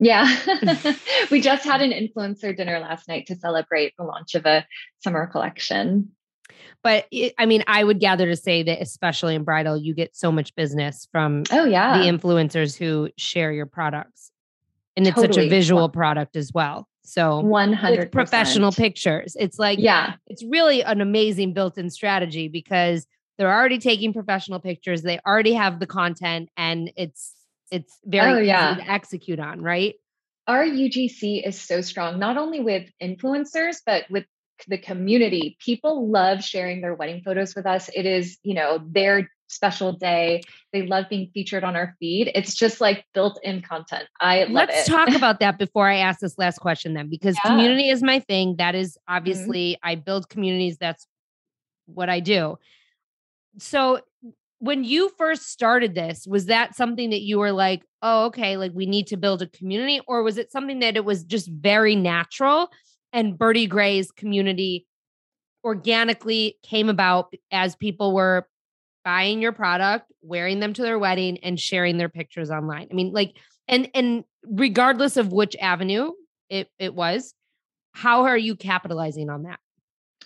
Yeah, 0.00 0.26
we 1.30 1.40
just 1.40 1.64
had 1.64 1.82
an 1.82 1.90
influencer 1.90 2.56
dinner 2.56 2.80
last 2.80 3.08
night 3.08 3.26
to 3.26 3.36
celebrate 3.36 3.94
the 3.96 4.04
launch 4.04 4.34
of 4.34 4.46
a 4.46 4.66
summer 5.00 5.26
collection. 5.26 6.12
But 6.82 7.06
it, 7.10 7.34
I 7.38 7.46
mean, 7.46 7.64
I 7.66 7.82
would 7.82 8.00
gather 8.00 8.26
to 8.26 8.36
say 8.36 8.62
that, 8.62 8.80
especially 8.80 9.34
in 9.34 9.44
bridal, 9.44 9.76
you 9.76 9.94
get 9.94 10.14
so 10.16 10.30
much 10.30 10.54
business 10.54 11.08
from 11.10 11.44
oh 11.50 11.64
yeah 11.64 11.98
the 11.98 12.04
influencers 12.04 12.76
who 12.76 13.10
share 13.16 13.52
your 13.52 13.66
products, 13.66 14.30
and 14.96 15.06
it's 15.06 15.14
totally. 15.14 15.34
such 15.34 15.44
a 15.44 15.48
visual 15.48 15.88
product 15.88 16.36
as 16.36 16.52
well. 16.52 16.88
So 17.02 17.40
one 17.40 17.72
hundred 17.72 18.12
professional 18.12 18.72
pictures. 18.72 19.36
It's 19.38 19.58
like 19.58 19.78
yeah, 19.78 20.14
it's 20.26 20.44
really 20.44 20.82
an 20.82 21.00
amazing 21.00 21.52
built-in 21.52 21.90
strategy 21.90 22.48
because 22.48 23.06
they're 23.36 23.52
already 23.52 23.78
taking 23.78 24.12
professional 24.12 24.60
pictures. 24.60 25.02
They 25.02 25.18
already 25.26 25.52
have 25.54 25.80
the 25.80 25.86
content, 25.86 26.50
and 26.56 26.90
it's 26.96 27.34
it's 27.70 27.98
very 28.04 28.32
oh, 28.32 28.38
yeah. 28.38 28.72
easy 28.72 28.82
to 28.82 28.90
execute 28.90 29.40
on, 29.40 29.60
right? 29.60 29.94
Our 30.46 30.64
UGC 30.64 31.46
is 31.46 31.60
so 31.60 31.80
strong, 31.80 32.18
not 32.18 32.36
only 32.36 32.60
with 32.60 32.88
influencers, 33.02 33.76
but 33.84 34.04
with 34.10 34.24
the 34.68 34.78
community. 34.78 35.56
People 35.60 36.10
love 36.10 36.42
sharing 36.42 36.80
their 36.80 36.94
wedding 36.94 37.22
photos 37.24 37.54
with 37.54 37.66
us. 37.66 37.90
It 37.94 38.06
is, 38.06 38.38
you 38.42 38.54
know, 38.54 38.80
their 38.86 39.30
special 39.48 39.92
day. 39.92 40.42
They 40.72 40.82
love 40.82 41.06
being 41.08 41.30
featured 41.32 41.64
on 41.64 41.76
our 41.76 41.94
feed. 42.00 42.30
It's 42.34 42.54
just 42.54 42.80
like 42.80 43.04
built 43.14 43.38
in 43.42 43.62
content. 43.62 44.04
I 44.20 44.44
love 44.44 44.68
Let's 44.68 44.88
talk 44.88 45.08
about 45.14 45.40
that 45.40 45.58
before 45.58 45.88
I 45.88 45.96
ask 45.96 46.20
this 46.20 46.38
last 46.38 46.58
question 46.58 46.94
then, 46.94 47.08
because 47.08 47.36
yeah. 47.44 47.50
community 47.50 47.88
is 47.88 48.02
my 48.02 48.20
thing. 48.20 48.56
That 48.56 48.74
is 48.74 48.92
mm-hmm. 48.92 49.16
obviously, 49.16 49.72
mm-hmm. 49.72 49.88
I 49.88 49.94
build 49.96 50.28
communities. 50.28 50.78
That's 50.78 51.06
what 51.86 52.08
I 52.08 52.20
do. 52.20 52.58
So 53.58 54.00
when 54.58 54.82
you 54.82 55.10
first 55.18 55.50
started 55.50 55.94
this, 55.94 56.26
was 56.26 56.46
that 56.46 56.74
something 56.74 57.10
that 57.10 57.20
you 57.20 57.38
were 57.38 57.52
like, 57.52 57.82
oh, 58.02 58.26
okay, 58.26 58.56
like 58.56 58.72
we 58.74 58.86
need 58.86 59.06
to 59.08 59.16
build 59.16 59.42
a 59.42 59.46
community? 59.46 60.00
Or 60.08 60.22
was 60.22 60.38
it 60.38 60.50
something 60.50 60.78
that 60.80 60.96
it 60.96 61.04
was 61.04 61.22
just 61.22 61.48
very 61.48 61.94
natural 61.94 62.70
and 63.14 63.38
Birdy 63.38 63.66
Grey's 63.66 64.10
community 64.10 64.86
organically 65.64 66.58
came 66.62 66.90
about 66.90 67.32
as 67.50 67.74
people 67.76 68.12
were 68.12 68.46
buying 69.04 69.40
your 69.40 69.52
product, 69.52 70.12
wearing 70.20 70.60
them 70.60 70.74
to 70.74 70.82
their 70.82 70.98
wedding 70.98 71.38
and 71.38 71.58
sharing 71.58 71.96
their 71.96 72.10
pictures 72.10 72.50
online. 72.50 72.88
I 72.90 72.94
mean, 72.94 73.12
like 73.12 73.36
and 73.68 73.88
and 73.94 74.24
regardless 74.46 75.16
of 75.16 75.32
which 75.32 75.56
avenue 75.56 76.10
it 76.50 76.68
it 76.78 76.94
was, 76.94 77.32
how 77.92 78.24
are 78.24 78.36
you 78.36 78.56
capitalizing 78.56 79.30
on 79.30 79.44
that? 79.44 79.60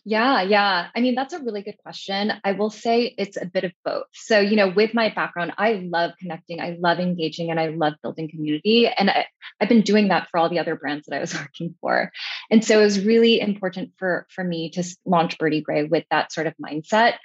Yeah, 0.09 0.41
yeah. 0.41 0.89
I 0.97 1.01
mean, 1.03 1.15
that's 1.15 1.35
a 1.35 1.39
really 1.39 1.61
good 1.61 1.77
question. 1.83 2.33
I 2.43 2.53
will 2.53 2.71
say 2.71 3.15
it's 3.19 3.37
a 3.37 3.45
bit 3.45 3.65
of 3.65 3.73
both. 3.85 4.07
So, 4.15 4.41
you 4.41 4.57
know, 4.57 4.69
with 4.69 4.95
my 4.95 5.11
background, 5.11 5.53
I 5.59 5.87
love 5.87 6.13
connecting, 6.19 6.63
I 6.63 6.79
love 6.81 6.99
engaging, 6.99 7.51
and 7.51 7.61
I 7.61 7.67
love 7.67 7.93
building 8.03 8.31
community. 8.31 8.89
And 8.89 9.11
I, 9.11 9.27
have 9.61 9.69
been 9.69 9.83
doing 9.83 10.09
that 10.09 10.29
for 10.31 10.39
all 10.39 10.49
the 10.49 10.61
other 10.61 10.77
brands 10.77 11.05
that 11.07 11.17
I 11.17 11.21
was 11.21 11.35
working 11.39 11.75
for. 11.83 12.11
And 12.51 12.65
so 12.65 12.81
it 12.81 12.85
was 12.85 13.05
really 13.05 13.39
important 13.39 13.93
for, 13.99 14.27
for 14.31 14.43
me 14.43 14.71
to 14.71 14.85
launch 15.05 15.37
Birdy 15.37 15.61
Grey 15.61 15.85
with 15.85 16.05
that 16.11 16.33
sort 16.33 16.47
of 16.47 16.55
mindset. 16.57 17.17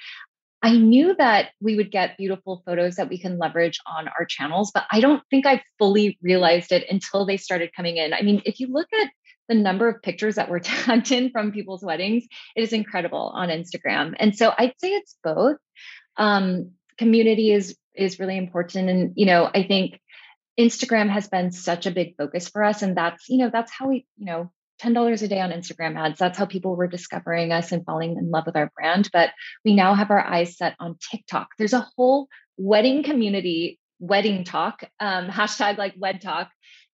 I 0.61 0.75
knew 0.75 1.15
that 1.17 1.51
we 1.61 1.77
would 1.77 1.89
get 1.89 2.17
beautiful 2.17 2.63
photos 2.65 2.95
that 2.95 3.07
we 3.07 3.17
can 3.17 3.37
leverage 3.37 3.79
on 3.87 4.09
our 4.09 4.25
channels, 4.25 4.71
but 4.73 4.83
I 4.91 4.99
don't 4.99 5.23
think 5.29 5.45
I 5.45 5.63
fully 5.79 6.17
realized 6.21 6.73
it 6.73 6.85
until 6.89 7.25
they 7.25 7.37
started 7.37 7.71
coming 7.73 7.95
in. 7.95 8.13
I 8.13 8.23
mean, 8.23 8.41
if 8.45 8.59
you 8.59 8.67
look 8.67 8.87
at 8.91 9.09
the 9.49 9.55
number 9.55 9.87
of 9.87 10.01
pictures 10.01 10.35
that 10.35 10.49
were 10.49 10.59
tagged 10.71 11.11
in 11.11 11.29
from 11.31 11.51
people's 11.51 11.83
weddings 11.83 12.25
it 12.55 12.61
is 12.61 12.73
incredible 12.73 13.31
on 13.35 13.49
instagram 13.49 14.13
and 14.17 14.35
so 14.35 14.51
i'd 14.57 14.73
say 14.79 14.89
it's 14.89 15.15
both 15.23 15.57
um, 16.17 16.71
community 16.97 17.51
is 17.51 17.75
is 17.95 18.19
really 18.19 18.37
important 18.37 18.89
and 18.89 19.13
you 19.15 19.25
know 19.25 19.49
i 19.53 19.63
think 19.63 19.99
instagram 20.59 21.09
has 21.09 21.27
been 21.27 21.51
such 21.51 21.85
a 21.85 21.91
big 21.91 22.15
focus 22.17 22.47
for 22.47 22.63
us 22.63 22.81
and 22.81 22.95
that's 22.95 23.27
you 23.29 23.37
know 23.37 23.49
that's 23.51 23.71
how 23.71 23.87
we 23.87 24.05
you 24.17 24.25
know 24.25 24.51
$10 24.81 25.21
a 25.21 25.27
day 25.27 25.39
on 25.39 25.51
Instagram 25.51 25.97
ads. 25.97 26.19
That's 26.19 26.37
how 26.37 26.45
people 26.45 26.75
were 26.75 26.87
discovering 26.87 27.51
us 27.51 27.71
and 27.71 27.85
falling 27.85 28.17
in 28.17 28.31
love 28.31 28.45
with 28.45 28.57
our 28.57 28.71
brand. 28.75 29.09
But 29.13 29.29
we 29.63 29.75
now 29.75 29.93
have 29.93 30.11
our 30.11 30.19
eyes 30.19 30.57
set 30.57 30.75
on 30.79 30.97
TikTok. 31.11 31.49
There's 31.57 31.73
a 31.73 31.87
whole 31.95 32.27
wedding 32.57 33.03
community, 33.03 33.79
wedding 33.99 34.43
talk, 34.43 34.83
um, 34.99 35.27
hashtag 35.29 35.77
like 35.77 35.93
wed 35.97 36.21
talk 36.21 36.49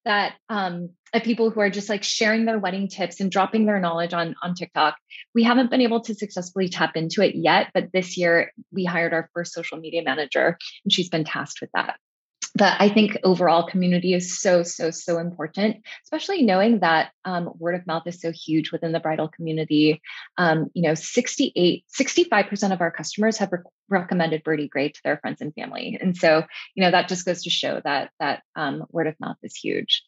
that 0.05 0.35
um, 0.49 0.89
of 1.13 1.23
people 1.23 1.49
who 1.49 1.59
are 1.59 1.69
just 1.69 1.89
like 1.89 2.03
sharing 2.03 2.45
their 2.45 2.59
wedding 2.59 2.88
tips 2.88 3.19
and 3.19 3.31
dropping 3.31 3.65
their 3.65 3.79
knowledge 3.79 4.13
on 4.13 4.35
on 4.41 4.55
TikTok. 4.55 4.95
We 5.33 5.43
haven't 5.43 5.71
been 5.71 5.81
able 5.81 6.01
to 6.01 6.15
successfully 6.15 6.69
tap 6.69 6.95
into 6.95 7.21
it 7.21 7.35
yet, 7.35 7.69
but 7.73 7.91
this 7.91 8.17
year 8.17 8.51
we 8.71 8.85
hired 8.85 9.13
our 9.13 9.29
first 9.33 9.53
social 9.53 9.77
media 9.77 10.03
manager 10.03 10.57
and 10.83 10.93
she's 10.93 11.09
been 11.09 11.23
tasked 11.23 11.62
with 11.62 11.71
that. 11.73 11.97
But 12.55 12.75
I 12.79 12.89
think 12.89 13.17
overall 13.23 13.67
community 13.67 14.13
is 14.13 14.39
so, 14.39 14.63
so, 14.63 14.91
so 14.91 15.19
important, 15.19 15.77
especially 16.03 16.43
knowing 16.43 16.79
that 16.79 17.12
um, 17.25 17.51
word 17.57 17.75
of 17.75 17.85
mouth 17.85 18.03
is 18.07 18.21
so 18.21 18.31
huge 18.31 18.71
within 18.71 18.91
the 18.91 18.99
bridal 18.99 19.27
community. 19.27 20.01
Um, 20.38 20.69
you 20.73 20.81
know, 20.81 20.95
68, 20.95 21.85
65% 21.99 22.73
of 22.73 22.81
our 22.81 22.91
customers 22.91 23.38
have 23.38 23.51
re- 23.51 23.59
recommended 23.88 24.43
Birdy 24.43 24.67
Grey 24.67 24.89
to 24.89 25.01
their 25.03 25.17
friends 25.17 25.41
and 25.41 25.53
family. 25.53 25.97
And 25.99 26.17
so, 26.17 26.43
you 26.75 26.83
know, 26.83 26.91
that 26.91 27.07
just 27.07 27.25
goes 27.25 27.43
to 27.43 27.49
show 27.49 27.81
that 27.83 28.12
that 28.19 28.43
um, 28.55 28.85
word 28.91 29.07
of 29.07 29.15
mouth 29.19 29.38
is 29.43 29.55
huge. 29.55 30.03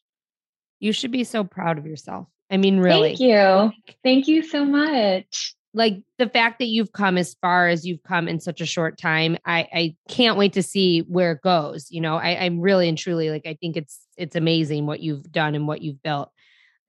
You 0.79 0.93
should 0.93 1.11
be 1.11 1.23
so 1.23 1.43
proud 1.43 1.77
of 1.77 1.85
yourself. 1.85 2.27
I 2.49 2.57
mean, 2.57 2.79
really. 2.79 3.15
Thank 3.15 3.19
you. 3.19 3.71
Thank 4.03 4.27
you 4.27 4.43
so 4.43 4.65
much. 4.65 5.55
Like 5.73 6.01
the 6.17 6.27
fact 6.27 6.59
that 6.59 6.67
you've 6.67 6.91
come 6.91 7.17
as 7.17 7.35
far 7.35 7.69
as 7.69 7.85
you've 7.85 8.03
come 8.03 8.27
in 8.27 8.39
such 8.39 8.59
a 8.59 8.65
short 8.65 8.97
time, 8.97 9.37
I, 9.45 9.67
I 9.73 9.95
can't 10.09 10.37
wait 10.37 10.53
to 10.53 10.63
see 10.63 10.99
where 11.01 11.31
it 11.31 11.41
goes. 11.41 11.87
You 11.89 12.01
know, 12.01 12.17
I, 12.17 12.43
I'm 12.43 12.59
really 12.59 12.89
and 12.89 12.97
truly 12.97 13.29
like 13.29 13.45
I 13.45 13.57
think 13.59 13.77
it's 13.77 14.05
it's 14.17 14.35
amazing 14.35 14.85
what 14.85 14.99
you've 14.99 15.31
done 15.31 15.55
and 15.55 15.67
what 15.67 15.81
you've 15.81 16.03
built. 16.03 16.29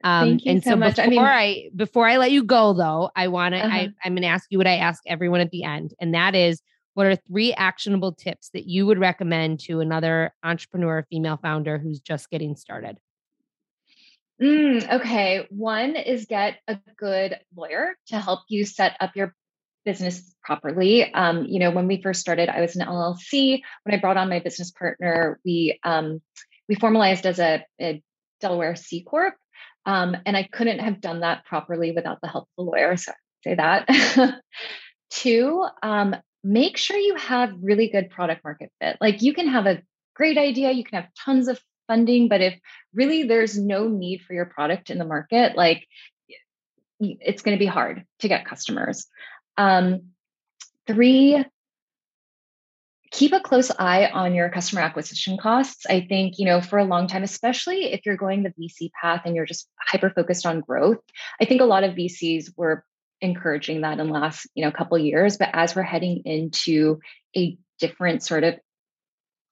Um, 0.05 0.31
Thank 0.31 0.45
you 0.45 0.51
and 0.51 0.65
so, 0.65 0.71
so 0.71 0.77
much. 0.77 0.97
before 0.97 1.05
I, 1.05 1.09
mean, 1.09 1.21
I 1.21 1.71
before 1.77 2.09
I 2.09 2.17
let 2.17 2.33
you 2.33 2.43
go 2.43 2.73
though, 2.73 3.11
I 3.15 3.29
want 3.29 3.55
to 3.55 3.61
uh-huh. 3.61 3.77
I, 3.77 3.89
I'm 4.05 4.15
going 4.15 4.23
to 4.23 4.29
ask 4.29 4.47
you 4.51 4.59
what 4.59 4.67
I 4.67 4.77
ask 4.77 5.03
everyone 5.07 5.41
at 5.41 5.51
the 5.51 5.63
end, 5.63 5.95
and 6.01 6.15
that 6.15 6.35
is, 6.35 6.61
what 6.95 7.07
are 7.07 7.17
three 7.17 7.53
actionable 7.55 8.13
tips 8.13 8.51
that 8.53 8.67
you 8.67 8.87
would 8.87 8.99
recommend 8.99 9.61
to 9.61 9.81
another 9.81 10.35
entrepreneur, 10.43 11.07
female 11.09 11.39
founder 11.41 11.79
who's 11.79 12.01
just 12.01 12.31
getting 12.31 12.57
started? 12.57 12.99
Mm, 14.43 14.95
okay. 14.95 15.47
One 15.51 15.95
is 15.95 16.27
get 16.27 16.59
a 16.67 16.77
good 16.99 17.39
lawyer 17.55 17.95
to 18.09 18.19
help 18.19 18.41
you 18.49 18.65
set 18.65 18.97
up 18.99 19.13
your 19.15 19.35
business 19.85 20.35
properly. 20.43 21.13
Um, 21.15 21.45
you 21.45 21.61
know, 21.61 21.71
when 21.71 21.87
we 21.87 22.03
first 22.03 22.21
started, 22.21 22.49
I 22.49 22.61
was 22.61 22.75
an 22.75 22.85
LLC. 22.85 23.61
When 23.85 23.95
I 23.95 24.01
brought 24.01 24.17
on 24.17 24.29
my 24.29 24.41
business 24.41 24.73
partner, 24.73 25.39
we 25.45 25.79
um, 25.85 26.21
we 26.69 26.75
formalized 26.75 27.25
as 27.25 27.39
a, 27.39 27.65
a 27.81 28.03
Delaware 28.41 28.75
C 28.75 29.05
corp, 29.05 29.35
um, 29.87 30.17
and 30.27 30.37
I 30.37 30.43
couldn't 30.51 30.81
have 30.81 31.01
done 31.01 31.21
that 31.21 31.45
properly 31.45 31.93
without 31.93 32.19
the 32.21 32.29
help 32.29 32.49
of 32.59 32.67
a 32.67 32.69
lawyer. 32.69 32.97
So 32.97 33.13
I 33.13 33.51
say 33.51 33.55
that. 33.55 34.41
Two, 35.11 35.65
um, 35.85 36.17
make 36.43 36.79
sure 36.79 36.97
you 36.97 37.15
have 37.15 37.53
really 37.61 37.89
good 37.91 38.11
product 38.11 38.43
market 38.43 38.73
fit. 38.81 38.97
Like 39.01 39.23
you 39.23 39.35
can 39.35 39.47
have 39.49 39.67
a 39.67 39.83
great 40.17 40.39
idea, 40.39 40.73
you 40.73 40.83
can 40.83 41.03
have 41.03 41.11
tons 41.25 41.47
of 41.47 41.61
funding 41.87 42.29
but 42.29 42.41
if 42.41 42.59
really 42.95 43.25
there's 43.25 43.59
no 43.59 43.89
need 43.89 44.23
for 44.23 44.35
your 44.35 44.47
product 44.47 44.91
in 44.91 44.99
the 44.99 45.05
market 45.05 45.57
like 45.57 45.87
it's 47.01 47.43
going 47.43 47.57
to 47.57 47.59
be 47.59 47.67
hard 47.67 48.05
to 48.21 48.29
get 48.29 48.47
customers 48.47 49.07
um, 49.57 50.13
three, 50.87 51.45
keep 53.11 53.33
a 53.33 53.41
close 53.41 53.71
eye 53.79 54.07
on 54.07 54.35
your 54.35 54.49
customer 54.49 54.81
acquisition 54.81 55.37
costs. 55.37 55.85
I 55.89 56.07
think, 56.09 56.39
you 56.39 56.47
know, 56.47 56.61
for 56.61 56.79
a 56.79 56.85
long 56.85 57.07
time, 57.07 57.23
especially 57.23 57.93
if 57.93 58.07
you're 58.07 58.17
going 58.17 58.43
the 58.43 58.51
VC 58.51 58.91
path 59.01 59.23
and 59.25 59.37
you're 59.37 59.47
just 59.47 59.69
hyper 59.79 60.11
focused 60.11 60.47
on 60.47 60.61
growth, 60.61 60.99
I 61.41 61.45
think 61.45 61.61
a 61.61 61.67
lot 61.67 61.85
of 61.85 61.95
VCs 61.95 62.53
were 62.57 62.85
encouraging 63.21 63.83
that 63.83 64.01
in 64.01 64.07
the 64.07 64.13
last, 64.13 64.49
you 64.55 64.65
know, 64.65 64.73
couple 64.73 64.99
years. 64.99 65.37
But 65.37 65.51
as 65.53 65.77
we're 65.77 65.83
heading 65.83 66.23
into 66.25 67.01
a 67.37 67.59
different 67.79 68.23
sort 68.23 68.45
of 68.45 68.55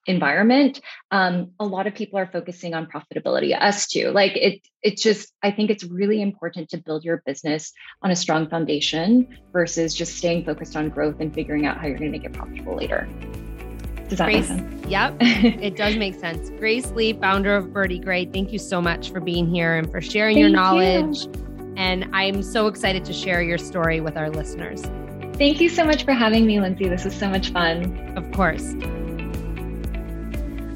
environment 0.06 0.80
um, 1.10 1.50
a 1.60 1.64
lot 1.64 1.86
of 1.86 1.94
people 1.94 2.18
are 2.18 2.26
focusing 2.32 2.74
on 2.74 2.86
profitability 2.86 3.56
us 3.60 3.86
too 3.86 4.10
like 4.10 4.32
it 4.36 4.60
it's 4.82 5.02
just 5.02 5.32
i 5.42 5.50
think 5.50 5.70
it's 5.70 5.84
really 5.84 6.22
important 6.22 6.68
to 6.68 6.78
build 6.78 7.04
your 7.04 7.22
business 7.26 7.72
on 8.02 8.10
a 8.10 8.16
strong 8.16 8.48
foundation 8.48 9.28
versus 9.52 9.94
just 9.94 10.16
staying 10.16 10.44
focused 10.44 10.76
on 10.76 10.88
growth 10.88 11.16
and 11.20 11.34
figuring 11.34 11.66
out 11.66 11.76
how 11.76 11.86
you're 11.86 11.98
going 11.98 12.10
to 12.10 12.18
make 12.18 12.26
it 12.26 12.32
profitable 12.32 12.76
later 12.76 13.08
does 14.10 14.18
that 14.18 14.24
Grace, 14.24 14.50
make 14.50 14.58
sense? 14.58 14.86
Yep, 14.86 15.16
it 15.20 15.76
does 15.76 15.96
make 15.96 16.16
sense. 16.16 16.50
Grace 16.58 16.90
Lee, 16.90 17.12
founder 17.12 17.54
of 17.54 17.72
Birdy 17.72 18.00
Grey, 18.00 18.24
thank 18.24 18.52
you 18.52 18.58
so 18.58 18.82
much 18.82 19.12
for 19.12 19.20
being 19.20 19.48
here 19.48 19.76
and 19.76 19.88
for 19.88 20.00
sharing 20.00 20.34
thank 20.34 20.42
your 20.42 20.50
knowledge. 20.50 21.26
You. 21.26 21.74
And 21.76 22.10
I'm 22.12 22.42
so 22.42 22.66
excited 22.66 23.04
to 23.04 23.12
share 23.12 23.40
your 23.40 23.56
story 23.56 24.00
with 24.00 24.16
our 24.16 24.28
listeners. 24.28 24.82
Thank 25.36 25.60
you 25.60 25.68
so 25.68 25.84
much 25.84 26.04
for 26.04 26.12
having 26.12 26.44
me, 26.44 26.60
Lindsay. 26.60 26.88
This 26.88 27.04
was 27.04 27.14
so 27.14 27.30
much 27.30 27.50
fun. 27.50 28.12
Of 28.18 28.30
course. 28.32 28.74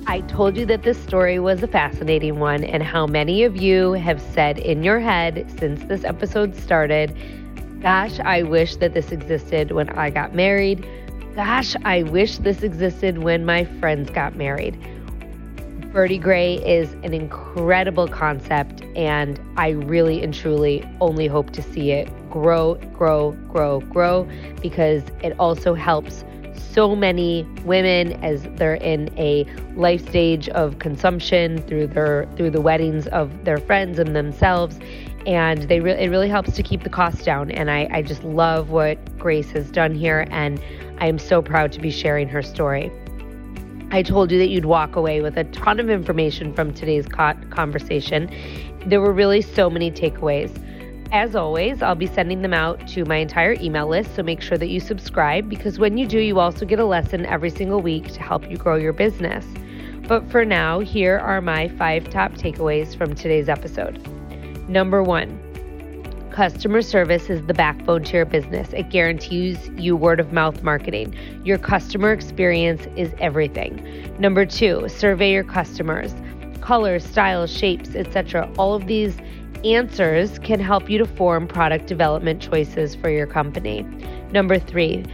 I 0.07 0.21
told 0.21 0.59
you 0.59 0.67
that 0.67 0.83
this 0.83 1.03
story 1.03 1.39
was 1.39 1.63
a 1.63 1.67
fascinating 1.67 2.39
one, 2.39 2.63
and 2.63 2.83
how 2.83 3.07
many 3.07 3.43
of 3.43 3.57
you 3.57 3.93
have 3.93 4.21
said 4.21 4.59
in 4.59 4.83
your 4.83 5.01
head 5.01 5.51
since 5.59 5.83
this 5.85 6.05
episode 6.05 6.55
started, 6.55 7.17
Gosh, 7.81 8.21
I 8.21 8.43
wish 8.43 8.77
that 8.77 8.93
this 8.93 9.13
existed 9.13 9.73
when 9.73 9.89
I 9.91 10.11
got 10.11 10.35
married. 10.35 10.87
Gosh, 11.35 11.75
I 11.85 12.03
wish 12.03 12.37
this 12.39 12.63
existed 12.63 13.19
when 13.19 13.47
my 13.47 13.65
friends 13.65 14.11
got 14.11 14.37
married. 14.37 14.79
Birdy 15.91 16.19
Grey 16.19 16.57
is 16.57 16.93
an 17.03 17.15
incredible 17.15 18.07
concept, 18.07 18.83
and 18.97 19.41
I 19.57 19.71
really 19.71 20.23
and 20.23 20.35
truly 20.35 20.87
only 21.01 21.29
hope 21.29 21.51
to 21.53 21.63
see 21.63 21.93
it 21.93 22.11
grow, 22.29 22.75
grow, 22.93 23.33
grow, 23.49 23.81
grow 23.81 24.29
because 24.61 25.03
it 25.23 25.35
also 25.39 25.73
helps 25.73 26.25
so 26.75 26.97
many 26.97 27.45
women 27.65 28.13
as 28.25 28.43
they're 28.57 28.75
in 28.75 29.09
a 29.17 29.45
life 29.77 30.07
stage 30.09 30.49
of 30.51 30.81
consumption 30.81 31.59
through 31.63 31.87
their 31.87 32.29
through 32.37 32.51
the 32.51 32.61
weddings 32.61 33.07
of 33.09 33.45
their 33.45 33.59
friends 33.59 34.01
and 34.01 34.17
themselves. 34.17 34.79
And 35.25 35.63
they 35.63 35.81
re- 35.81 35.93
it 35.93 36.11
really 36.11 36.29
helps 36.29 36.53
to 36.57 36.63
keep 36.63 36.83
the 36.83 36.91
cost 36.91 37.25
down. 37.25 37.53
And 37.53 37.71
I, 37.71 37.89
I 37.93 38.03
just 38.03 38.25
love 38.25 38.71
what 38.71 38.99
grace 39.19 39.51
has 39.53 39.71
done 39.71 39.95
here. 39.95 40.27
And 40.31 40.61
i 40.99 41.07
am 41.07 41.19
so 41.19 41.41
proud 41.41 41.73
to 41.73 41.81
be 41.81 41.91
sharing 41.91 42.29
her 42.29 42.43
story. 42.43 42.91
I 43.91 44.03
told 44.03 44.33
you 44.33 44.39
that 44.39 44.49
you'd 44.49 44.65
walk 44.65 44.97
away 44.97 45.21
with 45.21 45.37
a 45.39 45.45
ton 45.45 45.79
of 45.79 45.89
information 45.89 46.53
from 46.53 46.75
today's 46.75 47.07
co- 47.07 47.35
conversation. 47.51 48.29
There 48.87 49.01
were 49.01 49.13
really 49.13 49.41
so 49.41 49.71
many 49.71 49.91
takeaways 49.93 50.51
as 51.15 51.37
always, 51.37 51.81
I'll 51.81 51.95
be 51.95 52.09
sending 52.09 52.43
them 52.43 52.53
out 52.53 52.89
to 52.89 53.05
my 53.05 53.19
entire 53.19 53.53
email 53.61 53.87
list, 53.87 54.17
so 54.17 54.23
make 54.25 54.41
sure 54.41 54.59
that 54.59 54.67
you 54.67 54.81
subscribe 54.81 55.49
because 55.49 55.79
when 55.79 55.97
you 55.97 56.09
do, 56.09 56.19
you 56.19 56.41
also 56.41 56.67
get 56.67 56.81
a 56.81 56.85
lesson 56.85 57.25
every 57.27 57.51
single 57.51 57.81
week 57.81 58.13
to 58.15 58.21
help 58.21 58.51
you 58.51 58.57
grow 58.57 58.75
your 58.75 58.93
business. 58.93 59.47
But 60.09 60.29
for 60.29 60.45
now, 60.45 60.81
here 60.81 61.19
are 61.19 61.41
my 61.41 61.69
five 61.69 62.11
top 62.11 62.33
takeaways 62.33 62.97
from 62.97 63.15
today's 63.15 63.49
episode. 63.49 64.05
Number 64.69 65.05
one, 65.05 65.39
customer 66.33 66.83
service 66.83 67.31
is 67.31 67.47
the 67.47 67.55
backbone 67.55 68.03
to 68.03 68.17
your 68.17 68.27
business. 68.27 68.73
It 68.73 68.91
guarantees 68.91 69.69
you 69.77 69.95
word 69.95 70.19
of 70.19 70.33
mouth 70.33 70.65
marketing. 70.65 71.15
Your 71.45 71.59
customer 71.59 72.11
experience 72.11 72.89
is 72.97 73.15
everything. 73.21 74.13
Number 74.19 74.45
two, 74.45 74.89
survey 74.89 75.31
your 75.33 75.45
customers. 75.45 76.13
Colors, 76.61 77.05
styles, 77.05 77.57
shapes, 77.57 77.95
etc. 77.95 78.51
All 78.59 78.75
of 78.75 78.89
these 78.89 79.17
answers 79.65 80.39
can 80.41 80.61
help 80.61 80.91
you 80.91 80.99
to 80.99 81.07
form 81.07 81.49
product 81.49 81.87
development 81.87 82.43
choices 82.43 82.95
for 82.95 83.09
your 83.09 83.27
company. 83.27 83.83
Number 84.31 84.59
three, 84.59 85.05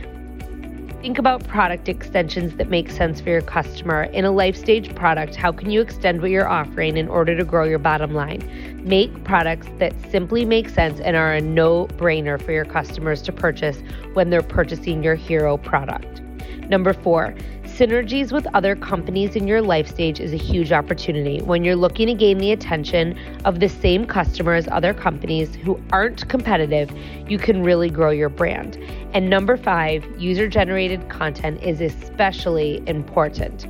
think 1.03 1.18
about 1.18 1.46
product 1.46 1.88
extensions 1.88 2.57
that 2.57 2.68
make 2.68 2.90
sense 2.90 3.20
for 3.20 3.30
your 3.30 3.42
customer. 3.42 4.05
In 4.05 4.24
a 4.24 4.30
life 4.30 4.57
stage 4.57 4.94
product, 4.94 5.36
how 5.36 5.53
can 5.53 5.70
you 5.70 5.80
extend 5.80 6.20
what 6.20 6.30
you're 6.30 6.48
offering 6.48 6.96
in 6.96 7.09
order 7.09 7.36
to 7.36 7.44
grow 7.44 7.64
your 7.64 7.78
bottom 7.78 8.12
line? 8.12 8.82
Make 8.84 9.24
products 9.24 9.68
that 9.78 9.94
simply 10.11 10.44
make 10.44 10.68
sense 10.68 11.01
and 11.01 11.16
are 11.16 11.34
a 11.34 11.40
no 11.40 11.86
brainer 11.86 12.42
for 12.42 12.53
your 12.53 12.64
customers 12.64 13.22
to 13.22 13.32
purchase 13.32 13.82
when 14.14 14.30
they're 14.30 14.42
purchasing 14.42 15.03
your 15.03 15.14
hero 15.14 15.57
product. 15.57 16.20
Number 16.68 16.92
four, 16.92 17.34
Synergies 17.80 18.30
with 18.30 18.46
other 18.52 18.76
companies 18.76 19.36
in 19.36 19.48
your 19.48 19.62
life 19.62 19.88
stage 19.88 20.20
is 20.20 20.34
a 20.34 20.36
huge 20.36 20.70
opportunity. 20.70 21.40
When 21.40 21.64
you're 21.64 21.76
looking 21.76 22.08
to 22.08 22.12
gain 22.12 22.36
the 22.36 22.52
attention 22.52 23.18
of 23.46 23.58
the 23.58 23.70
same 23.70 24.04
customer 24.04 24.52
as 24.52 24.68
other 24.68 24.92
companies 24.92 25.54
who 25.54 25.80
aren't 25.90 26.28
competitive, 26.28 26.92
you 27.26 27.38
can 27.38 27.62
really 27.62 27.88
grow 27.88 28.10
your 28.10 28.28
brand. 28.28 28.76
And 29.14 29.30
number 29.30 29.56
five, 29.56 30.04
user 30.20 30.46
generated 30.46 31.08
content 31.08 31.62
is 31.62 31.80
especially 31.80 32.82
important. 32.86 33.66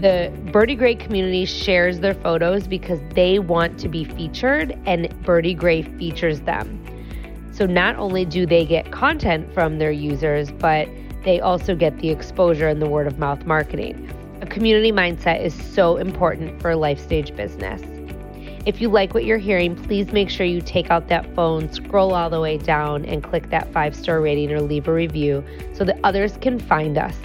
The 0.00 0.32
Birdy 0.52 0.76
Grey 0.76 0.94
community 0.94 1.44
shares 1.44 1.98
their 1.98 2.14
photos 2.14 2.68
because 2.68 3.00
they 3.16 3.40
want 3.40 3.80
to 3.80 3.88
be 3.88 4.04
featured, 4.04 4.78
and 4.86 5.12
Birdy 5.24 5.54
Grey 5.54 5.82
features 5.82 6.42
them. 6.42 6.78
So 7.50 7.66
not 7.66 7.96
only 7.96 8.24
do 8.24 8.46
they 8.46 8.64
get 8.64 8.92
content 8.92 9.52
from 9.52 9.80
their 9.80 9.90
users, 9.90 10.52
but 10.52 10.88
they 11.24 11.40
also 11.40 11.74
get 11.74 11.98
the 11.98 12.10
exposure 12.10 12.68
and 12.68 12.80
the 12.80 12.88
word 12.88 13.06
of 13.06 13.18
mouth 13.18 13.44
marketing. 13.46 14.10
A 14.40 14.46
community 14.46 14.90
mindset 14.90 15.42
is 15.42 15.54
so 15.54 15.96
important 15.96 16.60
for 16.60 16.70
a 16.70 16.76
life 16.76 17.00
stage 17.00 17.34
business. 17.36 17.80
If 18.64 18.80
you 18.80 18.88
like 18.88 19.12
what 19.12 19.24
you're 19.24 19.38
hearing, 19.38 19.74
please 19.74 20.12
make 20.12 20.30
sure 20.30 20.46
you 20.46 20.60
take 20.60 20.90
out 20.90 21.08
that 21.08 21.32
phone, 21.34 21.72
scroll 21.72 22.14
all 22.14 22.30
the 22.30 22.40
way 22.40 22.58
down, 22.58 23.04
and 23.04 23.22
click 23.22 23.50
that 23.50 23.72
five 23.72 23.94
star 23.94 24.20
rating 24.20 24.52
or 24.52 24.60
leave 24.60 24.86
a 24.86 24.92
review 24.92 25.44
so 25.72 25.84
that 25.84 25.98
others 26.04 26.36
can 26.40 26.60
find 26.60 26.96
us. 26.96 27.16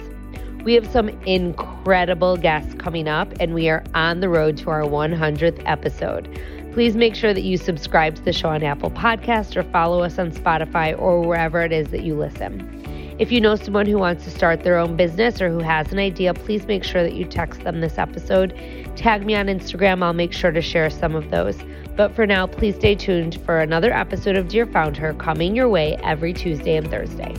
We 0.64 0.74
have 0.74 0.86
some 0.90 1.08
incredible 1.26 2.36
guests 2.36 2.74
coming 2.74 3.06
up, 3.06 3.32
and 3.38 3.54
we 3.54 3.68
are 3.68 3.84
on 3.94 4.20
the 4.20 4.28
road 4.28 4.56
to 4.58 4.70
our 4.70 4.82
100th 4.82 5.62
episode. 5.64 6.28
Please 6.72 6.96
make 6.96 7.14
sure 7.14 7.32
that 7.32 7.42
you 7.42 7.56
subscribe 7.56 8.16
to 8.16 8.22
the 8.22 8.32
show 8.32 8.50
on 8.50 8.62
Apple 8.62 8.90
Podcast 8.90 9.56
or 9.56 9.62
follow 9.62 10.02
us 10.02 10.18
on 10.18 10.32
Spotify 10.32 11.00
or 11.00 11.20
wherever 11.20 11.62
it 11.62 11.72
is 11.72 11.88
that 11.88 12.02
you 12.02 12.14
listen. 12.14 12.77
If 13.18 13.32
you 13.32 13.40
know 13.40 13.56
someone 13.56 13.86
who 13.86 13.98
wants 13.98 14.22
to 14.24 14.30
start 14.30 14.62
their 14.62 14.78
own 14.78 14.96
business 14.96 15.42
or 15.42 15.50
who 15.50 15.58
has 15.58 15.90
an 15.90 15.98
idea, 15.98 16.32
please 16.34 16.68
make 16.68 16.84
sure 16.84 17.02
that 17.02 17.14
you 17.14 17.24
text 17.24 17.64
them 17.64 17.80
this 17.80 17.98
episode. 17.98 18.56
Tag 18.94 19.26
me 19.26 19.34
on 19.34 19.46
Instagram, 19.46 20.04
I'll 20.04 20.12
make 20.12 20.32
sure 20.32 20.52
to 20.52 20.62
share 20.62 20.88
some 20.88 21.16
of 21.16 21.28
those. 21.30 21.58
But 21.96 22.14
for 22.14 22.28
now, 22.28 22.46
please 22.46 22.76
stay 22.76 22.94
tuned 22.94 23.40
for 23.44 23.58
another 23.58 23.92
episode 23.92 24.36
of 24.36 24.46
Dear 24.46 24.66
Founder 24.66 25.14
coming 25.14 25.56
your 25.56 25.68
way 25.68 25.96
every 26.04 26.32
Tuesday 26.32 26.76
and 26.76 26.88
Thursday. 26.88 27.34